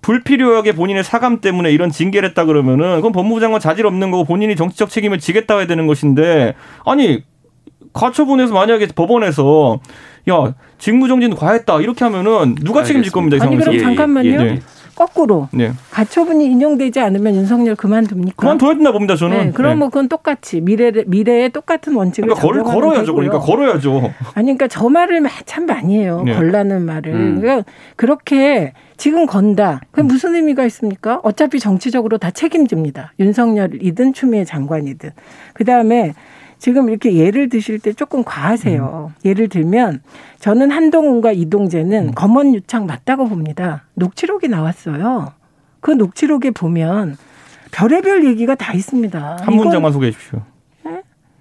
불필요하게 0.02 0.72
본인의 0.72 1.04
사감 1.04 1.40
때문에 1.40 1.72
이런 1.72 1.90
징계를 1.90 2.28
했다 2.30 2.44
그러면은 2.44 2.96
그건 2.96 3.12
법무부 3.12 3.40
장관 3.40 3.60
자질 3.60 3.86
없는 3.86 4.10
거고 4.10 4.24
본인이 4.24 4.56
정치적 4.56 4.90
책임을 4.90 5.18
지겠다 5.18 5.56
해야 5.56 5.66
되는 5.66 5.86
것인데 5.86 6.54
아니 6.84 7.24
가처분에서 7.92 8.54
만약에 8.54 8.86
법원에서 8.94 9.80
야 10.30 10.54
직무정지는 10.78 11.36
과했다 11.36 11.80
이렇게 11.80 12.04
하면은 12.04 12.54
누가 12.62 12.84
책임질 12.84 13.10
겁니다 13.12 13.36
이 13.36 13.40
아니 13.40 13.56
상황에서. 13.56 13.70
그럼 13.70 13.84
잠깐만요. 13.84 14.42
네. 14.42 14.60
거꾸로 14.98 15.48
네. 15.52 15.70
가처분이 15.92 16.44
인용되지 16.46 16.98
않으면 16.98 17.36
윤석열 17.36 17.76
그만둡니까? 17.76 18.34
그만둬야 18.36 18.74
된다 18.74 18.90
봅니다 18.90 19.14
저는. 19.14 19.38
네, 19.38 19.52
그럼 19.52 19.70
네. 19.70 19.76
뭐 19.76 19.88
그건 19.90 20.08
똑같이 20.08 20.60
미래 20.60 20.90
미래에 21.06 21.50
똑같은 21.50 21.94
원칙을 21.94 22.34
그러니까 22.34 22.42
걸. 22.42 23.04
되고요. 23.04 23.14
그러니까 23.14 23.38
걸어야죠. 23.38 24.12
아니 24.34 24.46
그러니까 24.46 24.66
저 24.66 24.88
말을 24.88 25.20
마- 25.20 25.28
참 25.46 25.66
많이 25.66 25.98
해요. 25.98 26.22
네. 26.24 26.34
걸라는 26.34 26.82
말을. 26.84 27.14
음. 27.14 27.40
그러니까 27.40 27.70
그렇게 27.94 28.72
지금 28.96 29.26
건다. 29.26 29.80
그 29.92 30.00
무슨 30.00 30.34
의미가 30.34 30.64
있습니까? 30.66 31.20
어차피 31.22 31.60
정치적으로 31.60 32.18
다 32.18 32.32
책임집니다. 32.32 33.12
윤석열이든 33.20 34.12
추미애 34.14 34.44
장관이든. 34.44 35.10
그 35.54 35.64
다음에 35.64 36.14
지금 36.58 36.88
이렇게 36.88 37.14
예를 37.14 37.48
드실 37.48 37.78
때 37.78 37.92
조금 37.92 38.24
과하세요. 38.24 39.12
예를 39.24 39.48
들면 39.48 40.02
저는 40.40 40.70
한동훈과 40.70 41.32
이동재는 41.32 42.14
검언 42.14 42.54
유착 42.54 42.84
맞다고 42.84 43.28
봅니다. 43.28 43.84
녹취록이 43.94 44.48
나왔어요. 44.48 45.32
그 45.80 45.92
녹취록에 45.92 46.50
보면 46.50 47.16
별의별 47.70 48.24
얘기가 48.24 48.54
다 48.56 48.72
있습니다. 48.72 49.36
한 49.40 49.54
문장만 49.54 49.92
소개해 49.92 50.10
주십시오. 50.12 50.42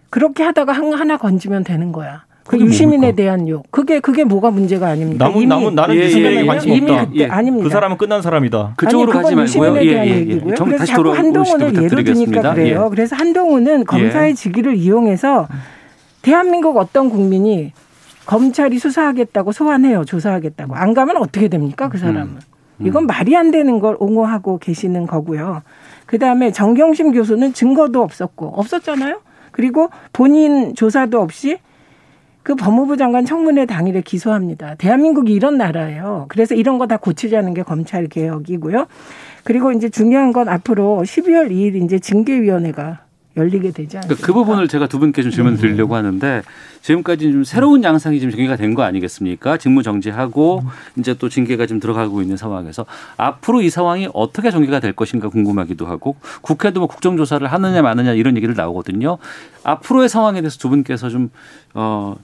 그렇게 0.10 0.44
하다가 0.44 0.72
한- 0.72 0.94
하나 0.94 1.18
건지면 1.18 1.64
되는 1.64 1.92
거야. 1.92 2.26
그 2.48 2.52
그게 2.58 2.66
유시민에 2.66 2.98
뭡니까? 2.98 3.16
대한 3.16 3.48
욕. 3.50 3.70
그게 3.72 4.00
그게 4.00 4.24
뭐가 4.24 4.52
문제가 4.52 4.88
아닙니까? 4.88 5.28
남은 5.28 5.48
남은 5.48 5.76
나는 5.76 5.96
예, 5.96 6.06
유시민에게 6.06 6.42
예, 6.42 6.46
관심 6.46 6.74
이미 6.74 6.92
없다. 6.92 7.06
그때 7.08 7.26
아닙니다. 7.26 7.64
그 7.66 7.70
사람은 7.70 7.98
끝난 7.98 8.22
사람이다. 8.22 8.74
그쪽으로 8.78 9.12
아니, 9.12 9.22
가지 9.22 9.36
말고요. 9.36 9.44
유시민에 9.44 9.86
예, 9.86 9.92
대한 9.92 10.08
예, 10.08 10.12
예. 10.12 10.16
얘기고요. 10.16 10.56
좀 10.56 10.68
그래서 10.68 10.82
다시 10.82 10.92
자꾸 10.94 11.12
한동훈을 11.12 11.84
예로 11.84 12.04
드니까. 12.04 12.54
그래요. 12.54 12.84
예. 12.86 12.90
그래서 12.90 13.16
한동훈은 13.16 13.86
검사의 13.86 14.36
직위를 14.36 14.76
이용해서 14.76 15.48
대한민국 16.22 16.78
어떤 16.78 17.10
국민이 17.10 17.74
검찰이 18.26 18.80
수사하겠다고 18.80 19.52
소환해요. 19.52 20.06
조사하겠다고. 20.06 20.76
안 20.76 20.94
가면 20.94 21.18
어떻게 21.18 21.50
됩니까? 21.50 21.90
그 21.90 21.98
사람은. 21.98 22.40
이건 22.80 23.08
말이 23.08 23.36
안 23.36 23.52
되는 23.52 23.80
걸 23.80 23.98
옹호하고 24.00 24.60
계시는 24.60 25.08
거고요. 25.08 25.64
그다음에 26.06 26.52
정경심 26.52 27.12
교수는 27.12 27.54
증거도 27.54 28.02
없었고 28.02 28.54
없었잖아요. 28.56 29.20
그리고 29.52 29.90
본인 30.14 30.76
조사도 30.76 31.20
없이 31.20 31.58
그 32.48 32.56
법무부 32.56 32.96
장관 32.96 33.26
청문회 33.26 33.66
당일에 33.66 34.00
기소합니다. 34.00 34.76
대한민국이 34.76 35.34
이런 35.34 35.58
나라예요. 35.58 36.28
그래서 36.30 36.56
이런 36.56 36.78
거 36.78 36.88
다 36.88 36.96
고치자는 36.96 37.54
게 37.54 37.62
검찰 37.62 38.08
개혁이고요. 38.08 38.88
그리고 39.44 39.74
이제 39.74 39.90
중요한 39.90 40.32
건 40.32 40.48
앞으로 40.48 41.02
12월 41.04 41.52
2일 41.52 41.84
이제 41.84 42.00
징계위원회가 42.00 43.00
열리게 43.36 43.72
되지 43.72 43.98
않습니까? 43.98 44.16
그, 44.16 44.26
그 44.26 44.34
부분을 44.34 44.70
제가 44.70 44.88
두 44.88 44.98
분께 44.98 45.24
좀 45.24 45.32
질문 45.34 45.58
드리려고 45.58 45.96
하는데 45.96 46.42
지금까지 46.84 47.34
좀 47.34 47.44
새로운 47.44 47.84
양상이 47.84 48.18
지금 48.22 48.32
전개가 48.32 48.56
된 48.56 48.74
거 48.74 48.84
아니겠습니까? 48.84 49.58
직무 49.58 49.84
정지하고 49.84 50.64
이제 50.98 51.16
또 51.16 51.28
징계가 51.28 51.66
좀 51.66 51.82
들어가고 51.82 52.22
있는 52.22 52.38
상황에서 52.38 52.86
앞으로 53.18 53.62
이 53.62 53.70
상황이 53.70 54.08
어떻게 54.14 54.52
전개가 54.52 54.80
될 54.80 54.94
것인가 54.94 55.28
궁금하기도 55.28 55.86
하고 55.86 56.16
국회도 56.44 56.80
뭐 56.80 56.88
국정조사를 56.88 57.46
하느냐 57.46 57.82
마느냐 57.82 58.14
이런 58.14 58.38
얘기를 58.38 58.56
나오거든요. 58.56 59.18
앞으로의 59.66 60.08
상황에 60.08 60.40
대해서 60.40 60.58
두 60.58 60.70
분께서 60.70 61.10
좀 61.10 61.30
어, 61.74 62.16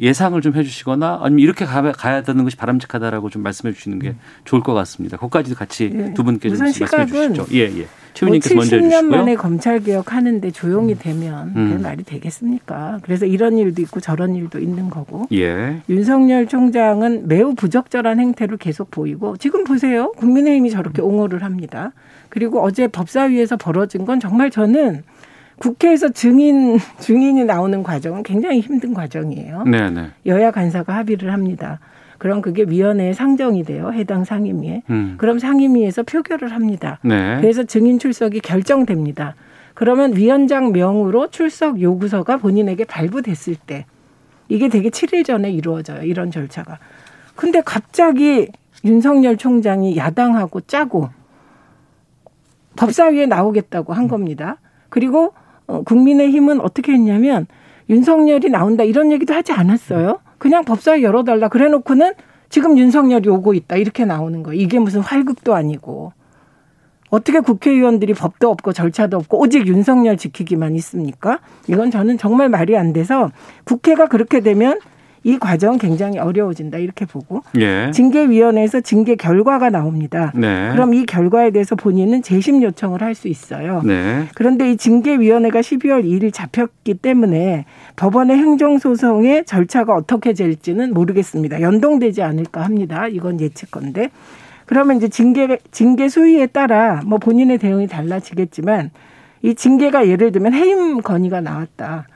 예상을 0.00 0.40
좀 0.40 0.54
해주시거나 0.54 1.20
아니면 1.22 1.40
이렇게 1.40 1.64
가, 1.64 1.82
가야 1.92 2.22
되는 2.22 2.44
것이 2.44 2.56
바람직하다라고 2.56 3.30
좀 3.30 3.42
말씀해 3.42 3.74
주시는 3.74 3.98
게 3.98 4.14
좋을 4.44 4.62
것 4.62 4.74
같습니다. 4.74 5.16
그까지도 5.16 5.56
같이 5.56 5.90
예. 5.92 6.14
두 6.14 6.24
분께 6.24 6.48
좀 6.50 6.58
말씀해 6.58 7.06
주시죠. 7.06 7.46
예, 7.52 7.60
예. 7.62 7.68
뭐 7.68 7.86
최민님께서 8.14 8.54
먼저 8.54 8.76
70년 8.76 8.84
해주시고요. 8.84 9.10
만에 9.10 9.34
검찰 9.34 9.80
개혁하는데 9.80 10.50
조용히 10.52 10.94
되면 10.96 11.52
그게 11.52 11.74
음. 11.74 11.82
말이 11.82 12.04
되겠습니까? 12.04 13.00
그래서 13.02 13.26
이런 13.26 13.58
일도 13.58 13.82
있고 13.82 14.00
저런 14.00 14.34
일도 14.36 14.58
있는 14.58 14.90
거고. 14.90 15.26
예. 15.32 15.82
윤석열 15.88 16.46
총장은 16.46 17.28
매우 17.28 17.54
부적절한 17.54 18.20
행태를 18.20 18.56
계속 18.58 18.90
보이고 18.90 19.36
지금 19.36 19.64
보세요. 19.64 20.12
국민의힘이 20.12 20.70
저렇게 20.70 21.02
옹호를 21.02 21.42
합니다. 21.42 21.92
그리고 22.28 22.62
어제 22.62 22.86
법사위에서 22.88 23.56
벌어진 23.56 24.04
건 24.04 24.20
정말 24.20 24.50
저는 24.50 25.02
국회에서 25.58 26.10
증인 26.10 26.78
증인이 26.98 27.44
나오는 27.44 27.82
과정은 27.82 28.22
굉장히 28.22 28.60
힘든 28.60 28.94
과정이에요. 28.94 29.64
네, 29.64 29.90
네. 29.90 30.10
여야 30.26 30.50
간사가 30.50 30.94
합의를 30.94 31.32
합니다. 31.32 31.80
그럼 32.18 32.42
그게 32.42 32.64
위원회에 32.64 33.12
상정이 33.12 33.64
돼요. 33.64 33.92
해당 33.92 34.24
상임위에. 34.24 34.82
음. 34.90 35.14
그럼 35.18 35.38
상임위에서 35.38 36.02
표결을 36.02 36.52
합니다. 36.52 36.98
네. 37.02 37.38
그래서 37.40 37.64
증인 37.64 37.98
출석이 37.98 38.40
결정됩니다. 38.40 39.34
그러면 39.74 40.16
위원장 40.16 40.72
명으로 40.72 41.30
출석 41.30 41.80
요구서가 41.80 42.38
본인에게 42.38 42.84
발부됐을 42.84 43.54
때 43.54 43.86
이게 44.48 44.68
되게 44.68 44.90
7일 44.90 45.24
전에 45.24 45.50
이루어져요. 45.50 46.02
이런 46.02 46.32
절차가. 46.32 46.78
근데 47.36 47.60
갑자기 47.64 48.48
윤석열 48.84 49.36
총장이 49.36 49.96
야당하고 49.96 50.62
짜고 50.62 51.10
법사위에 52.74 53.26
나오겠다고 53.26 53.92
한 53.92 54.08
겁니다. 54.08 54.56
그리고 54.88 55.34
어, 55.68 55.82
국민의힘은 55.82 56.60
어떻게 56.60 56.92
했냐면 56.92 57.46
윤석열이 57.88 58.50
나온다 58.50 58.82
이런 58.82 59.12
얘기도 59.12 59.34
하지 59.34 59.52
않았어요. 59.52 60.18
그냥 60.38 60.64
법사위 60.64 61.02
열어달라 61.04 61.48
그래놓고는 61.48 62.14
지금 62.48 62.76
윤석열이 62.78 63.28
오고 63.28 63.54
있다 63.54 63.76
이렇게 63.76 64.04
나오는 64.04 64.42
거예요. 64.42 64.60
이게 64.60 64.78
무슨 64.78 65.00
활극도 65.00 65.54
아니고 65.54 66.12
어떻게 67.10 67.40
국회의원들이 67.40 68.14
법도 68.14 68.50
없고 68.50 68.72
절차도 68.72 69.16
없고 69.16 69.40
오직 69.40 69.66
윤석열 69.66 70.16
지키기만 70.16 70.74
있습니까? 70.76 71.40
이건 71.66 71.90
저는 71.90 72.18
정말 72.18 72.48
말이 72.48 72.76
안 72.76 72.92
돼서 72.92 73.30
국회가 73.64 74.06
그렇게 74.06 74.40
되면 74.40 74.78
이 75.24 75.38
과정 75.38 75.78
굉장히 75.78 76.18
어려워진다 76.18 76.78
이렇게 76.78 77.04
보고 77.04 77.42
예. 77.58 77.90
징계위원회에서 77.92 78.80
징계 78.80 79.16
결과가 79.16 79.70
나옵니다. 79.70 80.32
네. 80.34 80.70
그럼 80.72 80.94
이 80.94 81.04
결과에 81.06 81.50
대해서 81.50 81.74
본인은 81.76 82.22
재심 82.22 82.62
요청을 82.62 83.02
할 83.02 83.18
수 83.18 83.26
있어요. 83.26 83.82
네. 83.84 84.26
그런데 84.34 84.70
이 84.70 84.76
징계위원회가 84.76 85.60
12월 85.60 86.04
2일 86.04 86.32
잡혔기 86.32 86.94
때문에 86.94 87.64
법원의 87.96 88.36
행정소송의 88.36 89.44
절차가 89.44 89.92
어떻게 89.94 90.34
될지는 90.34 90.94
모르겠습니다. 90.94 91.60
연동되지 91.60 92.22
않을까 92.22 92.62
합니다. 92.62 93.08
이건 93.08 93.40
예측건데. 93.40 94.10
그러면 94.66 94.98
이제 94.98 95.08
징계, 95.08 95.58
징계 95.72 96.08
수위에 96.08 96.46
따라 96.46 97.00
뭐 97.04 97.18
본인의 97.18 97.58
대응이 97.58 97.88
달라지겠지만 97.88 98.90
이 99.42 99.54
징계가 99.54 100.06
예를 100.06 100.30
들면 100.30 100.52
해임 100.52 101.00
건의가 101.00 101.40
나왔다. 101.40 102.06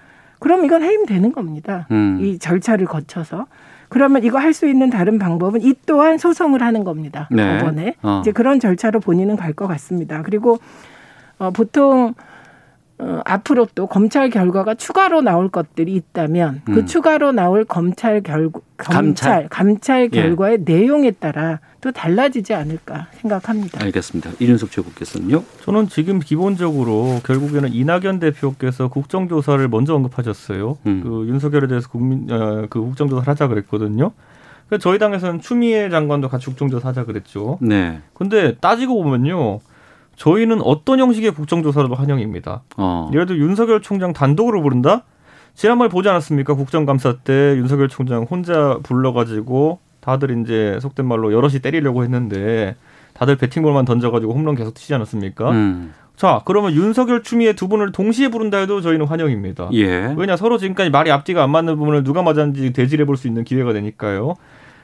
그럼 0.42 0.64
이건 0.64 0.82
해임되는 0.82 1.32
겁니다. 1.32 1.86
음. 1.92 2.18
이 2.20 2.36
절차를 2.38 2.86
거쳐서. 2.86 3.46
그러면 3.88 4.24
이거 4.24 4.38
할 4.38 4.52
수 4.52 4.66
있는 4.66 4.90
다른 4.90 5.18
방법은 5.20 5.62
이 5.62 5.74
또한 5.86 6.18
소송을 6.18 6.62
하는 6.62 6.82
겁니다. 6.82 7.28
네. 7.30 7.58
법원에. 7.58 7.94
어. 8.02 8.18
이제 8.22 8.32
그런 8.32 8.58
절차로 8.58 8.98
본인은 9.00 9.36
갈 9.36 9.52
것 9.54 9.68
같습니다. 9.68 10.22
그리고 10.22 10.58
어, 11.38 11.50
보통 11.52 12.14
어, 12.98 13.20
앞으로 13.24 13.66
또 13.74 13.86
검찰 13.86 14.30
결과가 14.30 14.74
추가로 14.74 15.22
나올 15.22 15.48
것들이 15.48 15.94
있다면 15.94 16.62
그 16.64 16.80
음. 16.80 16.86
추가로 16.86 17.30
나올 17.32 17.64
검찰 17.64 18.20
결 18.20 18.50
감찰? 18.76 19.02
검찰 19.04 19.48
감찰 19.48 20.02
예. 20.04 20.08
결과의 20.08 20.58
내용에 20.64 21.12
따라 21.12 21.60
또 21.82 21.90
달라지지 21.90 22.54
않을까 22.54 23.08
생각합니다. 23.10 23.82
알겠습니다. 23.82 24.30
이준석 24.38 24.70
최고께서는요. 24.70 25.42
저는 25.64 25.88
지금 25.88 26.20
기본적으로 26.20 27.20
결국에는 27.26 27.74
이낙연 27.74 28.20
대표께서 28.20 28.86
국정조사를 28.86 29.66
먼저 29.66 29.92
언급하셨어요. 29.96 30.78
음. 30.86 31.00
그 31.02 31.26
윤석열에 31.26 31.66
대해서 31.66 31.88
국민 31.88 32.30
어, 32.30 32.66
그 32.70 32.80
국정조사를 32.80 33.26
하자 33.26 33.48
그랬거든요. 33.48 34.12
그래서 34.68 34.80
저희 34.80 35.00
당에서는 35.00 35.40
추미애 35.40 35.90
장관도 35.90 36.28
같이 36.28 36.46
국정조사 36.46 36.90
하자 36.90 37.04
그랬죠. 37.04 37.58
네. 37.60 38.00
근데 38.14 38.54
따지고 38.60 39.02
보면요. 39.02 39.58
저희는 40.14 40.62
어떤 40.62 41.00
형식의 41.00 41.32
국정조사도 41.32 41.96
환영입니다. 41.96 42.62
어. 42.76 43.10
예를 43.12 43.26
들어 43.26 43.38
윤석열 43.38 43.82
총장 43.82 44.12
단독으로 44.12 44.62
부른다? 44.62 45.02
지난번에 45.54 45.88
보지 45.88 46.08
않았습니까? 46.08 46.54
국정감사 46.54 47.16
때 47.24 47.56
윤석열 47.56 47.88
총장 47.88 48.22
혼자 48.22 48.78
불러가지고 48.84 49.80
다들 50.02 50.42
이제 50.42 50.78
속된 50.82 51.06
말로 51.06 51.32
여럿이 51.32 51.60
때리려고 51.60 52.02
했는데 52.02 52.76
다들 53.14 53.36
배팅볼만 53.36 53.84
던져가지고 53.86 54.34
홈런 54.34 54.54
계속 54.56 54.74
치지 54.74 54.92
않았습니까? 54.94 55.50
음. 55.52 55.94
자, 56.16 56.42
그러면 56.44 56.72
윤석열 56.74 57.22
추미애 57.22 57.54
두 57.54 57.68
분을 57.68 57.92
동시에 57.92 58.28
부른다 58.28 58.58
해도 58.58 58.80
저희는 58.82 59.06
환영입니다. 59.06 59.70
예. 59.72 60.14
왜냐 60.16 60.36
서로 60.36 60.58
지금까지 60.58 60.90
말이 60.90 61.10
앞뒤가 61.10 61.42
안 61.42 61.50
맞는 61.50 61.76
부분을 61.78 62.04
누가 62.04 62.22
맞았는지 62.22 62.72
대질해 62.72 63.06
볼 63.06 63.16
수 63.16 63.28
있는 63.28 63.44
기회가 63.44 63.72
되니까요. 63.72 64.34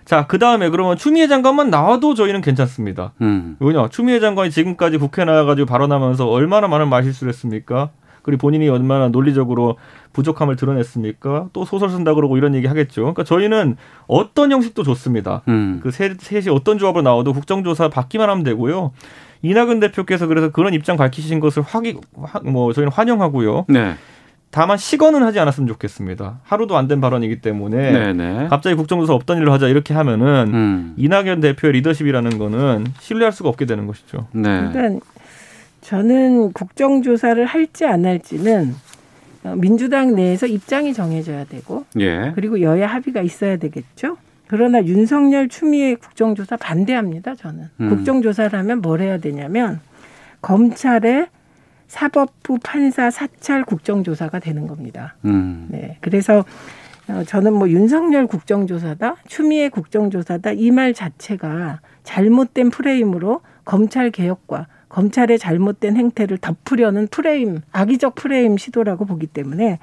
자, 0.04 0.26
그 0.26 0.38
다음에 0.38 0.70
그러면 0.70 0.96
추미애 0.96 1.26
장관만 1.26 1.68
나와도 1.68 2.14
저희는 2.14 2.40
괜찮습니다. 2.40 3.12
음. 3.20 3.56
왜냐 3.60 3.88
추미애 3.88 4.20
장관이 4.20 4.50
지금까지 4.50 4.96
국회 4.96 5.24
나와가지고 5.24 5.66
발언하면서 5.66 6.26
얼마나 6.28 6.66
많은 6.68 6.88
말실수를 6.88 7.30
했습니까? 7.32 7.90
그리고 8.28 8.42
본인이 8.42 8.68
얼마나 8.68 9.08
논리적으로 9.08 9.76
부족함을 10.12 10.56
드러냈습니까? 10.56 11.48
또 11.54 11.64
소설 11.64 11.88
쓴다 11.88 12.12
그러고 12.12 12.36
이런 12.36 12.54
얘기 12.54 12.66
하겠죠. 12.66 13.00
그러니까 13.00 13.24
저희는 13.24 13.76
어떤 14.06 14.52
형식도 14.52 14.82
좋습니다. 14.82 15.40
음. 15.48 15.80
그 15.82 15.90
셋, 15.90 16.20
셋이 16.20 16.50
어떤 16.50 16.76
조합으로 16.76 17.00
나와도 17.02 17.32
국정조사 17.32 17.88
받기만 17.88 18.28
하면 18.28 18.44
되고요. 18.44 18.92
이낙연 19.40 19.80
대표께서 19.80 20.26
그래서 20.26 20.50
그런 20.50 20.74
입장 20.74 20.98
밝히신 20.98 21.40
것을 21.40 21.62
확인, 21.62 22.00
화- 22.20 22.40
뭐 22.40 22.74
저희는 22.74 22.92
환영하고요. 22.92 23.64
네. 23.68 23.94
다만 24.50 24.76
시건은 24.76 25.22
하지 25.22 25.40
않았으면 25.40 25.66
좋겠습니다. 25.68 26.40
하루도 26.42 26.76
안 26.76 26.86
된 26.86 27.00
발언이기 27.00 27.40
때문에 27.40 27.90
네, 27.92 28.12
네. 28.12 28.46
갑자기 28.50 28.76
국정조사 28.76 29.14
없던 29.14 29.38
일로 29.38 29.52
하자 29.52 29.68
이렇게 29.68 29.94
하면은 29.94 30.50
음. 30.52 30.94
이낙연 30.98 31.40
대표의 31.40 31.72
리더십이라는 31.74 32.38
거는 32.38 32.84
신뢰할 33.00 33.32
수가 33.32 33.48
없게 33.48 33.64
되는 33.64 33.86
것이죠. 33.86 34.26
네. 34.32 34.50
일단 34.66 35.00
저는 35.88 36.52
국정조사를 36.52 37.42
할지 37.46 37.86
안 37.86 38.04
할지는 38.04 38.74
어, 39.42 39.54
민주당 39.56 40.14
내에서 40.14 40.46
입장이 40.46 40.92
정해져야 40.92 41.44
되고 41.44 41.86
예. 41.98 42.32
그리고 42.34 42.60
여야 42.60 42.86
합의가 42.86 43.22
있어야 43.22 43.56
되겠죠. 43.56 44.18
그러나 44.48 44.84
윤석열 44.84 45.48
추미애 45.48 45.94
국정조사 45.94 46.58
반대합니다. 46.58 47.36
저는 47.36 47.70
음. 47.80 47.88
국정조사를 47.88 48.58
하면 48.58 48.82
뭘 48.82 49.00
해야 49.00 49.16
되냐면 49.16 49.80
검찰의 50.42 51.28
사법부 51.86 52.58
판사 52.62 53.10
사찰 53.10 53.64
국정조사가 53.64 54.40
되는 54.40 54.66
겁니다. 54.66 55.16
음. 55.24 55.68
네. 55.70 55.96
그래서 56.02 56.44
어, 57.08 57.24
저는 57.26 57.54
뭐 57.54 57.70
윤석열 57.70 58.26
국정조사다, 58.26 59.16
추미애 59.26 59.70
국정조사다 59.70 60.52
이 60.52 60.70
말 60.70 60.92
자체가 60.92 61.80
잘못된 62.02 62.68
프레임으로 62.68 63.40
검찰 63.64 64.10
개혁과 64.10 64.66
검찰의 64.88 65.38
잘못된 65.38 65.96
행태를 65.96 66.38
덮으려는 66.38 67.08
프레임, 67.08 67.60
악의적 67.72 68.14
프레임 68.14 68.56
시도라고 68.56 69.04
보기 69.04 69.26
때문에 69.26 69.78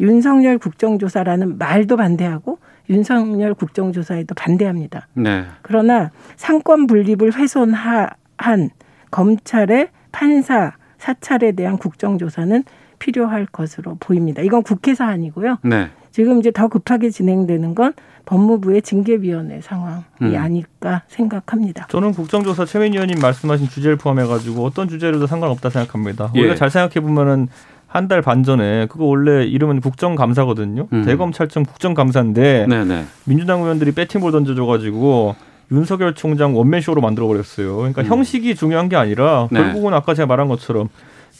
윤석열 0.00 0.58
국정조사라는 0.58 1.58
말도 1.58 1.96
반대하고 1.96 2.58
윤석열 2.88 3.54
국정조사에도 3.54 4.34
반대합니다. 4.34 5.08
네. 5.14 5.44
그러나 5.62 6.10
상권 6.36 6.86
분립을 6.86 7.34
훼손한 7.34 8.70
검찰의 9.10 9.88
판사 10.12 10.72
사찰에 10.98 11.52
대한 11.52 11.78
국정조사는 11.78 12.64
필요할 12.98 13.46
것으로 13.46 13.96
보입니다. 14.00 14.42
이건 14.42 14.62
국회 14.62 14.94
사안이고요. 14.94 15.58
네. 15.62 15.90
지금 16.16 16.38
이제 16.38 16.50
더 16.50 16.68
급하게 16.68 17.10
진행되는 17.10 17.74
건 17.74 17.92
법무부의 18.24 18.80
징계위원회 18.80 19.60
상황이 19.60 20.02
음. 20.22 20.34
아닐까 20.34 21.02
생각합니다. 21.08 21.88
저는 21.90 22.12
국정조사 22.12 22.64
최민 22.64 22.94
의원님 22.94 23.18
말씀하신 23.20 23.68
주제를 23.68 23.96
포함해가지고 23.96 24.64
어떤 24.64 24.88
주제로도 24.88 25.26
상관없다 25.26 25.68
생각합니다. 25.68 26.32
예. 26.34 26.40
우리가 26.40 26.54
잘 26.54 26.70
생각해 26.70 27.06
보면은 27.06 27.48
한 27.86 28.08
달 28.08 28.22
반 28.22 28.42
전에 28.42 28.86
그거 28.86 29.04
원래 29.04 29.44
이름은 29.44 29.80
국정감사거든요. 29.82 30.88
음. 30.90 31.04
대검찰청 31.04 31.64
국정감사인데 31.64 32.66
네, 32.66 32.84
네. 32.86 33.04
민주당 33.24 33.60
의원들이 33.60 33.92
배팅볼 33.92 34.32
던져줘가지고 34.32 35.36
윤석열 35.70 36.14
총장 36.14 36.56
원맨 36.56 36.80
쇼로 36.80 37.02
만들어 37.02 37.26
버렸어요. 37.26 37.76
그러니까 37.76 38.02
음. 38.02 38.06
형식이 38.06 38.54
중요한 38.54 38.88
게 38.88 38.96
아니라 38.96 39.48
네. 39.50 39.60
결국은 39.60 39.92
아까 39.92 40.14
제가 40.14 40.24
말한 40.26 40.48
것처럼 40.48 40.88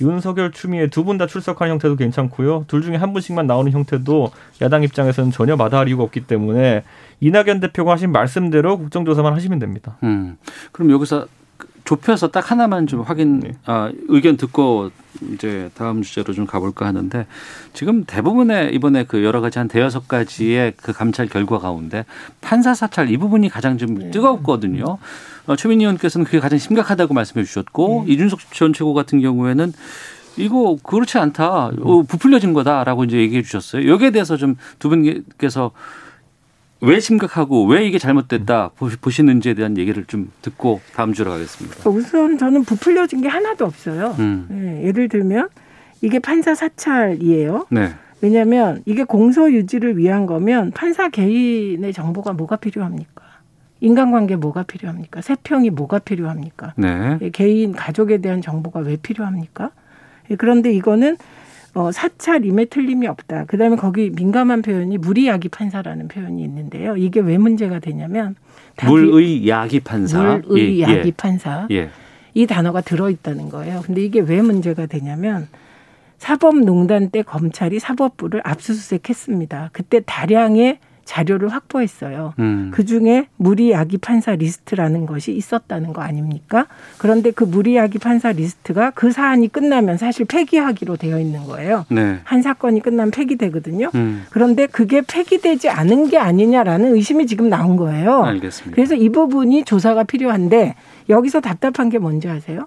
윤석열 0.01 0.53
추미애 0.53 0.89
두 0.89 1.05
분 1.05 1.19
다 1.19 1.27
출석하는 1.27 1.73
형태도 1.73 1.97
괜찮고요. 1.97 2.65
둘 2.69 2.83
중에 2.83 2.97
한 2.97 3.13
분씩만 3.13 3.47
나오는 3.47 3.71
형태도 3.73 4.31
야당 4.61 4.83
입장에서는 4.83 5.31
전혀 5.31 5.57
마다할 5.57 5.89
이유가 5.89 6.03
없기 6.03 6.27
때문에 6.27 6.83
이낙연 7.21 7.61
대표가 7.61 7.93
하신 7.93 8.13
말씀대로 8.13 8.77
국정조사만 8.79 9.33
하시면 9.33 9.59
됩니다. 9.59 9.97
음. 10.03 10.37
그럼 10.73 10.91
여기서 10.91 11.27
좁혀서 11.85 12.33
딱 12.33 12.51
하나만 12.51 12.89
좀 12.89 13.03
확인, 13.03 13.39
네. 13.39 13.53
아, 13.65 13.93
의견 14.09 14.37
듣고 14.37 14.91
이제 15.33 15.71
다음 15.77 16.03
주제로 16.03 16.35
좀 16.35 16.45
가볼까 16.45 16.85
하는데 16.85 17.27
지금 17.73 18.05
대부분의 18.05 18.75
이번에 18.75 19.05
그 19.05 19.23
여러 19.25 19.41
가지 19.41 19.61
한 19.61 19.69
대여섯 19.69 20.09
가지의 20.09 20.75
그 20.77 20.93
감찰 20.93 21.29
결과 21.29 21.59
가운데 21.61 22.05
판사 22.41 22.75
사찰 22.75 23.09
이 23.11 23.17
부분이 23.17 23.49
가장 23.49 23.79
좀 23.79 24.11
뜨겁거든요. 24.11 24.85
어, 24.85 24.99
최민희 25.55 25.85
의원께서는 25.85 26.25
그게 26.25 26.41
가장 26.41 26.59
심각하다고 26.59 27.15
말씀해 27.15 27.45
주셨고 27.45 28.07
이준석 28.09 28.41
전 28.53 28.73
최고 28.73 28.95
같은 28.95 29.21
경우에는 29.21 29.73
이거 30.39 30.77
그렇지 30.83 31.19
않다. 31.19 31.67
어, 31.81 32.03
부풀려진 32.03 32.53
거다라고 32.53 33.05
이제 33.05 33.19
얘기해 33.19 33.43
주셨어요. 33.43 33.89
여기에 33.89 34.11
대해서 34.11 34.37
좀 34.37 34.57
두 34.79 34.89
분께서 34.89 35.71
왜 36.83 37.01
심각하고 37.01 37.65
왜 37.67 37.87
이게 37.87 37.99
잘못됐다 37.99 38.71
보시- 38.77 38.99
보시는지에 38.99 39.55
대한 39.55 39.79
얘기를 39.79 40.05
좀 40.05 40.31
듣고 40.43 40.81
다음 40.95 41.15
주로 41.15 41.31
가겠습니다. 41.31 41.89
우선 41.89 42.37
저는 42.37 42.65
부풀려진 42.65 43.23
게 43.23 43.29
하나도 43.29 43.65
없어요. 43.65 44.15
음. 44.19 44.47
네, 44.51 44.85
예를 44.87 45.09
들면 45.09 45.49
이게 46.03 46.19
판사 46.19 46.55
사찰이에요. 46.55 47.67
네. 47.71 47.95
왜냐하면 48.21 48.83
이게 48.85 49.05
공소 49.05 49.51
유지를 49.51 49.97
위한 49.97 50.27
거면 50.27 50.73
판사 50.73 51.09
개인의 51.09 51.93
정보가 51.95 52.35
뭐가 52.35 52.57
필요합니까? 52.57 53.25
인간관계 53.81 54.37
뭐가 54.37 54.63
필요합니까? 54.63 55.21
세평이 55.21 55.71
뭐가 55.71 55.99
필요합니까? 55.99 56.75
네. 56.77 57.19
예, 57.21 57.31
개인 57.31 57.73
가족에 57.73 58.19
대한 58.19 58.41
정보가 58.41 58.81
왜 58.81 58.97
필요합니까? 58.97 59.71
예, 60.31 60.37
그런데 60.37 60.73
이거는 60.73 61.17
어, 61.75 61.93
사찰임에 61.93 62.65
틀림이 62.67 63.07
없다. 63.07 63.45
그다음에 63.45 63.77
거기 63.77 64.11
민감한 64.11 64.63
표현이 64.63 64.97
무리야기 64.97 65.51
판사라는 65.51 66.09
표현이 66.09 66.43
있는데요. 66.43 66.97
이게 66.97 67.21
왜 67.21 67.37
문제가 67.37 67.81
되냐면 67.81 68.35
다 68.77 68.89
물의 68.89 69.47
야기 69.47 69.81
판사. 69.81 70.41
물의 70.47 70.79
예, 70.79 70.83
야기 70.83 71.09
예. 71.09 71.13
판사 71.15 71.69
예. 71.71 71.91
이 72.33 72.47
단어가 72.47 72.81
들어 72.81 73.11
있다는 73.11 73.51
거예요. 73.51 73.83
근데 73.85 74.03
이게 74.03 74.21
왜 74.21 74.41
문제가 74.41 74.87
되냐면 74.87 75.49
사법농단 76.17 77.11
때 77.11 77.23
검찰이 77.23 77.79
사법부를 77.79 78.41
압수수색했습니다. 78.43 79.71
그때 79.73 80.01
다량의 80.05 80.79
자료를 81.07 81.49
확보했어요. 81.49 82.35
음. 82.41 82.71
그 82.75 82.85
중에 82.85 83.29
물의 83.37 83.70
야기 83.70 83.97
판사 83.97 84.35
리스트라는 84.35 85.07
것이 85.07 85.33
있었다는 85.33 85.93
거 85.93 86.03
아닙니까? 86.03 86.67
그런데 86.99 87.31
그 87.31 87.45
물의 87.45 87.75
야기 87.75 87.99
판사 87.99 88.33
리스트가 88.33 88.91
그 88.91 89.13
사안이 89.13 89.49
끝나면 89.49 89.97
사실 89.97 90.27
폐기하기로 90.27 90.97
되어 90.97 91.19
있는 91.19 91.45
거예요. 91.45 91.87
네. 91.91 92.19
한 92.25 92.43
사건이 92.43 92.81
끝나면 92.81 93.13
폐기되거든요. 93.13 93.91
음. 93.95 94.27
그런데 94.31 94.67
그게 94.67 95.01
폐기되지 95.01 95.71
않은 95.71 96.11
게 96.11 96.19
아니냐라는 96.19 96.95
의심이 96.95 97.27
지금 97.27 97.49
나온 97.49 97.77
거예요. 97.77 98.25
알겠습니다. 98.25 98.75
그래서 98.75 98.95
이 98.97 99.09
부분이 99.09 99.65
조사가 99.65 100.05
필요한데 100.05 100.75
여기서 101.09 101.41
답답한 101.41 101.89
게 101.89 101.99
뭔지 101.99 102.29
아세요? 102.29 102.67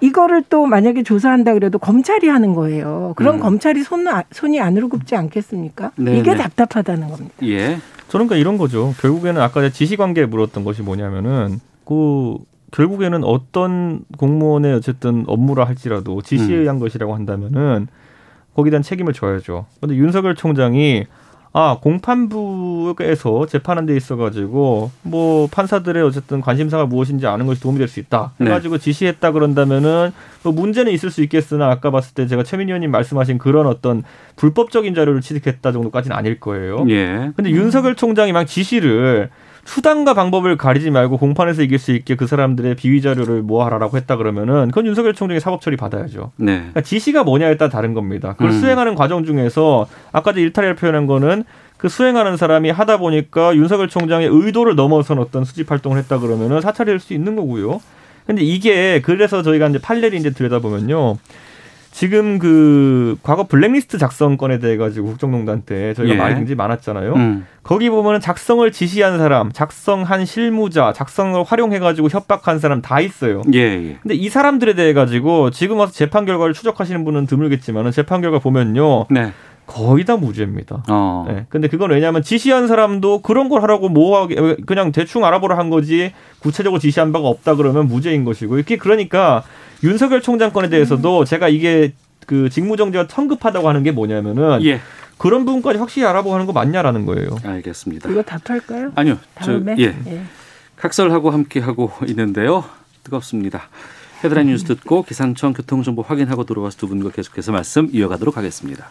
이거를 0.00 0.44
또 0.48 0.66
만약에 0.66 1.02
조사한다 1.02 1.54
그래도 1.54 1.78
검찰이 1.78 2.28
하는 2.28 2.54
거예요. 2.54 3.14
그럼 3.16 3.36
음. 3.36 3.40
검찰이 3.40 3.82
손, 3.82 4.06
손이 4.30 4.60
안으로 4.60 4.88
굽지 4.88 5.16
않겠습니까? 5.16 5.92
네, 5.96 6.18
이게 6.18 6.32
네. 6.32 6.36
답답하다는 6.36 7.08
겁니다. 7.08 7.34
예. 7.42 7.78
저는 8.08 8.26
그러니까 8.26 8.36
이런 8.36 8.58
거죠. 8.58 8.94
결국에는 9.00 9.40
아까 9.40 9.68
지시관계에 9.68 10.26
물었던 10.26 10.64
것이 10.64 10.82
뭐냐면은 10.82 11.60
그 11.84 12.38
결국에는 12.70 13.24
어떤 13.24 14.00
공무원의 14.16 14.74
어쨌든 14.74 15.24
업무라 15.26 15.64
할지라도 15.64 16.22
지시에 16.22 16.56
음. 16.56 16.60
의한 16.60 16.78
것이라고 16.78 17.14
한다면은 17.14 17.88
거기에 18.54 18.70
대한 18.70 18.82
책임을 18.82 19.12
져야죠. 19.12 19.66
근데 19.80 19.94
윤석열 19.96 20.34
총장이 20.34 21.04
아 21.52 21.78
공판부에서 21.80 23.46
재판한 23.46 23.86
데 23.86 23.96
있어가지고 23.96 24.90
뭐 25.02 25.48
판사들의 25.50 26.02
어쨌든 26.02 26.40
관심사가 26.40 26.86
무엇인지 26.86 27.26
아는 27.26 27.46
것이 27.46 27.60
도움이 27.60 27.78
될 27.78 27.88
수 27.88 28.00
있다 28.00 28.32
네. 28.38 28.46
해가지고 28.46 28.76
지시했다 28.78 29.32
그런다면은 29.32 30.12
뭐 30.42 30.52
문제는 30.52 30.92
있을 30.92 31.10
수 31.10 31.22
있겠으나 31.22 31.70
아까 31.70 31.90
봤을 31.90 32.12
때 32.14 32.26
제가 32.26 32.42
최민희 32.42 32.70
의원님 32.70 32.90
말씀하신 32.90 33.38
그런 33.38 33.66
어떤 33.66 34.02
불법적인 34.36 34.94
자료를 34.94 35.22
취득했다 35.22 35.72
정도까지는 35.72 36.14
아닐 36.14 36.38
거예요. 36.38 36.84
예. 36.90 37.32
근데 37.34 37.50
윤석열 37.50 37.94
총장이 37.94 38.32
막 38.32 38.44
지시를 38.44 39.30
수단과 39.68 40.14
방법을 40.14 40.56
가리지 40.56 40.90
말고 40.90 41.18
공판에서 41.18 41.60
이길 41.60 41.78
수 41.78 41.92
있게 41.92 42.16
그 42.16 42.26
사람들의 42.26 42.74
비위 42.76 43.02
자료를 43.02 43.42
모아라라고 43.42 43.98
했다 43.98 44.16
그러면은 44.16 44.68
그건 44.68 44.86
윤석열 44.86 45.12
총장이 45.12 45.40
사법 45.40 45.60
처리 45.60 45.76
받아야죠. 45.76 46.32
네. 46.36 46.56
그러니까 46.56 46.80
지시가 46.80 47.22
뭐냐에 47.22 47.58
따라 47.58 47.70
다른 47.70 47.92
겁니다. 47.92 48.32
그걸 48.32 48.48
음. 48.50 48.60
수행하는 48.60 48.94
과정 48.94 49.24
중에서 49.26 49.86
아까 50.10 50.32
전 50.32 50.42
일탈이라 50.42 50.74
표현한 50.76 51.06
거는 51.06 51.44
그 51.76 51.90
수행하는 51.90 52.38
사람이 52.38 52.70
하다 52.70 52.96
보니까 52.96 53.54
윤석열 53.54 53.88
총장의 53.88 54.28
의도를 54.32 54.74
넘어선 54.74 55.18
어떤 55.18 55.44
수집 55.44 55.70
활동을 55.70 55.98
했다 55.98 56.18
그러면은 56.18 56.62
사찰이 56.62 56.88
될 56.88 56.98
수 56.98 57.12
있는 57.12 57.36
거고요. 57.36 57.80
근데 58.26 58.42
이게 58.42 59.02
그래서 59.02 59.42
저희가 59.42 59.68
이제 59.68 59.78
판례를 59.78 60.18
이제 60.18 60.30
들여다보면요. 60.30 61.18
지금 61.98 62.38
그 62.38 63.16
과거 63.24 63.48
블랙리스트 63.48 63.98
작성 63.98 64.36
건에 64.36 64.60
대해 64.60 64.76
가지고 64.76 65.08
국정농단 65.08 65.62
때 65.62 65.94
저희가 65.94 66.14
예. 66.14 66.16
말이 66.16 66.34
굉장히 66.36 66.54
많았잖아요. 66.54 67.12
음. 67.14 67.46
거기 67.64 67.90
보면은 67.90 68.20
작성을 68.20 68.70
지시한 68.70 69.18
사람, 69.18 69.50
작성한 69.50 70.24
실무자, 70.24 70.92
작성을 70.92 71.42
활용해 71.42 71.80
가지고 71.80 72.08
협박한 72.08 72.60
사람 72.60 72.82
다 72.82 73.00
있어요. 73.00 73.42
예, 73.52 73.58
예. 73.58 73.98
근데 74.00 74.14
이 74.14 74.28
사람들에 74.28 74.74
대해 74.74 74.92
가지고 74.92 75.50
지금 75.50 75.80
와서 75.80 75.92
재판 75.92 76.24
결과를 76.24 76.54
추적하시는 76.54 77.04
분은 77.04 77.26
드물겠지만은 77.26 77.90
재판 77.90 78.20
결과 78.20 78.38
보면요. 78.38 79.06
네. 79.10 79.32
거의 79.68 80.06
다 80.06 80.16
무죄입니다. 80.16 80.82
어. 80.88 81.26
네. 81.28 81.44
근데 81.50 81.68
그건 81.68 81.90
왜냐하면 81.90 82.22
지시한 82.22 82.66
사람도 82.66 83.20
그런 83.20 83.50
걸 83.50 83.62
하라고 83.62 83.90
뭐하게 83.90 84.56
그냥 84.66 84.92
대충 84.92 85.26
알아보라 85.26 85.58
한 85.58 85.68
거지 85.68 86.12
구체적으로 86.40 86.80
지시한 86.80 87.12
바가 87.12 87.28
없다 87.28 87.54
그러면 87.54 87.86
무죄인 87.86 88.24
것이고 88.24 88.56
이렇게 88.56 88.78
그러니까 88.78 89.44
윤석열 89.84 90.22
총장 90.22 90.52
건에 90.52 90.70
대해서도 90.70 91.26
제가 91.26 91.50
이게 91.50 91.92
그 92.26 92.48
직무정지가 92.48 93.08
성급하다고 93.10 93.68
하는 93.68 93.82
게 93.82 93.92
뭐냐면은 93.92 94.64
예. 94.64 94.80
그런 95.18 95.44
부분까지 95.44 95.78
확실히 95.78 96.06
알아보고 96.06 96.34
하는 96.34 96.46
거 96.46 96.52
맞냐라는 96.54 97.04
거예요. 97.04 97.36
알겠습니다. 97.44 98.08
이거 98.10 98.22
답할까요? 98.22 98.92
아니요. 98.94 99.18
저, 99.42 99.52
다음에 99.52 99.76
예. 99.78 99.94
예. 100.06 100.22
각설하고 100.76 101.30
함께 101.30 101.60
하고 101.60 101.92
있는데요. 102.06 102.64
뜨겁습니다. 103.04 103.68
헤드라인 104.24 104.48
뉴스 104.48 104.64
듣고 104.64 105.02
기상청 105.02 105.52
교통정보 105.52 106.02
확인하고 106.02 106.44
들어와서 106.44 106.78
두 106.78 106.88
분과 106.88 107.10
계속해서 107.10 107.52
말씀 107.52 107.90
이어가도록 107.92 108.36
하겠습니다. 108.38 108.90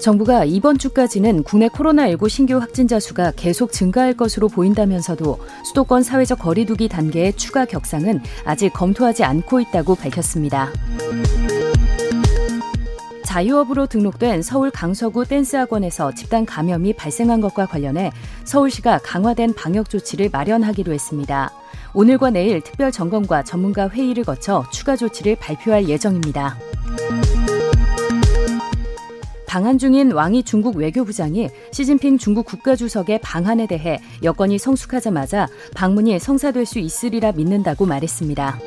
정부가 0.00 0.44
이번 0.44 0.78
주까지는 0.78 1.42
국내 1.42 1.68
코로나19 1.68 2.28
신규 2.28 2.56
확진자 2.56 2.98
수가 2.98 3.32
계속 3.36 3.70
증가할 3.70 4.14
것으로 4.16 4.48
보인다면서도 4.48 5.38
수도권 5.66 6.02
사회적 6.02 6.38
거리두기 6.38 6.88
단계의 6.88 7.34
추가 7.34 7.66
격상은 7.66 8.20
아직 8.44 8.72
검토하지 8.72 9.24
않고 9.24 9.60
있다고 9.60 9.94
밝혔습니다. 9.94 10.70
자유업으로 13.24 13.86
등록된 13.86 14.42
서울 14.42 14.70
강서구 14.70 15.24
댄스학원에서 15.26 16.14
집단 16.14 16.44
감염이 16.44 16.94
발생한 16.94 17.40
것과 17.40 17.66
관련해 17.66 18.10
서울시가 18.44 18.98
강화된 19.04 19.54
방역 19.54 19.88
조치를 19.88 20.30
마련하기로 20.32 20.92
했습니다. 20.92 21.52
오늘과 21.94 22.30
내일 22.30 22.60
특별 22.60 22.90
점검과 22.90 23.44
전문가 23.44 23.88
회의를 23.88 24.24
거쳐 24.24 24.64
추가 24.72 24.96
조치를 24.96 25.36
발표할 25.36 25.88
예정입니다. 25.88 26.56
방한 29.50 29.78
중인 29.78 30.12
왕이 30.12 30.44
중국 30.44 30.76
외교부장이 30.76 31.48
시진핑 31.72 32.18
중국 32.18 32.46
국가주석의 32.46 33.18
방한에 33.20 33.66
대해 33.66 33.98
여건이 34.22 34.58
성숙하자마자 34.58 35.48
방문이 35.74 36.20
성사될 36.20 36.64
수 36.64 36.78
있으리라 36.78 37.32
믿는다고 37.32 37.84
말했습니다. 37.84 38.60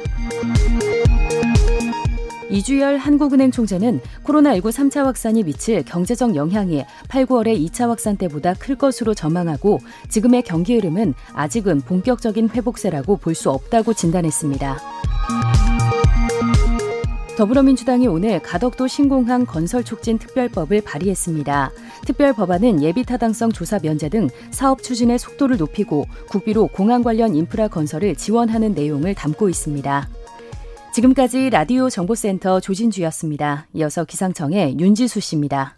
이주열 2.50 2.98
한국은행 2.98 3.52
총재는 3.52 4.02
코로나19 4.26 4.64
3차 4.64 5.06
확산이 5.06 5.44
미칠 5.44 5.84
경제적 5.84 6.36
영향이 6.36 6.84
8, 7.08 7.28
9월의 7.28 7.66
2차 7.66 7.88
확산 7.88 8.18
때보다 8.18 8.54
클 8.54 8.76
것으로 8.76 9.14
전망하고 9.14 9.80
지금의 10.10 10.42
경기 10.42 10.76
흐름은 10.76 11.14
아직은 11.34 11.80
본격적인 11.80 12.50
회복세라고 12.50 13.16
볼 13.16 13.36
수 13.36 13.50
없다고 13.52 13.94
진단했습니다. 13.94 14.93
더불어민주당이 17.36 18.06
오늘 18.06 18.40
가덕도 18.40 18.88
신공항 18.88 19.46
건설 19.46 19.84
촉진 19.84 20.20
특별법을 20.20 20.82
발의했습니다. 20.82 21.72
특별 22.06 22.32
법안은 22.34 22.84
예비 22.84 23.04
타당성 23.04 23.52
조사 23.52 23.80
면제 23.80 24.08
등 24.08 24.30
사업 24.52 24.84
추진의 24.84 25.18
속도를 25.18 25.58
높이고 25.58 26.06
국비로 26.30 26.68
공항 26.68 27.02
관련 27.02 27.36
인프라 27.36 27.68
건설을 27.68 28.16
지원하는 28.16 28.74
내용을 28.74 29.16
담고 29.16 29.50
있습니다. 29.50 30.08
지금까지 30.94 31.50
라디오 31.50 31.90
정보센터 31.90 32.60
조진주였습니다. 32.60 33.66
이어서 33.74 34.06
기상청의 34.06 34.78
윤지수 34.80 35.20
씨입니다. 35.20 35.76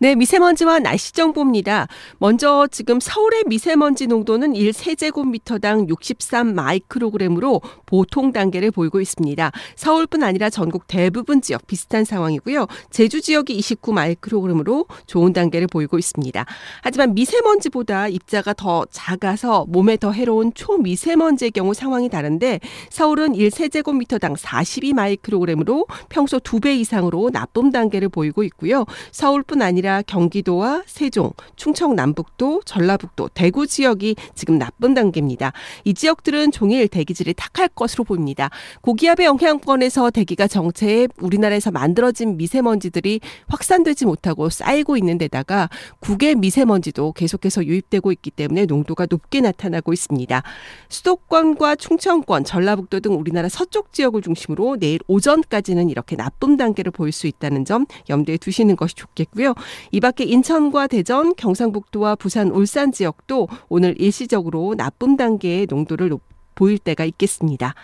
네, 0.00 0.14
미세먼지와 0.14 0.78
날씨 0.78 1.12
정보입니다. 1.12 1.88
먼저 2.18 2.68
지금 2.70 3.00
서울의 3.00 3.42
미세먼지 3.48 4.06
농도는 4.06 4.52
1세제곱미터당 4.52 5.88
63 5.88 6.54
마이크로그램으로 6.54 7.60
보통 7.84 8.30
단계를 8.32 8.70
보이고 8.70 9.00
있습니다. 9.00 9.50
서울뿐 9.74 10.22
아니라 10.22 10.50
전국 10.50 10.86
대부분 10.86 11.40
지역 11.40 11.66
비슷한 11.66 12.04
상황이고요. 12.04 12.68
제주 12.90 13.20
지역이 13.20 13.52
29 13.54 13.92
마이크로그램으로 13.92 14.86
좋은 15.08 15.32
단계를 15.32 15.66
보이고 15.66 15.98
있습니다. 15.98 16.46
하지만 16.82 17.14
미세먼지보다 17.14 18.06
입자가 18.06 18.52
더 18.52 18.84
작아서 18.92 19.64
몸에 19.66 19.96
더 19.96 20.12
해로운 20.12 20.54
초미세먼지의 20.54 21.50
경우 21.50 21.74
상황이 21.74 22.08
다른데 22.08 22.60
서울은 22.90 23.32
1세제곱미터당 23.32 24.36
42 24.36 24.92
마이크로그램으로 24.92 25.86
평소 26.08 26.38
2배 26.38 26.78
이상으로 26.78 27.30
나쁨 27.32 27.72
단계를 27.72 28.08
보이고 28.08 28.44
있고요. 28.44 28.84
서울뿐 29.10 29.60
아니라 29.60 29.87
경기도와 30.06 30.82
세종, 30.86 31.32
충청 31.56 31.96
남북도, 31.96 32.62
전라북도, 32.64 33.30
대구 33.34 33.66
지역이 33.66 34.16
지금 34.34 34.58
나쁜 34.58 34.94
단계입니다. 34.94 35.52
이 35.84 35.94
지역들은 35.94 36.52
종일 36.52 36.88
대기질이 36.88 37.34
탁할 37.34 37.68
것으로 37.68 38.04
보입니다. 38.04 38.50
고기압의 38.82 39.26
영향권에서 39.26 40.10
대기가 40.10 40.46
정체해 40.46 41.08
우리나라에서 41.20 41.70
만들어진 41.70 42.36
미세먼지들이 42.36 43.20
확산되지 43.48 44.06
못하고 44.06 44.50
쌓이고 44.50 44.96
있는 44.96 45.18
데다가 45.18 45.68
국외 46.00 46.34
미세먼지도 46.34 47.12
계속해서 47.12 47.64
유입되고 47.64 48.12
있기 48.12 48.30
때문에 48.30 48.66
농도가 48.66 49.06
높게 49.08 49.40
나타나고 49.40 49.92
있습니다. 49.92 50.42
수도권과 50.88 51.76
충청권, 51.76 52.44
전라북도 52.44 53.00
등 53.00 53.18
우리나라 53.18 53.48
서쪽 53.48 53.92
지역을 53.92 54.22
중심으로 54.22 54.76
내일 54.78 55.00
오전까지는 55.06 55.90
이렇게 55.90 56.16
나쁨 56.16 56.56
단계를 56.56 56.92
보일 56.92 57.12
수 57.12 57.26
있다는 57.26 57.64
점 57.64 57.86
염두에 58.08 58.36
두시는 58.36 58.76
것이 58.76 58.94
좋겠고요. 58.94 59.54
이 59.90 60.00
밖에 60.00 60.24
인천과 60.24 60.86
대전, 60.86 61.34
경상북도와 61.34 62.16
부산, 62.16 62.50
울산 62.50 62.92
지역도 62.92 63.48
오늘 63.68 64.00
일시적으로 64.00 64.74
나쁨 64.76 65.16
단계의 65.16 65.66
농도를 65.68 66.08
높, 66.08 66.22
보일 66.54 66.78
때가 66.78 67.04
있겠습니다. 67.04 67.74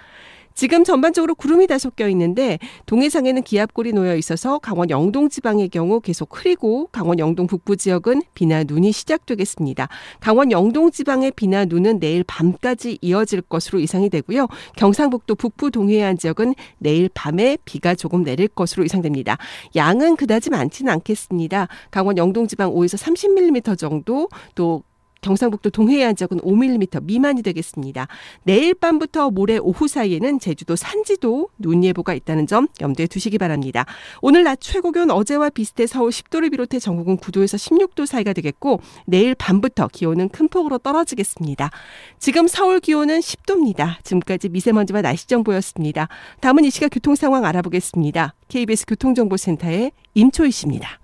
지금 0.55 0.84
전반적으로 0.84 1.34
구름이 1.34 1.66
다소 1.66 1.90
껴 1.90 2.09
있는데 2.09 2.61
동해상에는 2.86 3.42
기압골이 3.42 3.92
놓여 3.92 4.16
있어서 4.16 4.59
강원 4.61 4.88
영동 4.88 5.28
지방의 5.28 5.68
경우 5.68 6.00
계속 6.00 6.28
흐리고 6.30 6.88
강원 6.92 7.18
영동 7.18 7.48
북부 7.48 7.76
지역은 7.76 8.22
비나 8.34 8.62
눈이 8.62 8.92
시작되겠습니다. 8.92 9.88
강원 10.20 10.52
영동 10.52 10.92
지방의 10.92 11.32
비나 11.32 11.64
눈은 11.64 11.98
내일 11.98 12.22
밤까지 12.22 12.98
이어질 13.00 13.42
것으로 13.42 13.80
예상이 13.80 14.09
되고요. 14.09 14.46
경상북도 14.76 15.34
북부 15.34 15.72
동해안 15.72 16.16
지역은 16.16 16.55
내일 16.78 17.11
밤에 17.12 17.59
비가 17.64 17.96
조금 17.96 18.22
내릴 18.22 18.46
것으로 18.46 18.84
예상됩니다. 18.84 19.36
양은 19.74 20.14
그다지 20.14 20.50
많지는 20.50 20.92
않겠습니다. 20.92 21.66
강원 21.90 22.16
영동 22.16 22.46
지방 22.46 22.70
5에서 22.70 22.96
30mm 22.96 23.76
정도 23.76 24.28
또 24.55 24.84
경상북도 25.25 25.70
동해안 25.70 26.14
지역은 26.14 26.41
5mm 26.41 27.03
미만이 27.05 27.43
되겠습니다. 27.43 28.07
내일 28.43 28.75
밤부터 28.75 29.31
모레 29.31 29.57
오후 29.57 29.89
사이에는 29.89 30.39
제주도 30.39 30.77
산지도 30.77 31.49
눈 31.59 31.83
예보가 31.83 32.12
있다는 32.12 32.47
점 32.47 32.68
염두에 32.81 33.07
두시기 33.07 33.39
바랍니다. 33.39 33.87
오늘 34.20 34.45
낮 34.45 34.61
최고 34.61 34.93
기온 34.93 35.11
어제와 35.11 35.49
비슷해 35.49 35.87
서울 35.87 36.11
10도를 36.11 36.51
비롯해 36.51 36.79
전국은 36.79 37.16
9도에서 37.16 37.57
16도 37.57 38.05
사이가 38.05 38.35
되겠고 38.35 38.81
내일 39.07 39.35
밤부터 39.35 39.89
기온은 39.89 40.29
큰 40.29 40.49
폭으로 40.49 40.77
떨어지겠습니다. 40.77 41.70
지금 42.18 42.47
서울 42.47 42.81
기온은 42.81 43.20
10도입니다. 43.20 44.05
지금까지 44.05 44.51
미세먼지와 44.51 45.01
날씨 45.01 45.27
정보였습니다. 45.27 46.09
다음은 46.41 46.64
이 46.64 46.70
시각 46.70 46.89
교통 46.89 47.14
상황 47.14 47.47
알아보겠습니다. 47.47 48.35
KBS 48.49 48.85
교통정보센터의 48.87 49.93
임초희 50.14 50.51
씨입니다. 50.51 51.03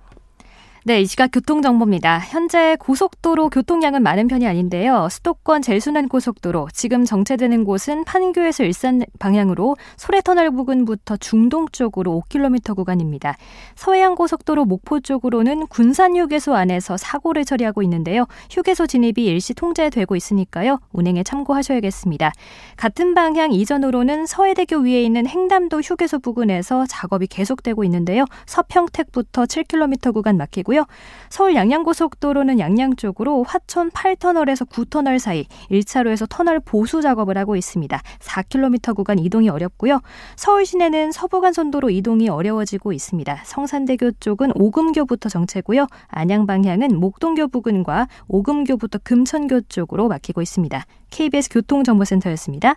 네, 0.83 1.03
이 1.03 1.05
시각 1.05 1.31
교통정보입니다. 1.31 2.20
현재 2.20 2.74
고속도로 2.81 3.51
교통량은 3.51 4.03
많은 4.03 4.28
편이 4.28 4.47
아닌데요. 4.47 5.09
수도권 5.11 5.61
제일순환 5.61 6.09
고속도로 6.09 6.68
지금 6.72 7.05
정체되는 7.05 7.64
곳은 7.64 8.05
판교에서 8.05 8.64
일산 8.64 9.03
방향으로 9.18 9.76
소래터널 9.99 10.51
부근부터 10.53 11.18
중동 11.18 11.66
쪽으로 11.70 12.22
5km 12.26 12.74
구간입니다. 12.74 13.37
서해안 13.74 14.14
고속도로 14.14 14.64
목포 14.64 15.01
쪽으로는 15.01 15.66
군산 15.66 16.16
휴게소 16.16 16.55
안에서 16.55 16.97
사고를 16.97 17.45
처리하고 17.45 17.83
있는데요. 17.83 18.24
휴게소 18.51 18.87
진입이 18.87 19.26
일시 19.26 19.53
통제되고 19.53 20.16
있으니까요. 20.16 20.78
운행에 20.93 21.24
참고하셔야겠습니다. 21.24 22.33
같은 22.78 23.14
방향 23.14 23.53
이전으로는 23.53 24.24
서해대교 24.24 24.78
위에 24.78 25.03
있는 25.03 25.26
행담도 25.26 25.83
휴게소 25.83 26.20
부근에서 26.20 26.87
작업이 26.89 27.26
계속되고 27.26 27.85
있는데요. 27.85 28.24
서평택부터 28.47 29.45
7km 29.45 30.14
구간 30.14 30.39
막히고 30.39 30.70
있고요. 30.71 30.87
서울 31.29 31.55
양양고속도로는 31.55 32.59
양양 32.61 32.97
쪽으로 32.97 33.43
화천 33.43 33.91
8터널에서 33.91 34.68
9터널 34.68 35.18
사이 35.18 35.47
1차로에서 35.71 36.27
터널 36.29 36.61
보수 36.61 37.03
작업을 37.03 37.37
하고 37.37 37.57
있습니다. 37.57 38.01
4km 38.21 38.95
구간 38.95 39.18
이동이 39.18 39.49
어렵고요. 39.49 40.01
서울 40.37 40.64
시내는 40.64 41.12
서부간선도로 41.12 41.91
이동이 41.91 42.29
어려워지고 42.29 42.93
있습니다. 42.93 43.43
성산대교 43.45 44.12
쪽은 44.21 44.53
오금교부터 44.55 45.29
정체고요. 45.29 45.87
안양 46.09 46.47
방향은 46.47 46.99
목동교 46.99 47.49
부근과 47.49 48.07
오금교부터 48.29 49.01
금천교 49.03 49.62
쪽으로 49.62 50.09
막히고 50.09 50.41
있습니다. 50.41 50.85
KBS 51.11 51.51
교통정보센터였습니다. 51.51 52.77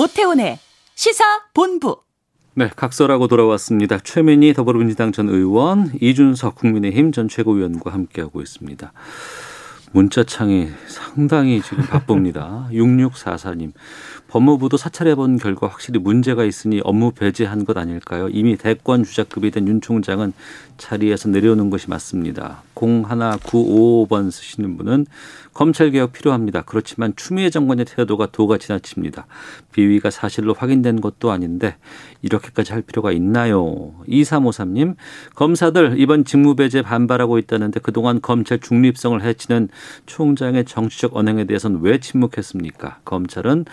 오태훈의 0.00 0.58
시사 0.94 1.24
본부. 1.52 1.98
네, 2.54 2.70
각설하고 2.74 3.28
돌아왔습니다. 3.28 3.98
최민희 3.98 4.54
더불어민주당 4.54 5.12
전 5.12 5.28
의원, 5.28 5.92
이준석 6.00 6.54
국민의힘 6.54 7.12
전 7.12 7.28
최고위원과 7.28 7.92
함께하고 7.92 8.40
있습니다. 8.40 8.92
문자창이 9.92 10.68
상당히 10.86 11.60
지금 11.62 11.84
바쁩니다. 11.84 12.68
6644님. 12.72 13.72
법무부도 14.28 14.76
사찰해본 14.76 15.38
결과 15.38 15.66
확실히 15.66 15.98
문제가 15.98 16.44
있으니 16.44 16.80
업무 16.84 17.10
배제한 17.10 17.64
것 17.64 17.76
아닐까요? 17.76 18.28
이미 18.28 18.56
대권 18.56 19.02
주자급이 19.02 19.50
된 19.50 19.66
윤 19.66 19.80
총장은 19.80 20.32
자리에서 20.78 21.28
내려오는 21.28 21.68
것이 21.68 21.90
맞습니다. 21.90 22.62
01955번 22.74 24.30
쓰시는 24.30 24.76
분은 24.78 25.06
검찰개혁 25.52 26.12
필요합니다. 26.12 26.62
그렇지만 26.62 27.12
추미애 27.16 27.50
장관의 27.50 27.84
태도가 27.84 28.26
도가 28.26 28.56
지나칩니다. 28.56 29.26
비위가 29.72 30.10
사실로 30.10 30.54
확인된 30.54 31.00
것도 31.00 31.30
아닌데 31.30 31.76
이렇게까지 32.22 32.72
할 32.72 32.82
필요가 32.82 33.12
있나요? 33.12 33.92
2353님, 34.08 34.94
검사들 35.34 35.96
이번 35.98 36.24
직무배제 36.24 36.82
반발하고 36.82 37.38
있다는데 37.38 37.80
그동안 37.80 38.22
검찰 38.22 38.58
중립성을 38.60 39.22
해치는 39.22 39.68
총장의 40.06 40.64
정치적 40.64 41.16
언행에 41.16 41.44
대해서는 41.44 41.80
왜 41.82 41.98
침묵했습니까? 41.98 43.00
검찰은 43.04 43.64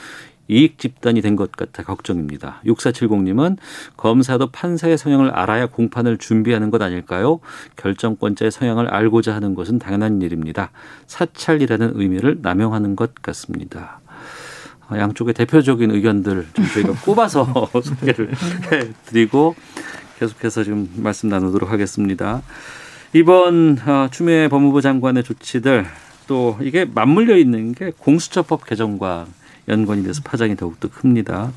이익 0.50 0.80
집단이 0.80 1.22
된 1.22 1.36
것 1.36 1.52
같아 1.52 1.84
걱정입니다. 1.84 2.62
6470님은 2.66 3.58
검사도 3.98 4.48
판사의 4.52 4.98
성향을 4.98 5.30
알아야 5.32 5.68
공판을 5.68 6.18
준비하는 6.18 6.72
것 6.72 6.82
아닐까요? 6.82 7.40
결정권자의 7.76 8.52
성향을 8.52 8.88
알고자 8.88 9.36
하는 9.36 9.56
것은 9.56 9.78
당연한 9.78 10.22
일입니다. 10.22 10.72
사찰이라는 11.06 11.92
의미를 11.96 12.40
남용하는 12.42 12.96
것 12.96 13.14
같습니다. 13.16 14.00
어, 14.90 14.98
양쪽의 14.98 15.34
대표적인 15.34 15.92
의견들 15.92 16.48
좀 16.54 16.66
저희가 16.66 16.94
꼽아서 17.04 17.70
소개를 17.84 18.32
해드리고 18.72 19.56
계속해서 20.18 20.64
지금 20.64 20.90
말씀 20.96 21.30
나누도록 21.30 21.70
하겠습니다. 21.70 22.42
이번 23.14 23.78
어, 23.86 24.08
추미애 24.12 24.48
법무부 24.48 24.82
장관의 24.82 25.24
조치들 25.24 25.86
또 26.28 26.58
이게 26.62 26.86
맞물려 26.86 27.38
있는 27.38 27.74
게 27.74 27.92
공수처법 27.98 28.66
개정과 28.66 29.26
연관이 29.70 30.04
돼서 30.04 30.22
파장이 30.24 30.56
더욱더 30.56 30.90
큽니다. 30.90 31.52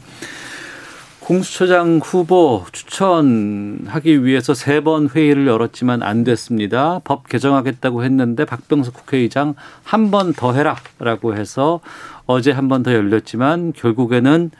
공수처장 1.20 2.00
후보 2.02 2.64
추천하기 2.72 4.24
위해서 4.24 4.52
세 4.54 4.80
번 4.80 5.08
회의를 5.08 5.46
열었지만 5.46 6.02
안 6.02 6.24
됐습니다. 6.24 7.00
법 7.04 7.28
개정하겠다고 7.28 8.02
했는데 8.04 8.44
박병석 8.44 8.94
국회의장 8.94 9.54
한 9.84 10.10
번 10.10 10.32
더 10.34 10.52
해라라고 10.54 11.36
해서 11.36 11.80
어제 12.26 12.50
한 12.52 12.68
번 12.68 12.82
더 12.82 12.92
열렸지만 12.94 13.72
결국에는 13.74 14.50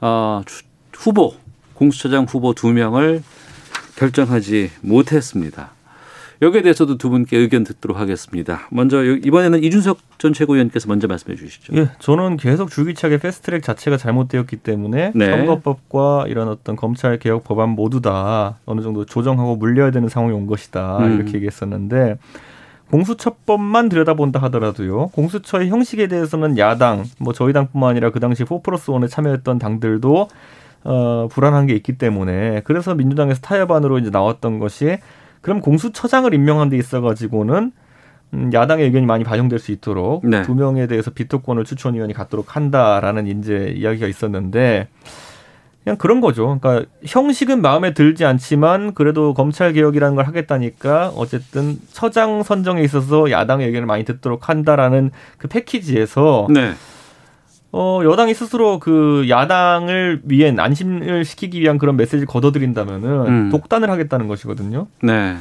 어, 0.00 0.42
후보 0.92 1.34
공수처장 1.74 2.24
후보 2.28 2.54
두 2.54 2.68
명을 2.68 3.22
결정하지 3.96 4.70
못했습니다. 4.80 5.73
여기에 6.44 6.62
대해서도 6.62 6.98
두 6.98 7.08
분께 7.08 7.38
의견 7.38 7.64
듣도록 7.64 7.98
하겠습니다. 7.98 8.68
먼저 8.70 9.02
이번에는 9.02 9.62
이준석 9.64 9.98
전 10.18 10.34
최고위원께서 10.34 10.88
먼저 10.88 11.08
말씀해 11.08 11.36
주시죠. 11.36 11.74
예, 11.76 11.88
저는 11.98 12.36
계속 12.36 12.70
줄기차게 12.70 13.18
패스트트랙 13.18 13.62
자체가 13.62 13.96
잘못되었기 13.96 14.56
때문에 14.56 15.12
네. 15.14 15.30
선거법과 15.30 16.26
이런 16.28 16.48
어떤 16.48 16.76
검찰 16.76 17.18
개혁 17.18 17.44
법안 17.44 17.70
모두 17.70 18.02
다 18.02 18.58
어느 18.66 18.82
정도 18.82 19.06
조정하고 19.06 19.56
물려야 19.56 19.90
되는 19.90 20.08
상황이 20.08 20.34
온 20.34 20.46
것이다 20.46 20.98
음. 20.98 21.16
이렇게 21.16 21.34
얘기했었는데 21.34 22.18
공수처법만 22.90 23.88
들여다본다 23.88 24.40
하더라도요. 24.42 25.08
공수처의 25.08 25.70
형식에 25.70 26.06
대해서는 26.08 26.58
야당, 26.58 27.04
뭐 27.18 27.32
저희 27.32 27.52
당뿐만 27.54 27.90
아니라 27.90 28.10
그 28.10 28.20
당시 28.20 28.44
4 28.44 28.58
플러스 28.62 28.90
원에 28.90 29.08
참여했던 29.08 29.58
당들도 29.58 30.28
어, 30.84 31.28
불안한 31.30 31.66
게 31.66 31.74
있기 31.74 31.96
때문에 31.96 32.60
그래서 32.64 32.94
민주당에서 32.94 33.40
타협안으로 33.40 33.98
이제 33.98 34.10
나왔던 34.10 34.58
것이 34.58 34.98
그럼 35.44 35.60
공수처장을 35.60 36.32
임명한 36.32 36.70
데 36.70 36.78
있어가지고는 36.78 37.70
음, 38.32 38.50
야당의 38.54 38.86
의견이 38.86 39.04
많이 39.04 39.24
반영될 39.24 39.58
수 39.58 39.72
있도록 39.72 40.26
네. 40.26 40.40
두 40.40 40.54
명에 40.54 40.86
대해서 40.86 41.10
비토권을 41.10 41.64
추천위원이 41.64 42.14
갖도록 42.14 42.56
한다라는 42.56 43.26
이제 43.26 43.74
이야기가 43.76 44.06
있었는데 44.06 44.88
그냥 45.84 45.98
그런 45.98 46.22
거죠. 46.22 46.58
그러니까 46.58 46.90
형식은 47.04 47.60
마음에 47.60 47.92
들지 47.92 48.24
않지만 48.24 48.94
그래도 48.94 49.34
검찰 49.34 49.74
개혁이라는 49.74 50.16
걸 50.16 50.26
하겠다니까 50.26 51.12
어쨌든 51.14 51.76
처장 51.92 52.42
선정에 52.42 52.80
있어서 52.80 53.30
야당의 53.30 53.66
의견을 53.66 53.86
많이 53.86 54.06
듣도록 54.06 54.48
한다라는 54.48 55.10
그 55.36 55.46
패키지에서 55.46 56.46
네. 56.48 56.72
어, 57.76 58.02
여당이 58.04 58.34
스스로 58.34 58.78
그 58.78 59.26
야당을 59.28 60.22
위한 60.24 60.60
안심을 60.60 61.24
시키기 61.24 61.60
위한 61.60 61.76
그런 61.76 61.96
메시지를 61.96 62.26
걷어들인다면은 62.26 63.26
음. 63.26 63.50
독단을 63.50 63.90
하겠다는 63.90 64.28
것이거든요. 64.28 64.86
네. 65.02 65.36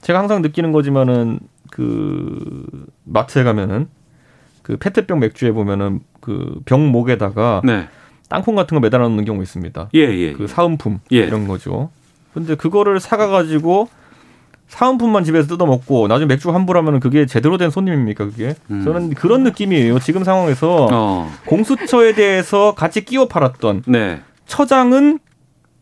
제가 0.00 0.20
항상 0.20 0.40
느끼는 0.40 0.70
거지만은 0.70 1.40
그 1.72 2.64
마트에 3.02 3.42
가면은 3.42 3.88
그 4.62 4.76
페트병 4.76 5.18
맥주에 5.18 5.50
보면은 5.50 6.00
그 6.20 6.60
병 6.64 6.92
목에다가 6.92 7.62
네. 7.64 7.88
땅콩 8.28 8.54
같은 8.54 8.74
거 8.76 8.80
매달아 8.80 9.08
놓는 9.08 9.24
경우 9.24 9.42
있습니다. 9.42 9.88
예, 9.94 10.00
예. 10.00 10.32
그 10.34 10.46
사은품 10.46 11.00
예. 11.12 11.18
이런 11.18 11.48
거죠. 11.48 11.90
근데 12.34 12.54
그거를 12.54 13.00
사가 13.00 13.26
가지고 13.28 13.88
사은품만 14.68 15.24
집에서 15.24 15.48
뜯어먹고 15.48 16.08
나중에 16.08 16.26
맥주 16.26 16.50
환불하면 16.50 17.00
그게 17.00 17.26
제대로 17.26 17.56
된 17.56 17.70
손님입니까 17.70 18.26
그게? 18.26 18.54
음. 18.70 18.84
저는 18.84 19.14
그런 19.14 19.42
느낌이에요. 19.42 19.98
지금 19.98 20.24
상황에서 20.24 20.88
어. 20.92 21.30
공수처에 21.46 22.14
대해서 22.14 22.74
같이 22.74 23.04
끼워 23.04 23.26
팔았던 23.28 23.84
네. 23.86 24.20
처장은 24.46 25.18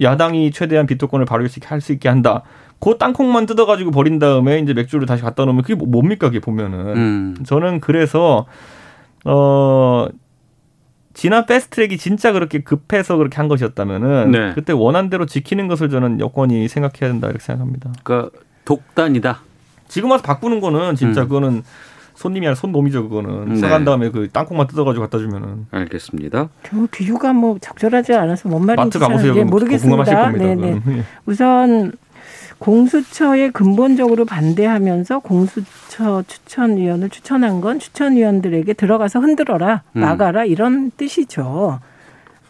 야당이 0.01 0.51
최대한 0.53 0.87
비토권을 0.87 1.27
발휘할 1.27 1.81
수 1.81 1.93
있게 1.93 2.09
한다. 2.09 2.43
그 2.79 2.97
땅콩만 2.99 3.47
뜯어가지고 3.47 3.91
버린 3.91 4.19
다음에 4.19 4.59
이제 4.61 4.73
맥주를 4.75 5.07
다시 5.07 5.23
갖다 5.23 5.45
놓으면 5.45 5.63
그게 5.63 5.75
뭐- 5.75 5.89
뭡니까 5.89 6.29
그게 6.29 6.41
보면은 6.41 6.79
음. 6.97 7.37
저는 7.45 7.81
그래서 7.81 8.47
어 9.25 10.07
지난 11.15 11.47
패스트트랙이 11.47 11.97
진짜 11.97 12.33
그렇게 12.33 12.61
급해서 12.63 13.17
그렇게 13.17 13.37
한 13.37 13.49
것이었다면은 13.49 14.31
네. 14.31 14.53
그때 14.55 14.73
원한대로 14.75 15.25
지키는 15.25 15.67
것을 15.67 15.89
저는 15.89 16.21
여권이 16.21 16.69
생각해야 16.69 17.11
된다 17.11 17.29
이렇게 17.29 17.43
생각합니다. 17.43 17.91
그러니까 18.05 18.31
독단이다. 18.67 19.41
지금 19.89 20.11
와서 20.11 20.23
바꾸는 20.23 20.61
거는 20.61 20.97
진짜 20.97 21.23
음. 21.23 21.29
그거는 21.29 21.63
손님이 22.15 22.47
아니라 22.47 22.55
손놈이죠 22.55 23.09
그거는 23.09 23.55
네. 23.55 23.57
사간 23.57 23.85
다음에 23.85 24.11
그 24.11 24.29
땅콩만 24.31 24.67
뜯어가지고 24.67 25.05
갖다 25.05 25.19
주면은 25.19 25.67
알겠습니다. 25.71 26.49
그 26.63 26.87
비유가 26.91 27.33
뭐 27.33 27.59
적절하지 27.61 28.15
않아서 28.15 28.49
뭔 28.49 28.67
말인지. 28.67 28.99
잘 28.99 29.13
예, 29.25 29.33
그럼 29.33 29.47
모르겠습니다. 29.49 30.33
네네. 30.33 30.55
그거는. 30.57 30.83
예. 30.99 31.05
우선 31.27 31.93
공수처에 32.59 33.51
근본적으로 33.51 34.25
반대하면서 34.25 35.19
공수처 35.21 36.25
추천위원을 36.27 37.11
추천한 37.11 37.61
건 37.61 37.79
추천위원들에게 37.79 38.73
들어가서 38.73 39.21
흔들어라, 39.21 39.83
음. 39.95 40.01
나가라 40.01 40.45
이런 40.45 40.91
뜻이죠. 40.97 41.81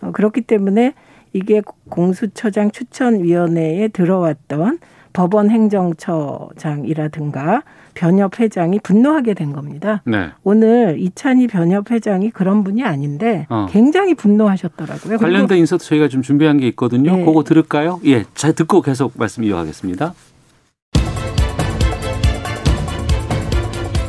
어, 0.01 0.11
그렇기 0.13 0.43
때문에 0.43 0.95
이게 1.33 1.61
공수처장 1.91 2.71
추천위원회에 2.71 3.89
들어왔던 3.89 4.79
법원 5.17 5.51
행정처장이라든가 5.51 7.63
변협 7.95 8.39
회장이 8.39 8.79
분노하게 8.81 9.33
된 9.33 9.55
겁니다. 9.55 10.03
네. 10.05 10.29
오늘 10.45 10.99
이찬희 11.01 11.47
변협 11.47 11.91
회장이 11.91 12.33
그런 12.33 12.63
분이 12.63 12.85
아닌데 12.85 13.47
어. 13.49 13.65
굉장히 13.71 14.15
분노하셨더라고요. 14.15 15.17
관련된 15.17 15.57
인서트 15.57 15.87
저희가 15.87 16.09
좀 16.09 16.21
준비한 16.21 16.61
게 16.61 16.69
있거든요. 16.69 17.17
네. 17.17 17.25
그거 17.25 17.45
들을까요? 17.45 17.99
예, 18.05 18.25
잘 18.35 18.53
듣고 18.53 18.83
계속 18.83 19.15
말씀 19.17 19.43
이어가겠습니다. 19.43 20.13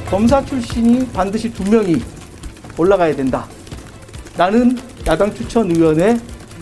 검사 0.10 0.44
출신이 0.44 1.08
반드시 1.14 1.54
두 1.54 1.72
명이 1.72 2.02
올라가야 2.78 3.16
된다. 3.16 3.46
나는 4.38 4.76
야당 5.08 5.34
추천위원회 5.34 6.18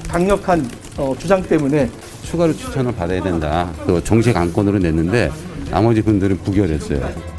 강력한 0.08 0.64
어, 1.00 1.16
주장 1.18 1.42
때문에 1.42 1.90
추가로 2.26 2.54
추천을 2.54 2.94
받아야 2.94 3.22
된다. 3.22 3.72
그 3.86 4.04
정책 4.04 4.36
안건으로 4.36 4.80
냈는데 4.80 5.32
나머지 5.70 6.02
분들은 6.02 6.38
부결했어요. 6.40 7.36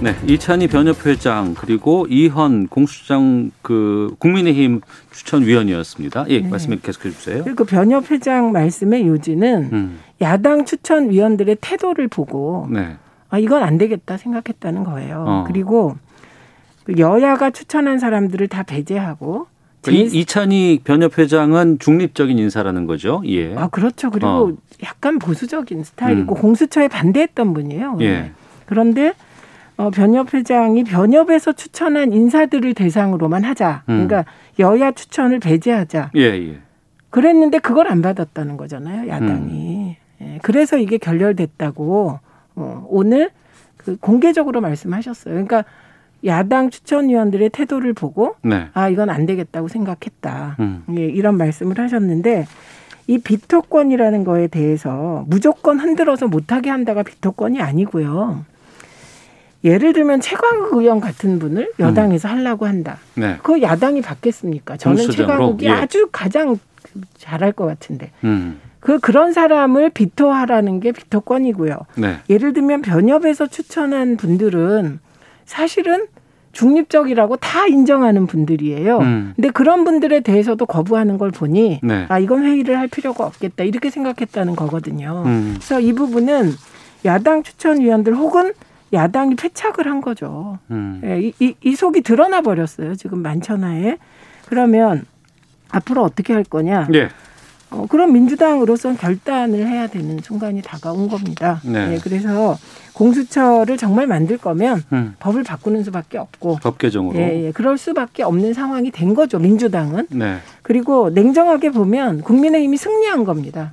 네, 0.00 0.14
이찬희 0.28 0.68
변협회장 0.68 1.54
그리고 1.54 2.06
이현 2.08 2.68
공수처장 2.68 3.50
그 3.62 4.14
국민의힘 4.18 4.80
추천위원이었습니다. 5.10 6.26
예, 6.28 6.40
네. 6.40 6.48
말씀 6.48 6.78
계속해 6.80 7.10
주세요. 7.10 7.44
그 7.56 7.64
변협 7.64 8.10
회장 8.10 8.52
말씀의 8.52 9.08
요지는 9.08 9.68
음, 9.72 9.98
야당 10.20 10.64
추천위원들의 10.64 11.56
태도를 11.60 12.06
보고 12.06 12.68
네. 12.70 12.96
아 13.28 13.38
이건 13.38 13.64
안 13.64 13.76
되겠다 13.76 14.16
생각했다는 14.16 14.84
거예요. 14.84 15.24
어. 15.26 15.44
그리고 15.48 15.96
그 16.84 16.94
여야가 16.96 17.50
추천한 17.50 17.98
사람들을 17.98 18.46
다 18.46 18.62
배제하고 18.62 19.48
이, 19.88 20.02
이찬희 20.02 20.80
변협 20.84 21.18
회장은 21.18 21.78
중립적인 21.78 22.38
인사라는 22.38 22.86
거죠. 22.86 23.22
예. 23.26 23.54
아 23.56 23.68
그렇죠. 23.68 24.10
그리고 24.10 24.28
어. 24.28 24.52
약간 24.82 25.18
보수적인 25.18 25.84
스타일이고 25.84 26.34
음. 26.34 26.40
공수처에 26.40 26.88
반대했던 26.88 27.54
분이에요. 27.54 27.98
예. 28.00 28.32
그런데 28.66 29.14
어, 29.76 29.90
변협 29.90 30.34
회장이 30.34 30.84
변협에서 30.84 31.52
추천한 31.52 32.12
인사들을 32.12 32.74
대상으로만 32.74 33.44
하자. 33.44 33.84
음. 33.88 34.06
그러니까 34.08 34.30
여야 34.58 34.90
추천을 34.90 35.38
배제하자. 35.38 36.10
예, 36.16 36.20
예. 36.20 36.58
그랬는데 37.10 37.58
그걸 37.58 37.88
안 37.88 38.02
받았다는 38.02 38.56
거잖아요. 38.56 39.08
야당이. 39.08 39.96
예, 40.20 40.38
그래서 40.42 40.76
이게 40.76 40.98
결렬됐다고 40.98 42.18
어, 42.56 42.86
오늘 42.88 43.30
그 43.76 43.96
공개적으로 43.96 44.60
말씀하셨어요. 44.60 45.32
그러니까 45.32 45.64
야당 46.24 46.70
추천위원들의 46.70 47.50
태도를 47.50 47.92
보고 47.92 48.34
네. 48.42 48.68
아 48.74 48.88
이건 48.88 49.10
안 49.10 49.26
되겠다고 49.26 49.68
생각했다. 49.68 50.56
음. 50.60 50.84
예, 50.96 51.04
이런 51.04 51.36
말씀을 51.36 51.78
하셨는데 51.78 52.46
이 53.06 53.18
비토권이라는 53.18 54.24
거에 54.24 54.48
대해서 54.48 55.24
무조건 55.28 55.78
흔들어서 55.78 56.26
못하게 56.26 56.70
한다가 56.70 57.02
비토권이 57.02 57.60
아니고요. 57.60 58.44
예를 59.64 59.92
들면 59.92 60.20
최광욱 60.20 60.74
의원 60.74 61.00
같은 61.00 61.38
분을 61.38 61.72
여당에서 61.80 62.28
하려고 62.28 62.66
한다. 62.66 62.98
네. 63.14 63.38
그 63.42 63.60
야당이 63.60 64.02
받겠습니까? 64.02 64.76
저는? 64.76 65.10
최광욱이 65.10 65.66
예. 65.66 65.70
아주 65.70 66.08
가장 66.12 66.58
잘할 67.16 67.52
것 67.52 67.66
같은데 67.66 68.10
음. 68.24 68.60
그 68.80 68.98
그런 69.00 69.32
사람을 69.32 69.90
비토하라는 69.90 70.80
게 70.80 70.92
비토권이고요. 70.92 71.76
네. 71.96 72.18
예를 72.30 72.52
들면 72.52 72.82
변협에서 72.82 73.46
추천한 73.46 74.16
분들은 74.16 75.00
사실은 75.48 76.06
중립적이라고 76.52 77.36
다 77.36 77.66
인정하는 77.66 78.26
분들이에요. 78.26 78.98
음. 78.98 79.32
근데 79.34 79.48
그런 79.50 79.84
분들에 79.84 80.20
대해서도 80.20 80.66
거부하는 80.66 81.16
걸 81.16 81.30
보니 81.30 81.80
네. 81.82 82.06
아 82.08 82.18
이건 82.18 82.44
회의를 82.44 82.78
할 82.78 82.86
필요가 82.86 83.24
없겠다 83.24 83.64
이렇게 83.64 83.90
생각했다는 83.90 84.56
거거든요. 84.56 85.22
음. 85.24 85.54
그래서 85.56 85.80
이 85.80 85.94
부분은 85.94 86.52
야당 87.06 87.42
추천위원들 87.42 88.14
혹은 88.14 88.52
야당이 88.92 89.36
패착을 89.36 89.86
한 89.86 90.00
거죠. 90.00 90.58
음. 90.70 91.00
예, 91.04 91.20
이, 91.20 91.32
이, 91.40 91.54
이 91.62 91.74
속이 91.74 92.02
드러나 92.02 92.42
버렸어요. 92.42 92.94
지금 92.94 93.22
만천하에. 93.22 93.96
그러면 94.48 95.04
앞으로 95.70 96.02
어떻게 96.02 96.32
할 96.32 96.44
거냐? 96.44 96.88
예. 96.94 97.08
어, 97.70 97.86
그럼 97.88 98.12
민주당으로선 98.12 98.96
결단을 98.96 99.66
해야 99.66 99.86
되는 99.86 100.18
순간이 100.22 100.62
다가온 100.62 101.08
겁니다. 101.08 101.60
네. 101.64 101.94
예, 101.94 101.98
그래서 102.02 102.56
공수처를 102.94 103.76
정말 103.76 104.06
만들 104.06 104.38
거면 104.38 104.82
음. 104.92 105.14
법을 105.20 105.44
바꾸는 105.44 105.84
수밖에 105.84 106.18
없고 106.18 106.58
법 106.62 106.78
개정으로. 106.78 107.18
예, 107.18 107.46
예, 107.46 107.52
그럴 107.52 107.76
수밖에 107.76 108.22
없는 108.22 108.54
상황이 108.54 108.90
된 108.90 109.14
거죠. 109.14 109.38
민주당은. 109.38 110.06
네. 110.10 110.38
그리고 110.62 111.10
냉정하게 111.10 111.70
보면 111.70 112.22
국민의힘이 112.22 112.76
승리한 112.76 113.24
겁니다. 113.24 113.72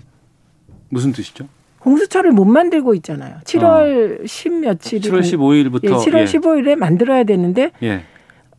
무슨 0.90 1.12
뜻이죠? 1.12 1.48
공수처를 1.80 2.32
못 2.32 2.46
만들고 2.46 2.96
있잖아요. 2.96 3.36
7월 3.44 4.28
10 4.28 4.54
며칠이 4.60 5.02
7월 5.02 5.22
15일부터 5.22 5.84
예, 5.84 5.90
7월 5.90 6.22
예. 6.22 6.26
15일에 6.26 6.76
만들어야 6.76 7.24
되는데 7.24 7.72
예. 7.84 8.02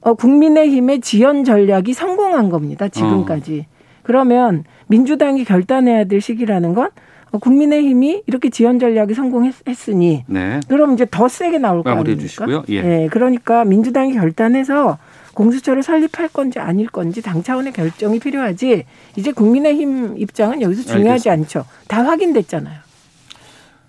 어, 0.01 0.15
국민의힘의 0.15 1.01
지연 1.01 1.45
전략이 1.45 1.93
성공한 1.93 2.49
겁니다. 2.49 2.89
지금까지. 2.89 3.67
그러면 4.07 4.63
민주당이 4.87 5.45
결단해야 5.45 6.05
될 6.05 6.21
시기라는 6.21 6.75
건 6.75 6.91
어, 7.33 7.39
국민의힘이 7.39 8.23
이렇게 8.29 8.51
지연 8.51 8.79
전략이 8.79 9.15
성공했으니 9.15 10.25
네. 10.29 10.61
그럼 10.69 10.95
이제 10.95 11.05
더 11.11 11.27
세게 11.27 11.59
나올 11.59 11.83
거 11.83 11.91
아닙니까? 11.91 12.21
주시고요. 12.21 12.63
예. 12.69 13.09
그러니까 13.11 13.65
민주당이 13.65 14.13
결단해서 14.13 14.99
공수처를 15.35 15.83
설립할 15.83 16.29
건지 16.29 16.61
아닐 16.61 16.87
건지 16.87 17.21
당 17.21 17.43
차원의 17.43 17.73
결정이 17.73 18.21
필요하지. 18.21 18.85
이제 19.17 19.33
국민의힘 19.33 20.19
입장은 20.19 20.63
여기서 20.63 20.85
중요하지 20.85 21.29
않죠. 21.31 21.65
다 21.89 22.05
확인됐잖아요. 22.05 22.79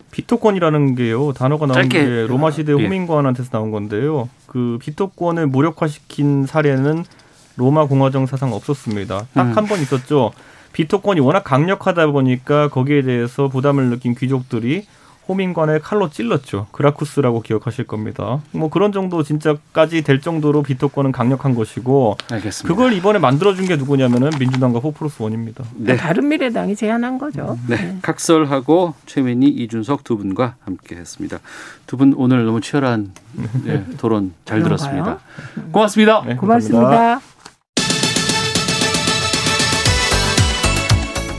비토권이라는 0.09 0.95
게요 0.95 1.31
단어가 1.33 1.67
나온 1.67 1.75
짧게. 1.83 2.05
게 2.05 2.25
로마 2.27 2.49
시대 2.49 2.71
예. 2.75 2.83
호민관한테서 2.83 3.51
나온 3.51 3.69
건데요. 3.69 4.29
그 4.47 4.79
비토권을 4.81 5.45
무력화시킨 5.45 6.47
사례는 6.47 7.03
로마 7.57 7.85
공화정 7.85 8.25
사상 8.25 8.53
없었습니다. 8.53 9.27
딱 9.33 9.43
음. 9.43 9.57
한번 9.57 9.81
있었죠. 9.81 10.31
비토권이 10.73 11.19
워낙 11.19 11.43
강력하다 11.43 12.07
보니까 12.07 12.69
거기에 12.69 13.01
대해서 13.01 13.47
부담을 13.47 13.89
느낀 13.89 14.15
귀족들이 14.15 14.85
호민관을 15.27 15.79
칼로 15.81 16.09
찔렀죠. 16.09 16.67
그라쿠스라고 16.71 17.41
기억하실 17.41 17.85
겁니다. 17.85 18.39
뭐 18.51 18.69
그런 18.69 18.93
정도 18.93 19.23
진짜까지 19.23 20.03
될 20.03 20.21
정도로 20.21 20.63
비토권은 20.63 21.11
강력한 21.11 21.53
것이고 21.53 22.15
알겠습니다. 22.31 22.73
그걸 22.73 22.93
이번에 22.93 23.19
만들어준 23.19 23.65
게 23.65 23.75
누구냐면은 23.75 24.29
민주당과 24.39 24.79
호프로스 24.79 25.21
원입니다. 25.23 25.65
네. 25.75 25.97
바른미래당이 25.97 26.77
제안한 26.77 27.17
거죠. 27.17 27.59
네. 27.67 27.97
각설하고 28.01 28.93
최민희, 29.05 29.49
이준석 29.49 30.05
두 30.05 30.17
분과 30.17 30.55
함께 30.63 30.95
했습니다. 30.95 31.39
두 31.87 31.97
분 31.97 32.13
오늘 32.15 32.45
너무 32.45 32.61
치열한 32.61 33.11
예, 33.65 33.83
토론 33.97 34.33
잘? 34.45 34.63
들었습니다. 34.63 35.19
고맙습니다. 35.73 36.23
네, 36.25 36.35
고맙습니다. 36.35 37.19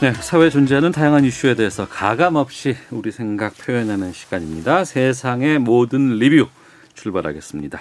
네, 0.00 0.14
사회에 0.14 0.48
존재하는 0.48 0.92
다양한 0.92 1.26
이슈에 1.26 1.54
대해서 1.54 1.86
가감 1.86 2.36
없이 2.36 2.74
우리 2.90 3.12
생각 3.12 3.52
표현하는 3.58 4.14
시간입니다. 4.14 4.86
세상의 4.86 5.58
모든 5.58 6.16
리뷰 6.16 6.48
출발하겠습니다. 6.94 7.78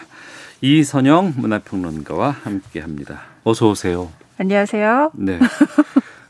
이선영 0.60 1.36
문화평론가와 1.38 2.32
함께합니다. 2.44 3.22
어서 3.46 3.70
오세요. 3.70 4.10
안녕하세요. 4.38 5.12
네. 5.14 5.40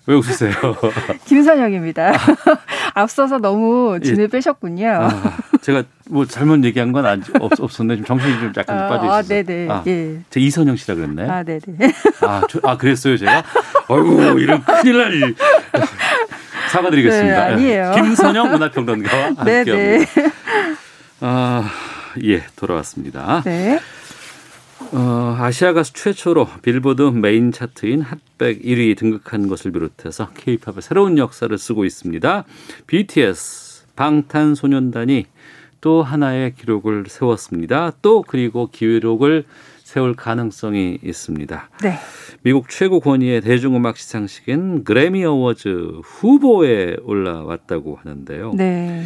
왜 0.06 0.16
웃으세요? 0.16 0.54
김선영입니다. 1.26 2.14
앞서서 2.94 3.40
너무 3.40 4.00
진을 4.00 4.26
예. 4.26 4.28
빼셨군요. 4.28 4.88
아, 4.88 5.38
제가 5.62 5.84
뭐 6.08 6.26
잘못 6.26 6.64
얘기한 6.66 6.92
건 6.92 7.08
아니, 7.08 7.24
없. 7.40 7.52
지금 7.72 8.04
정신이 8.06 8.40
좀 8.40 8.54
약간 8.58 8.78
아, 8.78 8.88
빠져 8.90 9.06
있어서. 9.06 9.18
아, 9.18 9.22
네네. 9.24 9.68
예. 9.88 10.20
제 10.30 10.40
이선영 10.40 10.76
씨라 10.76 10.96
그랬나요? 10.96 11.32
아, 11.32 11.44
네네. 11.44 11.94
아, 12.22 12.42
저, 12.48 12.60
아 12.64 12.78
그랬어요, 12.78 13.18
제가? 13.18 13.44
아이고, 13.90 14.40
이런 14.40 14.64
큰일 14.64 14.98
날 14.98 15.14
일. 15.14 15.36
사과드리겠습니다. 16.72 17.48
네, 17.48 17.54
아니에요. 17.54 17.92
김선영 17.96 18.52
문화평론가와 18.52 19.44
네네. 19.44 19.58
함께합니다. 19.66 20.12
아, 21.22 21.70
예, 22.24 22.44
돌아왔습니다. 22.56 23.42
네. 23.44 23.80
어, 24.92 25.36
아시아 25.40 25.74
가수 25.74 25.94
최초로 25.94 26.48
빌보드 26.62 27.02
메인 27.02 27.52
차트인 27.52 28.02
핫백 28.02 28.64
1위 28.64 28.98
등극한 28.98 29.48
것을 29.48 29.72
비롯해서 29.72 30.30
K-팝의 30.36 30.82
새로운 30.82 31.18
역사를 31.18 31.56
쓰고 31.56 31.86
있습니다. 31.86 32.46
BTS 32.88 33.86
방탄소년단이 33.96 35.26
또 35.82 36.04
하나의 36.04 36.56
기록을 36.56 37.06
세웠습니다. 37.08 37.92
또 38.02 38.22
그리고 38.22 38.70
기록을 38.72 39.44
세울 39.84 40.16
가능성이 40.16 41.00
있습니다. 41.04 41.70
네. 41.82 42.00
미국 42.44 42.70
최고 42.70 43.00
권위의 43.00 43.42
대중음악 43.42 43.98
시상식인 43.98 44.84
그래미 44.84 45.26
어워즈 45.26 46.02
후보에 46.04 46.96
올라왔다고 47.04 47.98
하는데요. 48.04 48.54
네. 48.56 49.04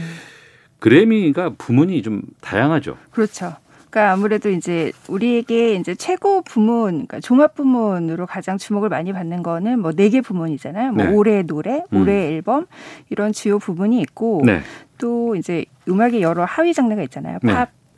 그래미가 0.79 1.51
부문이 1.57 2.01
좀 2.01 2.21
다양하죠. 2.41 2.97
그렇죠. 3.11 3.55
그러니까 3.89 4.11
아무래도 4.13 4.49
이제 4.49 4.91
우리에게 5.07 5.75
이제 5.75 5.93
최고 5.95 6.41
부문, 6.41 6.91
그러니까 7.05 7.19
종합 7.19 7.53
부문으로 7.55 8.25
가장 8.25 8.57
주목을 8.57 8.89
많이 8.89 9.13
받는 9.13 9.43
거는 9.43 9.79
뭐 9.79 9.91
네 9.93 10.09
개 10.09 10.19
부문이잖아요. 10.21 10.91
뭐 10.93 11.05
네. 11.05 11.11
올해 11.13 11.43
노래, 11.43 11.83
음. 11.93 12.01
올해 12.01 12.33
앨범 12.33 12.65
이런 13.09 13.31
주요 13.31 13.59
부분이 13.59 14.01
있고 14.01 14.41
네. 14.45 14.61
또 14.97 15.35
이제 15.35 15.65
음악의 15.87 16.21
여러 16.23 16.43
하위 16.43 16.73
장르가 16.73 17.03
있잖아요. 17.03 17.37
네. 17.43 17.53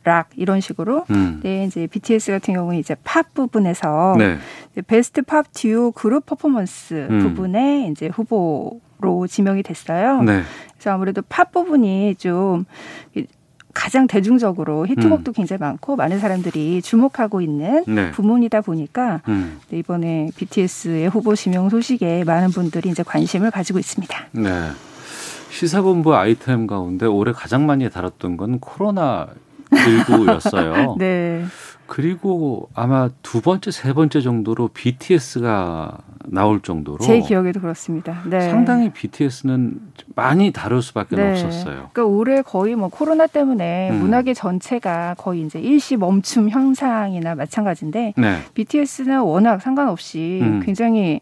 팝, 0.06 0.10
락 0.16 0.28
이런 0.36 0.60
식으로. 0.60 1.04
음. 1.10 1.40
네, 1.42 1.64
이제 1.64 1.88
BTS 1.88 2.30
같은 2.30 2.54
경우는 2.54 2.78
이제 2.78 2.94
팝 3.02 3.34
부분에서 3.34 4.14
네. 4.16 4.38
베스트 4.86 5.22
팝 5.22 5.46
듀오 5.52 5.90
그룹 5.90 6.24
퍼포먼스 6.26 7.08
음. 7.10 7.18
부분에 7.18 7.88
이제 7.90 8.06
후보로 8.06 9.26
지명이 9.28 9.64
됐어요. 9.64 10.22
네. 10.22 10.42
그래서 10.74 10.90
아무래도 10.92 11.22
팝 11.28 11.50
부분이 11.50 12.14
좀 12.16 12.64
가장 13.74 14.06
대중적으로 14.06 14.86
히트곡도 14.86 15.32
음. 15.32 15.34
굉장히 15.34 15.60
많고 15.60 15.96
많은 15.96 16.18
사람들이 16.18 16.80
주목하고 16.80 17.42
있는 17.42 17.84
네. 17.86 18.10
부문이다 18.12 18.62
보니까 18.62 19.20
음. 19.28 19.58
네, 19.68 19.78
이번에 19.78 20.30
BTS의 20.36 21.08
후보 21.08 21.34
지명 21.34 21.68
소식에 21.68 22.24
많은 22.24 22.50
분들이 22.50 22.88
이제 22.88 23.02
관심을 23.02 23.50
가지고 23.50 23.80
있습니다. 23.80 24.16
네. 24.32 24.70
시사본부 25.50 26.14
아이템 26.14 26.66
가운데 26.66 27.06
올해 27.06 27.32
가장 27.32 27.66
많이 27.66 27.88
다뤘던 27.88 28.36
건 28.36 28.60
코로나 28.60 29.28
19였어요. 29.70 30.96
네. 30.98 31.44
그리고 31.86 32.68
아마 32.74 33.08
두 33.22 33.40
번째, 33.40 33.70
세 33.70 33.92
번째 33.92 34.20
정도로 34.20 34.68
BTS가 34.68 35.98
나올 36.24 36.60
정도로 36.60 36.98
제 36.98 37.20
기억에도 37.20 37.60
그렇습니다. 37.60 38.22
네. 38.26 38.50
상당히 38.50 38.90
BTS는 38.90 39.80
많이 40.16 40.50
다룰 40.50 40.82
수밖에 40.82 41.14
네. 41.14 41.30
없었어요. 41.30 41.90
그러니까 41.92 42.04
올해 42.04 42.42
거의 42.42 42.74
뭐 42.74 42.88
코로나 42.88 43.26
때문에 43.28 43.90
음. 43.90 44.00
문화계 44.00 44.34
전체가 44.34 45.14
거의 45.16 45.42
이제 45.42 45.60
일시 45.60 45.96
멈춤 45.96 46.50
현상이나 46.50 47.36
마찬가지인데 47.36 48.14
네. 48.16 48.38
BTS는 48.54 49.20
워낙 49.20 49.62
상관없이 49.62 50.40
음. 50.42 50.62
굉장히 50.64 51.20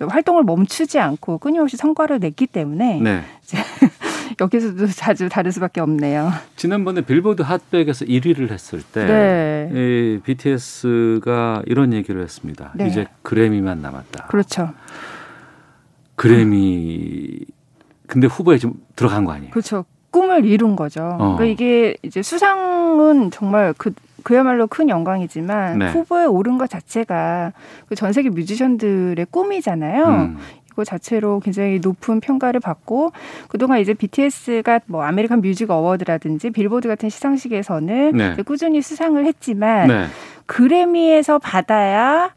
활동을 0.00 0.42
멈추지 0.44 0.98
않고 0.98 1.38
끊임없이 1.38 1.76
성과를 1.76 2.18
냈기 2.18 2.46
때문에 2.46 3.00
네. 3.00 3.22
여기서도 4.40 4.86
자주 4.88 5.28
다를 5.28 5.52
수밖에 5.52 5.80
없네요. 5.80 6.30
지난번에 6.56 7.00
빌보드 7.02 7.42
핫백에서 7.42 8.04
1위를 8.04 8.50
했을 8.50 8.82
때 8.82 9.04
네. 9.06 9.70
이 9.72 10.20
BTS가 10.24 11.62
이런 11.66 11.92
얘기를 11.92 12.22
했습니다. 12.22 12.72
네. 12.74 12.86
이제 12.88 13.06
그래미만 13.22 13.80
남았다. 13.82 14.26
그렇죠. 14.26 14.70
그래미 16.16 17.40
근데 18.06 18.26
후보에 18.26 18.58
좀 18.58 18.74
들어간 18.96 19.24
거 19.24 19.32
아니에요? 19.32 19.50
그렇죠. 19.50 19.84
꿈을 20.10 20.44
이룬 20.44 20.76
거죠. 20.76 21.02
어. 21.18 21.36
그러니까 21.36 21.44
이게 21.46 21.96
이제 22.02 22.22
수상은 22.22 23.30
정말 23.30 23.72
그 23.78 23.92
그야말로 24.22 24.66
큰 24.68 24.88
영광이지만 24.88 25.78
네. 25.78 25.90
후보에 25.90 26.26
오른 26.26 26.58
것 26.58 26.68
자체가 26.70 27.52
그 27.88 27.94
전 27.96 28.12
세계 28.12 28.28
뮤지션들의 28.28 29.26
꿈이잖아요. 29.30 30.04
음. 30.06 30.36
이거 30.72 30.84
자체로 30.84 31.40
굉장히 31.40 31.78
높은 31.78 32.20
평가를 32.20 32.60
받고 32.60 33.12
그동안 33.48 33.80
이제 33.80 33.94
BTS가 33.94 34.80
뭐 34.86 35.02
American 35.02 35.40
Music 35.40 35.70
Award라든지 35.70 36.50
빌보드 36.50 36.88
같은 36.88 37.08
시상식에서는 37.08 38.16
네. 38.16 38.36
꾸준히 38.44 38.82
수상을 38.82 39.24
했지만 39.24 39.88
네. 39.88 40.06
그래미에서 40.46 41.38
받아야 41.38 42.30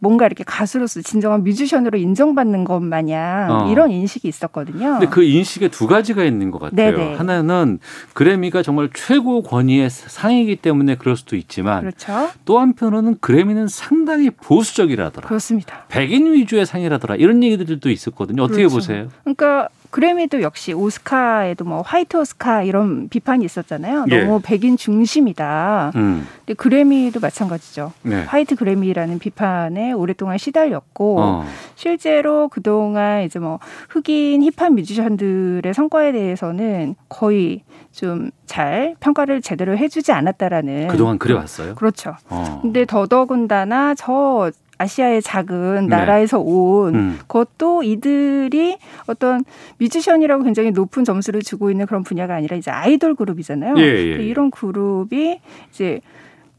뭔가 0.00 0.26
이렇게 0.26 0.42
가수로서 0.44 1.02
진정한 1.02 1.44
뮤지션으로 1.44 1.98
인정받는 1.98 2.64
것 2.64 2.80
마냥 2.80 3.50
어. 3.50 3.70
이런 3.70 3.90
인식이 3.90 4.26
있었거든요. 4.26 4.98
근데 4.98 5.06
그 5.06 5.22
인식에 5.22 5.68
두 5.68 5.86
가지가 5.86 6.24
있는 6.24 6.50
것 6.50 6.58
같아요. 6.58 6.96
네네. 6.96 7.14
하나는 7.16 7.78
그래미가 8.14 8.62
정말 8.62 8.88
최고 8.94 9.42
권위의 9.42 9.90
상이기 9.90 10.56
때문에 10.56 10.96
그럴 10.96 11.16
수도 11.16 11.36
있지만 11.36 11.82
그렇죠. 11.82 12.30
또 12.46 12.58
한편으로는 12.58 13.18
그래미는 13.20 13.68
상당히 13.68 14.30
보수적이라더라. 14.30 15.28
그렇습니다. 15.28 15.84
백인 15.88 16.32
위주의 16.32 16.64
상이라더라. 16.64 17.16
이런 17.16 17.42
얘기들도 17.42 17.90
있었거든요. 17.90 18.42
어떻게 18.42 18.62
그렇죠. 18.62 18.76
보세요? 18.76 19.08
그러니까 19.22 19.68
그래미도 19.90 20.42
역시 20.42 20.72
오스카에도 20.72 21.64
뭐 21.64 21.82
화이트 21.82 22.16
오스카 22.16 22.62
이런 22.62 23.08
비판이 23.08 23.44
있었잖아요. 23.44 24.06
예. 24.10 24.24
너무 24.24 24.40
백인 24.42 24.76
중심이다. 24.76 25.92
음. 25.96 26.26
근데 26.38 26.54
그래미도 26.54 27.20
마찬가지죠. 27.20 27.92
네. 28.02 28.22
화이트 28.24 28.56
그래미라는 28.56 29.18
비판에 29.18 29.92
오랫동안 29.92 30.38
시달렸고 30.38 31.20
어. 31.20 31.44
실제로 31.74 32.48
그동안 32.48 33.22
이제 33.22 33.38
뭐 33.38 33.58
흑인 33.88 34.42
힙합 34.42 34.72
뮤지션들의 34.72 35.74
성과에 35.74 36.12
대해서는 36.12 36.94
거의 37.08 37.62
좀 37.92 38.30
잘 38.50 38.96
평가를 38.98 39.42
제대로 39.42 39.78
해주지 39.78 40.10
않았다라는 40.10 40.88
그동안 40.88 41.20
그래 41.20 41.34
왔어요? 41.34 41.76
그렇죠. 41.76 42.16
어. 42.28 42.58
근데 42.62 42.84
더더군다나 42.84 43.94
저 43.94 44.50
아시아의 44.80 45.20
작은 45.22 45.88
네. 45.88 45.96
나라에서 45.96 46.38
온 46.40 46.94
음. 46.94 47.18
그것도 47.26 47.82
이들이 47.82 48.78
어떤 49.06 49.44
뮤지션이라고 49.78 50.42
굉장히 50.44 50.70
높은 50.70 51.04
점수를 51.04 51.42
주고 51.42 51.70
있는 51.70 51.86
그런 51.86 52.02
분야가 52.02 52.34
아니라 52.34 52.56
이제 52.56 52.70
아이돌 52.70 53.14
그룹이잖아요. 53.14 53.74
예, 53.76 53.82
예, 53.82 54.18
예. 54.18 54.24
이런 54.24 54.50
그룹이 54.50 55.40
이제 55.70 56.00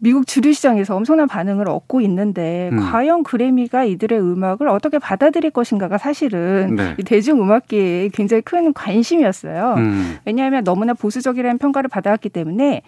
미국 0.03 0.25
주류 0.25 0.51
시장에서 0.53 0.95
엄청난 0.95 1.27
반응을 1.27 1.69
얻고 1.69 2.01
있는데 2.01 2.69
음. 2.71 2.79
과연 2.79 3.23
그래미가 3.23 3.83
이들의 3.83 4.19
음악을 4.19 4.67
어떻게 4.67 4.97
받아들일 4.97 5.51
것인가가 5.51 5.99
사실은 5.99 6.75
네. 6.75 6.95
이 6.97 7.03
대중 7.03 7.39
음악계에 7.39 8.09
굉장히 8.09 8.41
큰 8.41 8.73
관심이었어요. 8.73 9.75
음. 9.77 10.17
왜냐하면 10.25 10.63
너무나 10.63 10.95
보수적이라는 10.95 11.59
평가를 11.59 11.87
받아왔기 11.87 12.29
때문에 12.29 12.81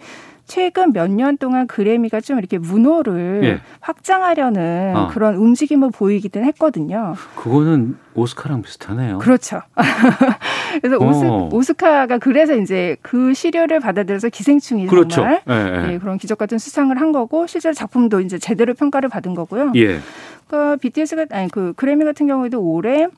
최근 0.46 0.92
몇 0.92 1.08
년 1.10 1.36
동안 1.38 1.66
그래미가 1.66 2.20
좀 2.20 2.38
이렇게 2.38 2.58
문호를 2.58 3.40
예. 3.44 3.60
확장하려는 3.80 4.92
어. 4.96 5.08
그런 5.08 5.36
움직임을 5.36 5.90
보이기는 5.90 6.46
했거든요. 6.48 7.14
그거는 7.36 7.96
오스카랑 8.14 8.62
비슷하네요. 8.62 9.18
그렇죠. 9.18 9.62
그래서 10.82 10.96
오스, 10.98 11.24
어. 11.24 11.48
오스카가 11.52 12.18
그래서 12.18 12.54
이제 12.56 12.96
그 13.02 13.32
시료를 13.34 13.80
받아들여서 13.80 14.28
기생충이 14.28 14.86
그렇죠. 14.86 15.08
정말 15.16 15.40
예, 15.48 15.52
예. 15.88 15.92
예, 15.94 15.98
그런 15.98 16.18
기적 16.18 16.38
같은 16.38 16.58
수상을 16.58 16.94
한 17.00 17.12
거고 17.12 17.46
실제로 17.46 17.72
작품도 17.74 18.20
이제 18.20 18.38
제대로 18.38 18.74
평가를 18.74 19.08
받은 19.08 19.34
거고요. 19.34 19.72
예. 19.76 19.98
그러니까 20.46 20.76
BTS가 20.76 21.26
아니 21.30 21.48
그 21.50 21.72
그래미 21.76 22.04
같은 22.04 22.26
경우에도 22.26 22.60
올해 22.60 23.08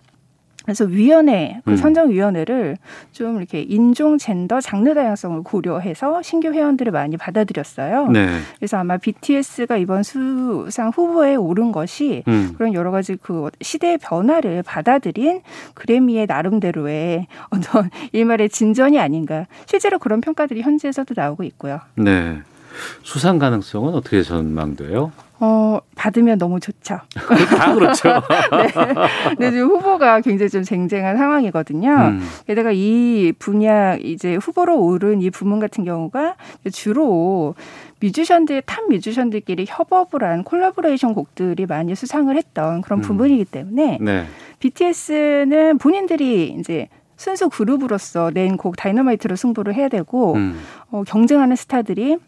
그래서 0.67 0.85
위원회, 0.85 1.61
그 1.65 1.71
음. 1.71 1.77
선정위원회를 1.77 2.77
좀 3.13 3.39
이렇게 3.39 3.63
인종, 3.63 4.19
젠더, 4.19 4.61
장르 4.61 4.93
다양성을 4.95 5.43
고려해서 5.45 6.23
신규 6.23 6.53
회원들을 6.53 6.91
많이 6.93 7.17
받아들였어요. 7.17 8.09
네. 8.09 8.29
그래서 8.59 8.77
아마 8.77 8.99
BTS가 8.99 9.77
이번 9.77 10.03
수상 10.03 10.91
후보에 10.91 11.37
오른 11.37 11.71
것이 11.71 12.25
음. 12.27 12.53
그런 12.59 12.75
여러 12.75 12.91
가지 12.91 13.17
그 13.17 13.49
시대의 13.61 13.99
변화를 13.99 14.65
받아들인 14.65 15.41
그래미의 15.75 16.27
나름대로의 16.27 17.29
어떤 17.51 17.91
일말의 18.13 18.51
진전이 18.51 18.99
아닌가. 18.99 19.47
실제로 19.67 20.01
그런 20.01 20.21
평가들이 20.21 20.63
현지에서도 20.63 21.15
나오고 21.17 21.45
있고요. 21.45 21.81
네. 21.95 22.41
수상 23.03 23.39
가능성은 23.39 23.95
어떻게 23.95 24.23
전망돼요? 24.23 25.13
어, 25.39 25.79
받으면 25.97 26.39
너무 26.39 26.61
좋죠. 26.61 27.01
다 27.59 27.75
그렇죠. 27.75 28.09
네. 28.57 28.69
근데 29.29 29.51
지금 29.51 29.69
후보가 29.69 30.21
굉장히 30.23 30.49
좀 30.49 30.63
쟁쟁한 30.63 31.17
상황이거든요. 31.19 31.91
음. 31.91 32.27
게다가 32.47 32.71
이 32.73 33.33
분야 33.39 33.97
이제 33.97 34.37
후보로 34.37 34.81
오른 34.81 35.21
이 35.21 35.31
부문 35.31 35.61
같은 35.61 35.85
경우가 35.85 36.37
주로 36.73 37.55
뮤지션들 38.01 38.63
top 38.63 38.89
뮤지션들끼리 38.89 39.67
협업을 39.69 40.23
한 40.25 40.43
콜라보레이션 40.43 41.15
곡들이 41.15 41.67
많이 41.67 41.95
수상을 41.95 42.35
했던 42.35 42.81
그런 42.81 43.01
음. 43.01 43.03
부분이기 43.03 43.45
때문에 43.45 43.99
네. 44.01 44.25
BTS는 44.61 45.79
본인들이 45.79 46.57
이제 46.59 46.89
순수 47.17 47.49
그룹으로서 47.49 48.31
낸 48.33 48.57
곡 48.57 48.77
Dynamite로 48.77 49.37
승부를 49.37 49.75
해야 49.75 49.89
되고 49.89 50.35
음. 50.35 50.59
어, 50.91 51.03
경쟁하는 51.07 51.57
스타들이 51.57 52.19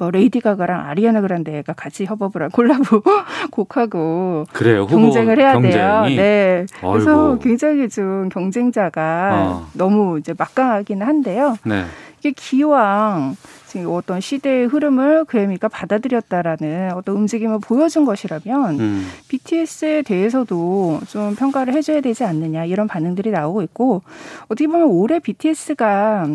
뭐 0.00 0.10
레이디 0.10 0.40
가가랑 0.40 0.86
아리아나 0.88 1.20
그란데가 1.20 1.74
같이 1.74 2.06
협업을 2.06 2.42
한 2.42 2.50
콜라보 2.50 3.02
곡하고 3.52 4.46
그래요. 4.52 4.86
경쟁을 4.86 5.38
해야 5.38 5.52
경쟁이? 5.52 5.74
돼요. 5.74 6.04
네. 6.06 6.66
그래서 6.80 7.32
아이고. 7.32 7.38
굉장히 7.40 7.86
좀 7.90 8.30
경쟁자가 8.30 9.30
어. 9.34 9.66
너무 9.74 10.18
이제 10.18 10.34
막강하기는 10.36 11.06
한데요. 11.06 11.56
네. 11.64 11.84
이게 12.18 12.32
기왕 12.32 13.36
지금 13.66 13.92
어떤 13.92 14.20
시대의 14.20 14.66
흐름을 14.66 15.26
그래미가 15.26 15.68
받아들였다라는 15.68 16.92
어떤 16.94 17.16
움직임을 17.16 17.58
보여준 17.60 18.04
것이라면 18.06 18.80
음. 18.80 19.06
BTS에 19.28 20.02
대해서도 20.02 21.00
좀 21.08 21.34
평가를 21.34 21.74
해줘야 21.74 22.00
되지 22.00 22.24
않느냐 22.24 22.64
이런 22.64 22.88
반응들이 22.88 23.30
나오고 23.30 23.62
있고 23.62 24.02
어떻게 24.46 24.66
보면 24.66 24.88
올해 24.88 25.18
BTS가 25.18 26.26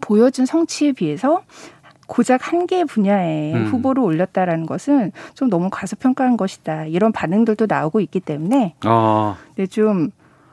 보여준 0.00 0.46
성취에 0.46 0.92
비해서 0.92 1.42
고작 2.08 2.52
한 2.52 2.66
개 2.66 2.84
분야에 2.84 3.54
음. 3.54 3.66
후보를 3.66 4.02
올렸다라는 4.02 4.66
것은 4.66 5.12
좀 5.34 5.48
너무 5.48 5.68
과소평가한 5.70 6.36
것이다 6.36 6.86
이런 6.86 7.12
반응들도 7.12 7.66
나오고 7.66 8.00
있기 8.00 8.20
때문에 8.20 8.74
아. 8.84 9.36
네, 9.56 9.66
좀 9.66 10.10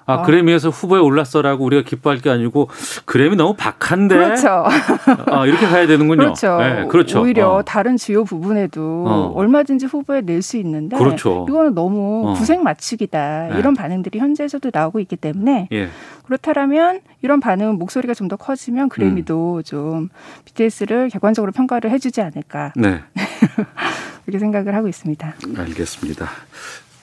아, 0.07 0.15
어. 0.15 0.21
그래미에서 0.23 0.69
후보에 0.69 0.99
올랐어라고 0.99 1.65
우리가 1.65 1.81
기뻐할 1.87 2.19
게 2.19 2.29
아니고 2.29 2.69
그래미 3.05 3.35
너무 3.35 3.55
박한데. 3.55 4.15
그렇죠. 4.15 4.65
아, 5.31 5.45
이렇게 5.45 5.65
가야 5.65 5.87
되는군요. 5.87 6.17
그렇죠. 6.17 6.57
네, 6.57 6.85
그렇죠. 6.87 7.21
오히려 7.21 7.55
어. 7.55 7.63
다른 7.63 7.97
주요 7.97 8.23
부분에도 8.23 9.05
어. 9.07 9.31
얼마든지 9.35 9.87
후보에 9.87 10.21
낼 10.21 10.41
수 10.41 10.57
있는데 10.57 10.95
그렇죠. 10.97 11.45
이거는 11.49 11.73
너무 11.73 12.29
어. 12.29 12.33
구색 12.33 12.61
맞추기다 12.61 13.47
네. 13.53 13.59
이런 13.59 13.73
반응들이 13.73 14.19
현재에서도 14.19 14.69
나오고 14.71 14.99
있기 14.99 15.15
때문에 15.15 15.69
예. 15.71 15.89
그렇다면 16.25 16.99
이런 17.23 17.39
반응 17.39 17.75
목소리가 17.77 18.13
좀 18.13 18.25
더 18.25 18.35
커지면 18.37 18.89
그래미도 18.89 19.57
음. 19.57 19.63
좀 19.63 20.09
BTS를 20.45 21.09
객관적으로 21.09 21.51
평가를 21.51 21.91
해 21.91 21.99
주지 21.99 22.21
않을까 22.21 22.73
네. 22.75 23.01
이렇게 24.25 24.39
생각을 24.39 24.73
하고 24.73 24.87
있습니다. 24.87 25.35
알겠습니다. 25.57 26.27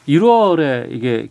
1월에 0.09 0.87
이게 0.91 1.29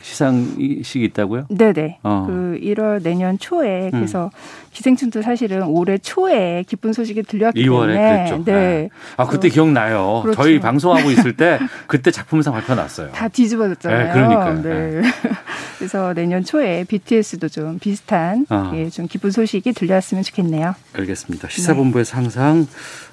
시상식이 0.00 1.04
있다고요? 1.04 1.46
네네. 1.50 1.98
어. 2.02 2.24
그 2.26 2.58
1월 2.62 3.02
내년 3.02 3.38
초에 3.38 3.86
음. 3.86 3.90
그래서 3.92 4.30
기생충도 4.72 5.22
사실은 5.22 5.64
올해 5.66 5.98
초에 5.98 6.64
기쁜 6.66 6.92
소식이 6.92 7.22
들렸기 7.24 7.64
2월에 7.64 7.94
때문에 7.94 7.96
그랬죠. 7.96 8.44
네. 8.44 8.88
아 9.16 9.26
그때 9.26 9.48
기억나요. 9.48 10.20
그렇죠. 10.22 10.42
저희 10.42 10.60
방송하고 10.60 11.10
있을 11.10 11.36
때 11.36 11.58
그때 11.86 12.10
작품상 12.10 12.52
발표 12.52 12.74
났어요. 12.74 13.10
다 13.12 13.28
뒤집어졌잖아요. 13.28 14.06
네, 14.06 14.12
그러니까요. 14.12 14.62
네. 14.62 15.02
그래서 15.78 16.12
내년 16.12 16.44
초에 16.44 16.84
BTS도 16.84 17.48
좀 17.48 17.78
비슷한 17.78 18.46
아. 18.48 18.72
예, 18.74 18.88
좀 18.90 19.06
기쁜 19.06 19.30
소식이 19.30 19.72
들려왔으면 19.72 20.22
좋겠네요. 20.22 20.74
알겠습니다. 20.94 21.48
시사본부에서 21.48 22.16
항상 22.16 22.66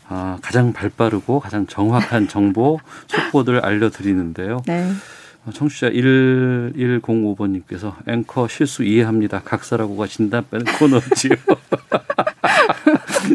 아, 0.07 0.37
가장 0.41 0.73
발빠르고 0.73 1.39
가장 1.39 1.65
정확한 1.67 2.27
정보 2.27 2.79
속보들 3.07 3.65
알려드리는데요. 3.65 4.61
네. 4.67 4.87
어, 5.45 5.51
청취자 5.51 5.91
1105번님께서 5.91 7.93
앵커 8.07 8.47
실수 8.47 8.83
이해합니다. 8.83 9.41
각서라고가 9.45 10.07
진단 10.07 10.43
빼는 10.49 10.65
코너지요. 10.65 11.35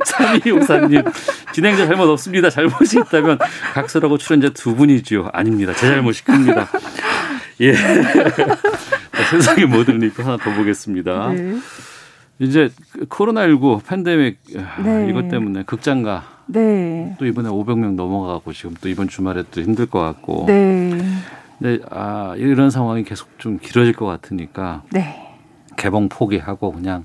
3254님 0.05 1.11
진행자 1.53 1.87
잘못 1.87 2.09
없습니다. 2.11 2.51
잘못이 2.51 2.99
있다면 3.01 3.39
각서라고 3.75 4.19
출연자 4.19 4.51
두 4.51 4.75
분이지요. 4.75 5.31
아닙니다. 5.33 5.73
제 5.75 5.89
잘못이 5.89 6.25
큽니다. 6.25 6.69
예. 7.61 7.75
자, 7.75 9.25
세상의 9.31 9.67
모든 9.67 9.99
리뷰 9.99 10.23
하나 10.23 10.37
더 10.37 10.53
보겠습니다. 10.55 11.29
네. 11.29 11.59
이제 12.39 12.71
그 12.93 13.07
코로나19 13.07 13.85
팬데믹 13.87 14.39
아, 14.57 14.83
네. 14.83 15.09
이것 15.11 15.29
때문에 15.29 15.65
극장가 15.65 16.25
네. 16.47 17.15
또 17.19 17.27
이번에 17.27 17.51
500명 17.51 17.95
넘어가고 17.95 18.53
지금 18.53 18.75
또 18.81 18.89
이번 18.89 19.09
주말에 19.09 19.45
또 19.51 19.61
힘들 19.61 19.87
것 19.87 20.01
같고. 20.01 20.47
네. 20.49 20.99
근데 21.61 21.85
아 21.91 22.35
이런 22.37 22.71
상황이 22.71 23.05
계속 23.05 23.39
좀 23.39 23.59
길어질 23.59 23.93
것 23.93 24.07
같으니까 24.07 24.83
네. 24.93 25.37
개봉 25.77 26.09
포기하고 26.09 26.73
그냥 26.73 27.05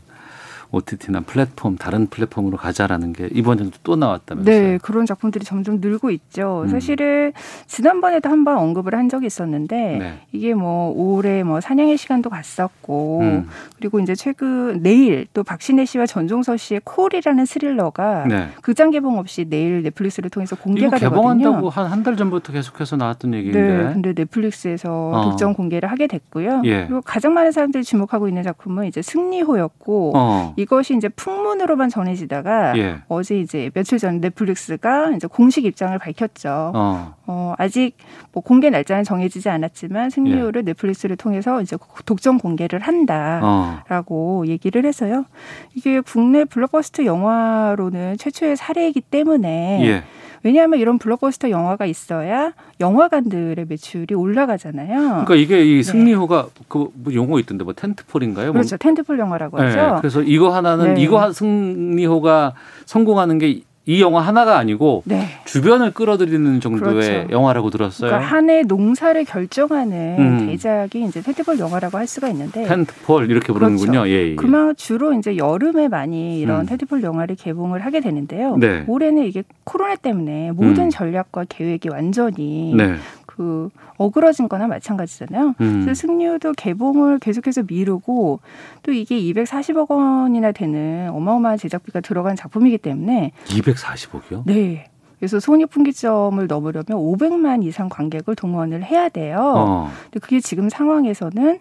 OTT나 0.75 1.21
플랫폼 1.21 1.77
다른 1.77 2.07
플랫폼으로 2.07 2.57
가자라는 2.57 3.13
게 3.13 3.29
이번 3.31 3.59
연도 3.59 3.77
또 3.83 3.95
나왔다면서요. 3.95 4.55
네, 4.61 4.77
그런 4.81 5.05
작품들이 5.05 5.45
점점 5.45 5.79
늘고 5.79 6.11
있죠. 6.11 6.63
음. 6.63 6.67
사실은 6.67 7.31
지난번에도 7.67 8.29
한 8.29 8.45
번 8.45 8.57
언급을 8.59 8.93
한 8.93 9.09
적이 9.09 9.25
있었는데 9.25 9.97
네. 9.97 10.19
이게 10.31 10.53
뭐 10.53 10.91
올해 10.95 11.41
뭐 11.41 11.61
사냥의 11.61 11.97
시간도 11.97 12.29
갔었고 12.29 13.21
음. 13.21 13.47
그리고 13.77 13.99
이제 13.99 14.13
최근 14.13 14.83
내일 14.83 15.25
또 15.33 15.43
박신혜 15.43 15.85
씨와 15.85 16.05
전종서 16.05 16.57
씨의 16.57 16.81
콜이라는 16.83 17.43
스릴러가 17.45 18.25
네. 18.27 18.49
극장 18.61 18.91
개봉 18.91 19.17
없이 19.17 19.45
내일 19.49 19.81
넷플릭스를 19.81 20.29
통해서 20.29 20.55
이거 20.55 20.63
공개가 20.63 20.97
개봉한다고 20.99 21.55
되거든요. 21.55 21.69
한한 21.69 22.03
달 22.03 22.15
전부터 22.17 22.53
계속해서 22.53 22.97
나왔던 22.97 23.33
얘기인데. 23.33 23.59
네, 23.61 23.93
근데 23.93 24.13
넷플릭스에서 24.13 25.11
어. 25.13 25.29
극장 25.31 25.53
공개를 25.53 25.89
하게 25.89 26.05
됐고요. 26.05 26.61
예. 26.65 26.85
그리고 26.85 27.01
가장 27.01 27.33
많은 27.33 27.51
사람들이 27.51 27.83
주목하고 27.83 28.27
있는 28.27 28.43
작품은 28.43 28.85
이제 28.85 29.01
승리호였고 29.01 30.11
어. 30.15 30.53
이 30.57 30.64
것이 30.65 30.95
이제 30.95 31.09
풍문으로만 31.09 31.89
전해지다가 31.89 32.77
예. 32.77 33.01
어제 33.07 33.39
이제 33.39 33.69
며칠 33.73 33.97
전 33.97 34.19
넷플릭스가 34.21 35.11
이제 35.11 35.27
공식 35.27 35.65
입장을 35.65 35.97
밝혔죠. 35.97 36.71
어. 36.75 37.15
어, 37.27 37.53
아직 37.57 37.95
뭐 38.31 38.43
공개 38.43 38.69
날짜는 38.69 39.03
정해지지 39.03 39.49
않았지만 39.49 40.09
승리호를 40.09 40.61
예. 40.61 40.65
넷플릭스를 40.65 41.15
통해서 41.15 41.61
이제 41.61 41.77
독점 42.05 42.37
공개를 42.37 42.79
한다라고 42.79 44.43
어. 44.43 44.47
얘기를 44.47 44.85
해서요. 44.85 45.25
이게 45.73 46.01
국내 46.01 46.45
블록버스터 46.45 47.05
영화로는 47.05 48.17
최초의 48.17 48.55
사례이기 48.57 49.01
때문에 49.01 49.79
예. 49.85 50.03
왜냐하면 50.43 50.79
이런 50.79 50.99
블록버스터 50.99 51.49
영화가 51.49 51.87
있어야 51.87 52.53
영화관들의 52.79 53.65
매출이 53.67 54.13
올라가잖아요. 54.13 54.99
그러니까 55.25 55.33
이게 55.33 55.65
이 55.65 55.81
승리호가 55.81 56.49
그뭐 56.67 56.91
용어 57.13 57.39
있던데 57.39 57.63
뭐 57.63 57.73
텐트폴인가요? 57.73 58.53
뭐 58.53 58.53
네. 58.53 58.59
그렇죠. 58.59 58.77
텐트폴 58.77 59.17
영화라고 59.17 59.57
네, 59.59 59.65
하죠. 59.69 59.97
그래서 60.01 60.21
이거 60.21 60.53
하나는 60.53 60.93
네. 60.93 61.01
이거 61.01 61.19
한- 61.19 61.33
승리호가 61.33 62.53
성공하는 62.85 63.39
게 63.39 63.61
이 63.87 64.01
영화 64.01 64.21
하나가 64.21 64.57
아니고 64.57 65.03
네. 65.05 65.27
주변을 65.45 65.91
끌어들이는 65.91 66.59
정도의 66.59 66.93
그렇죠. 66.93 67.31
영화라고 67.31 67.69
들었어요. 67.69 68.09
그러니까 68.09 68.31
한 68.31 68.49
해 68.49 68.61
농사를 68.63 69.23
결정하는 69.25 70.15
음. 70.19 70.47
대작이 70.47 71.03
이제 71.03 71.21
텐트폴 71.21 71.57
영화라고 71.59 71.97
할 71.97 72.05
수가 72.07 72.29
있는데 72.29 72.63
텐트폴 72.63 73.29
이렇게 73.31 73.51
부르는군요. 73.53 73.91
그렇죠. 73.91 74.09
예, 74.09 74.31
예. 74.31 74.35
그만 74.35 74.75
주로 74.75 75.13
이제 75.13 75.37
여름에 75.37 75.87
많이 75.87 76.39
이런 76.39 76.61
음. 76.61 76.65
텐트폴 76.65 77.01
영화를 77.03 77.35
개봉을 77.35 77.83
하게 77.85 78.01
되는데요. 78.01 78.57
네. 78.57 78.83
올해는 78.87 79.23
이게 79.25 79.43
코로나 79.63 79.95
때문에 79.95 80.51
모든 80.51 80.85
음. 80.85 80.89
전략과 80.89 81.45
계획이 81.49 81.89
완전히 81.89 82.73
네. 82.75 82.95
그 83.35 83.69
어그러진 83.97 84.47
거나 84.47 84.67
마찬가지잖아요. 84.67 85.55
음. 85.59 85.81
그래서 85.83 85.93
승리호도 85.93 86.53
개봉을 86.53 87.19
계속해서 87.19 87.63
미루고 87.67 88.39
또 88.83 88.91
이게 88.91 89.19
240억 89.19 89.89
원이나 89.89 90.51
되는 90.51 91.09
어마어마한 91.09 91.57
제작비가 91.57 91.99
들어간 91.99 92.35
작품이기 92.35 92.77
때문에 92.77 93.31
240억이요? 93.45 94.43
네. 94.45 94.89
그래서 95.19 95.39
손익분기점을 95.39 96.45
넘으려면 96.45 96.85
500만 96.89 97.63
이상 97.63 97.89
관객을 97.89 98.35
동원을 98.35 98.83
해야 98.83 99.09
돼요. 99.09 99.53
어. 99.55 99.91
근데 100.05 100.19
그게 100.19 100.39
지금 100.39 100.69
상황에서는 100.69 101.59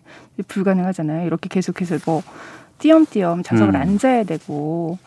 불가능하잖아요. 0.48 1.26
이렇게 1.26 1.48
계속해서 1.48 1.98
뭐 2.04 2.22
띄엄띄엄 2.78 3.42
좌석을 3.42 3.74
음. 3.74 3.80
앉아야 3.80 4.24
되고 4.24 4.98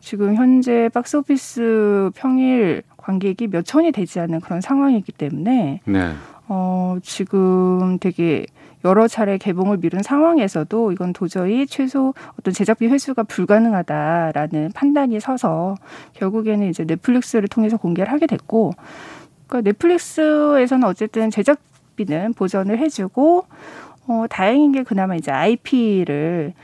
지금 0.00 0.34
현재 0.34 0.88
박스오피스 0.92 2.10
평일 2.14 2.82
관객이 3.06 3.46
몇 3.46 3.64
천이 3.64 3.92
되지 3.92 4.18
않는 4.18 4.40
그런 4.40 4.60
상황이기 4.60 5.12
때문에 5.12 5.80
네. 5.84 6.12
어, 6.48 6.96
지금 7.02 7.98
되게 8.00 8.46
여러 8.84 9.06
차례 9.06 9.38
개봉을 9.38 9.78
미룬 9.78 10.02
상황에서도 10.02 10.92
이건 10.92 11.12
도저히 11.12 11.66
최소 11.66 12.14
어떤 12.38 12.52
제작비 12.52 12.86
회수가 12.86 13.22
불가능하다라는 13.24 14.72
판단이 14.74 15.20
서서 15.20 15.76
결국에는 16.14 16.68
이제 16.68 16.84
넷플릭스를 16.84 17.48
통해서 17.48 17.76
공개를 17.76 18.12
하게 18.12 18.26
됐고, 18.26 18.72
그러니까 19.46 19.68
넷플릭스에서는 19.70 20.86
어쨌든 20.86 21.30
제작비는 21.30 22.34
보전을 22.34 22.78
해주고, 22.78 23.46
어, 24.08 24.24
다행인 24.28 24.72
게 24.72 24.82
그나마 24.82 25.16
이제 25.16 25.32
IP를 25.32 26.54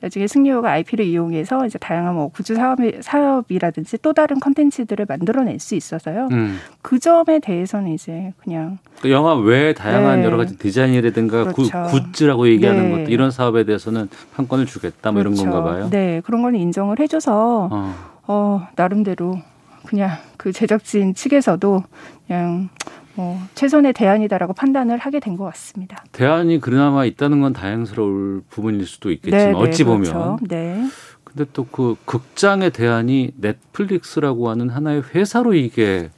나중에 0.00 0.26
승리호가 0.26 0.70
IP를 0.70 1.04
이용해서 1.04 1.66
이제 1.66 1.78
다양한 1.78 2.14
뭐 2.14 2.28
구주 2.28 2.54
사업 2.54 2.78
사업이라든지 3.00 3.98
또 4.02 4.12
다른 4.12 4.40
컨텐츠들을 4.40 5.04
만들어낼 5.08 5.58
수 5.58 5.74
있어서요. 5.74 6.28
음. 6.32 6.58
그 6.82 6.98
점에 6.98 7.38
대해서는 7.38 7.92
이제 7.92 8.32
그냥 8.42 8.78
그 9.02 9.10
영화 9.10 9.34
외에 9.34 9.74
다양한 9.74 10.20
네. 10.20 10.24
여러 10.26 10.36
가지 10.36 10.56
디자인이라든가 10.58 11.52
구- 11.52 11.68
그렇죠. 11.68 11.82
굿즈라고 12.12 12.48
얘기하는 12.48 12.84
네. 12.84 12.90
것도 12.90 13.10
이런 13.10 13.30
사업에 13.30 13.64
대해서는 13.64 14.08
판권을 14.34 14.66
주겠다 14.66 15.12
뭐 15.12 15.20
이런 15.20 15.34
그렇죠. 15.34 15.50
건가 15.50 15.70
봐요. 15.70 15.88
네, 15.90 16.20
그런 16.24 16.42
거는 16.42 16.58
인정을 16.58 16.98
해줘서 16.98 17.68
어. 17.70 17.94
어, 18.26 18.66
나름대로 18.76 19.38
그냥 19.86 20.10
그 20.36 20.52
제작진 20.52 21.14
측에서도 21.14 21.82
그냥 22.26 22.68
뭐 23.14 23.38
최선의 23.54 23.92
대안이다라고 23.92 24.52
판단을 24.52 24.98
하게 24.98 25.18
된 25.20 25.36
것 25.36 25.44
같습니다. 25.44 26.04
대안이 26.12 26.60
그나마 26.60 27.04
있다는 27.04 27.40
건 27.40 27.52
다행스러울 27.52 28.42
부분일 28.50 28.86
수도 28.86 29.10
있겠지만 29.10 29.46
네, 29.46 29.52
네, 29.52 29.58
어찌 29.58 29.84
그렇죠. 29.84 30.12
보면 30.12 30.38
네. 30.48 30.84
근데 31.24 31.44
또 31.52 31.66
그 31.70 31.96
극장의 32.06 32.70
대안이 32.72 33.32
넷플릭스라고 33.36 34.48
하는 34.50 34.68
하나의 34.68 35.02
회사로 35.14 35.54
이게 35.54 36.10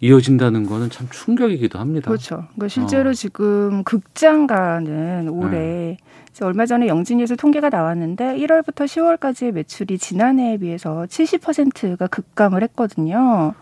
이어진다는 0.00 0.66
거는 0.66 0.90
참 0.90 1.08
충격이기도 1.10 1.78
합니다. 1.78 2.06
그렇죠. 2.08 2.44
그러니까 2.54 2.68
실제로 2.68 3.12
지금 3.12 3.82
극장가는 3.82 5.28
올해 5.28 5.96
이제 6.30 6.44
얼마 6.44 6.66
전에 6.66 6.86
영진에서 6.86 7.34
통계가 7.34 7.68
나왔는데 7.68 8.36
1월부터 8.36 8.84
10월까지의 8.86 9.50
매출이 9.52 9.98
지난해에 9.98 10.58
비해서 10.58 11.04
70%가 11.08 12.06
급감을 12.06 12.62
했거든요. 12.62 13.54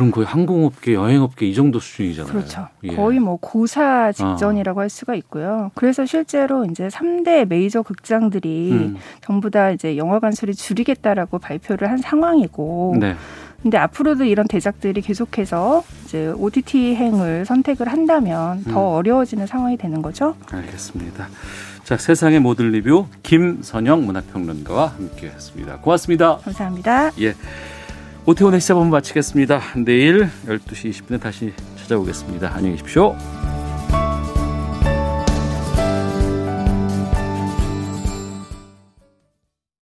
그럼 0.00 0.12
거의 0.12 0.26
항공업계, 0.26 0.94
여행업계 0.94 1.46
이 1.46 1.54
정도 1.54 1.78
수준이잖아요. 1.78 2.32
그렇죠. 2.32 2.68
예. 2.84 2.96
거의 2.96 3.18
뭐 3.18 3.36
고사 3.36 4.12
직전이라고 4.12 4.80
할 4.80 4.88
수가 4.88 5.14
있고요. 5.16 5.70
그래서 5.74 6.06
실제로 6.06 6.64
이제 6.64 6.88
3대 6.88 7.46
메이저 7.46 7.82
극장들이 7.82 8.72
음. 8.72 8.96
전부 9.20 9.50
다 9.50 9.70
이제 9.70 9.98
영화관 9.98 10.32
수를 10.32 10.54
줄이겠다라고 10.54 11.38
발표를 11.38 11.90
한 11.90 11.98
상황이고 11.98 12.96
네. 12.98 13.14
근데 13.60 13.76
앞으로도 13.76 14.24
이런 14.24 14.48
대작들이 14.48 15.02
계속해서 15.02 15.84
이제 16.06 16.28
OTT 16.28 16.94
행을 16.94 17.44
선택을 17.44 17.88
한다면 17.88 18.64
더 18.64 18.70
음. 18.70 18.96
어려워지는 18.96 19.46
상황이 19.46 19.76
되는 19.76 20.00
거죠. 20.00 20.34
알겠습니다. 20.50 21.28
자, 21.84 21.98
세상의 21.98 22.40
모든 22.40 22.70
리뷰 22.70 23.04
김선영 23.22 24.06
문화평론가와 24.06 24.94
함께했습니다. 24.96 25.80
고맙습니다. 25.80 26.38
감사합니다. 26.38 27.10
예. 27.20 27.34
오태훈의 28.26 28.60
시사본 28.60 28.90
마치겠습니다. 28.90 29.60
내일 29.84 30.28
12시 30.46 30.90
20분에 30.90 31.20
다시 31.20 31.52
찾아오겠습니다. 31.76 32.52
안녕히 32.54 32.76
계십시오. 32.76 33.16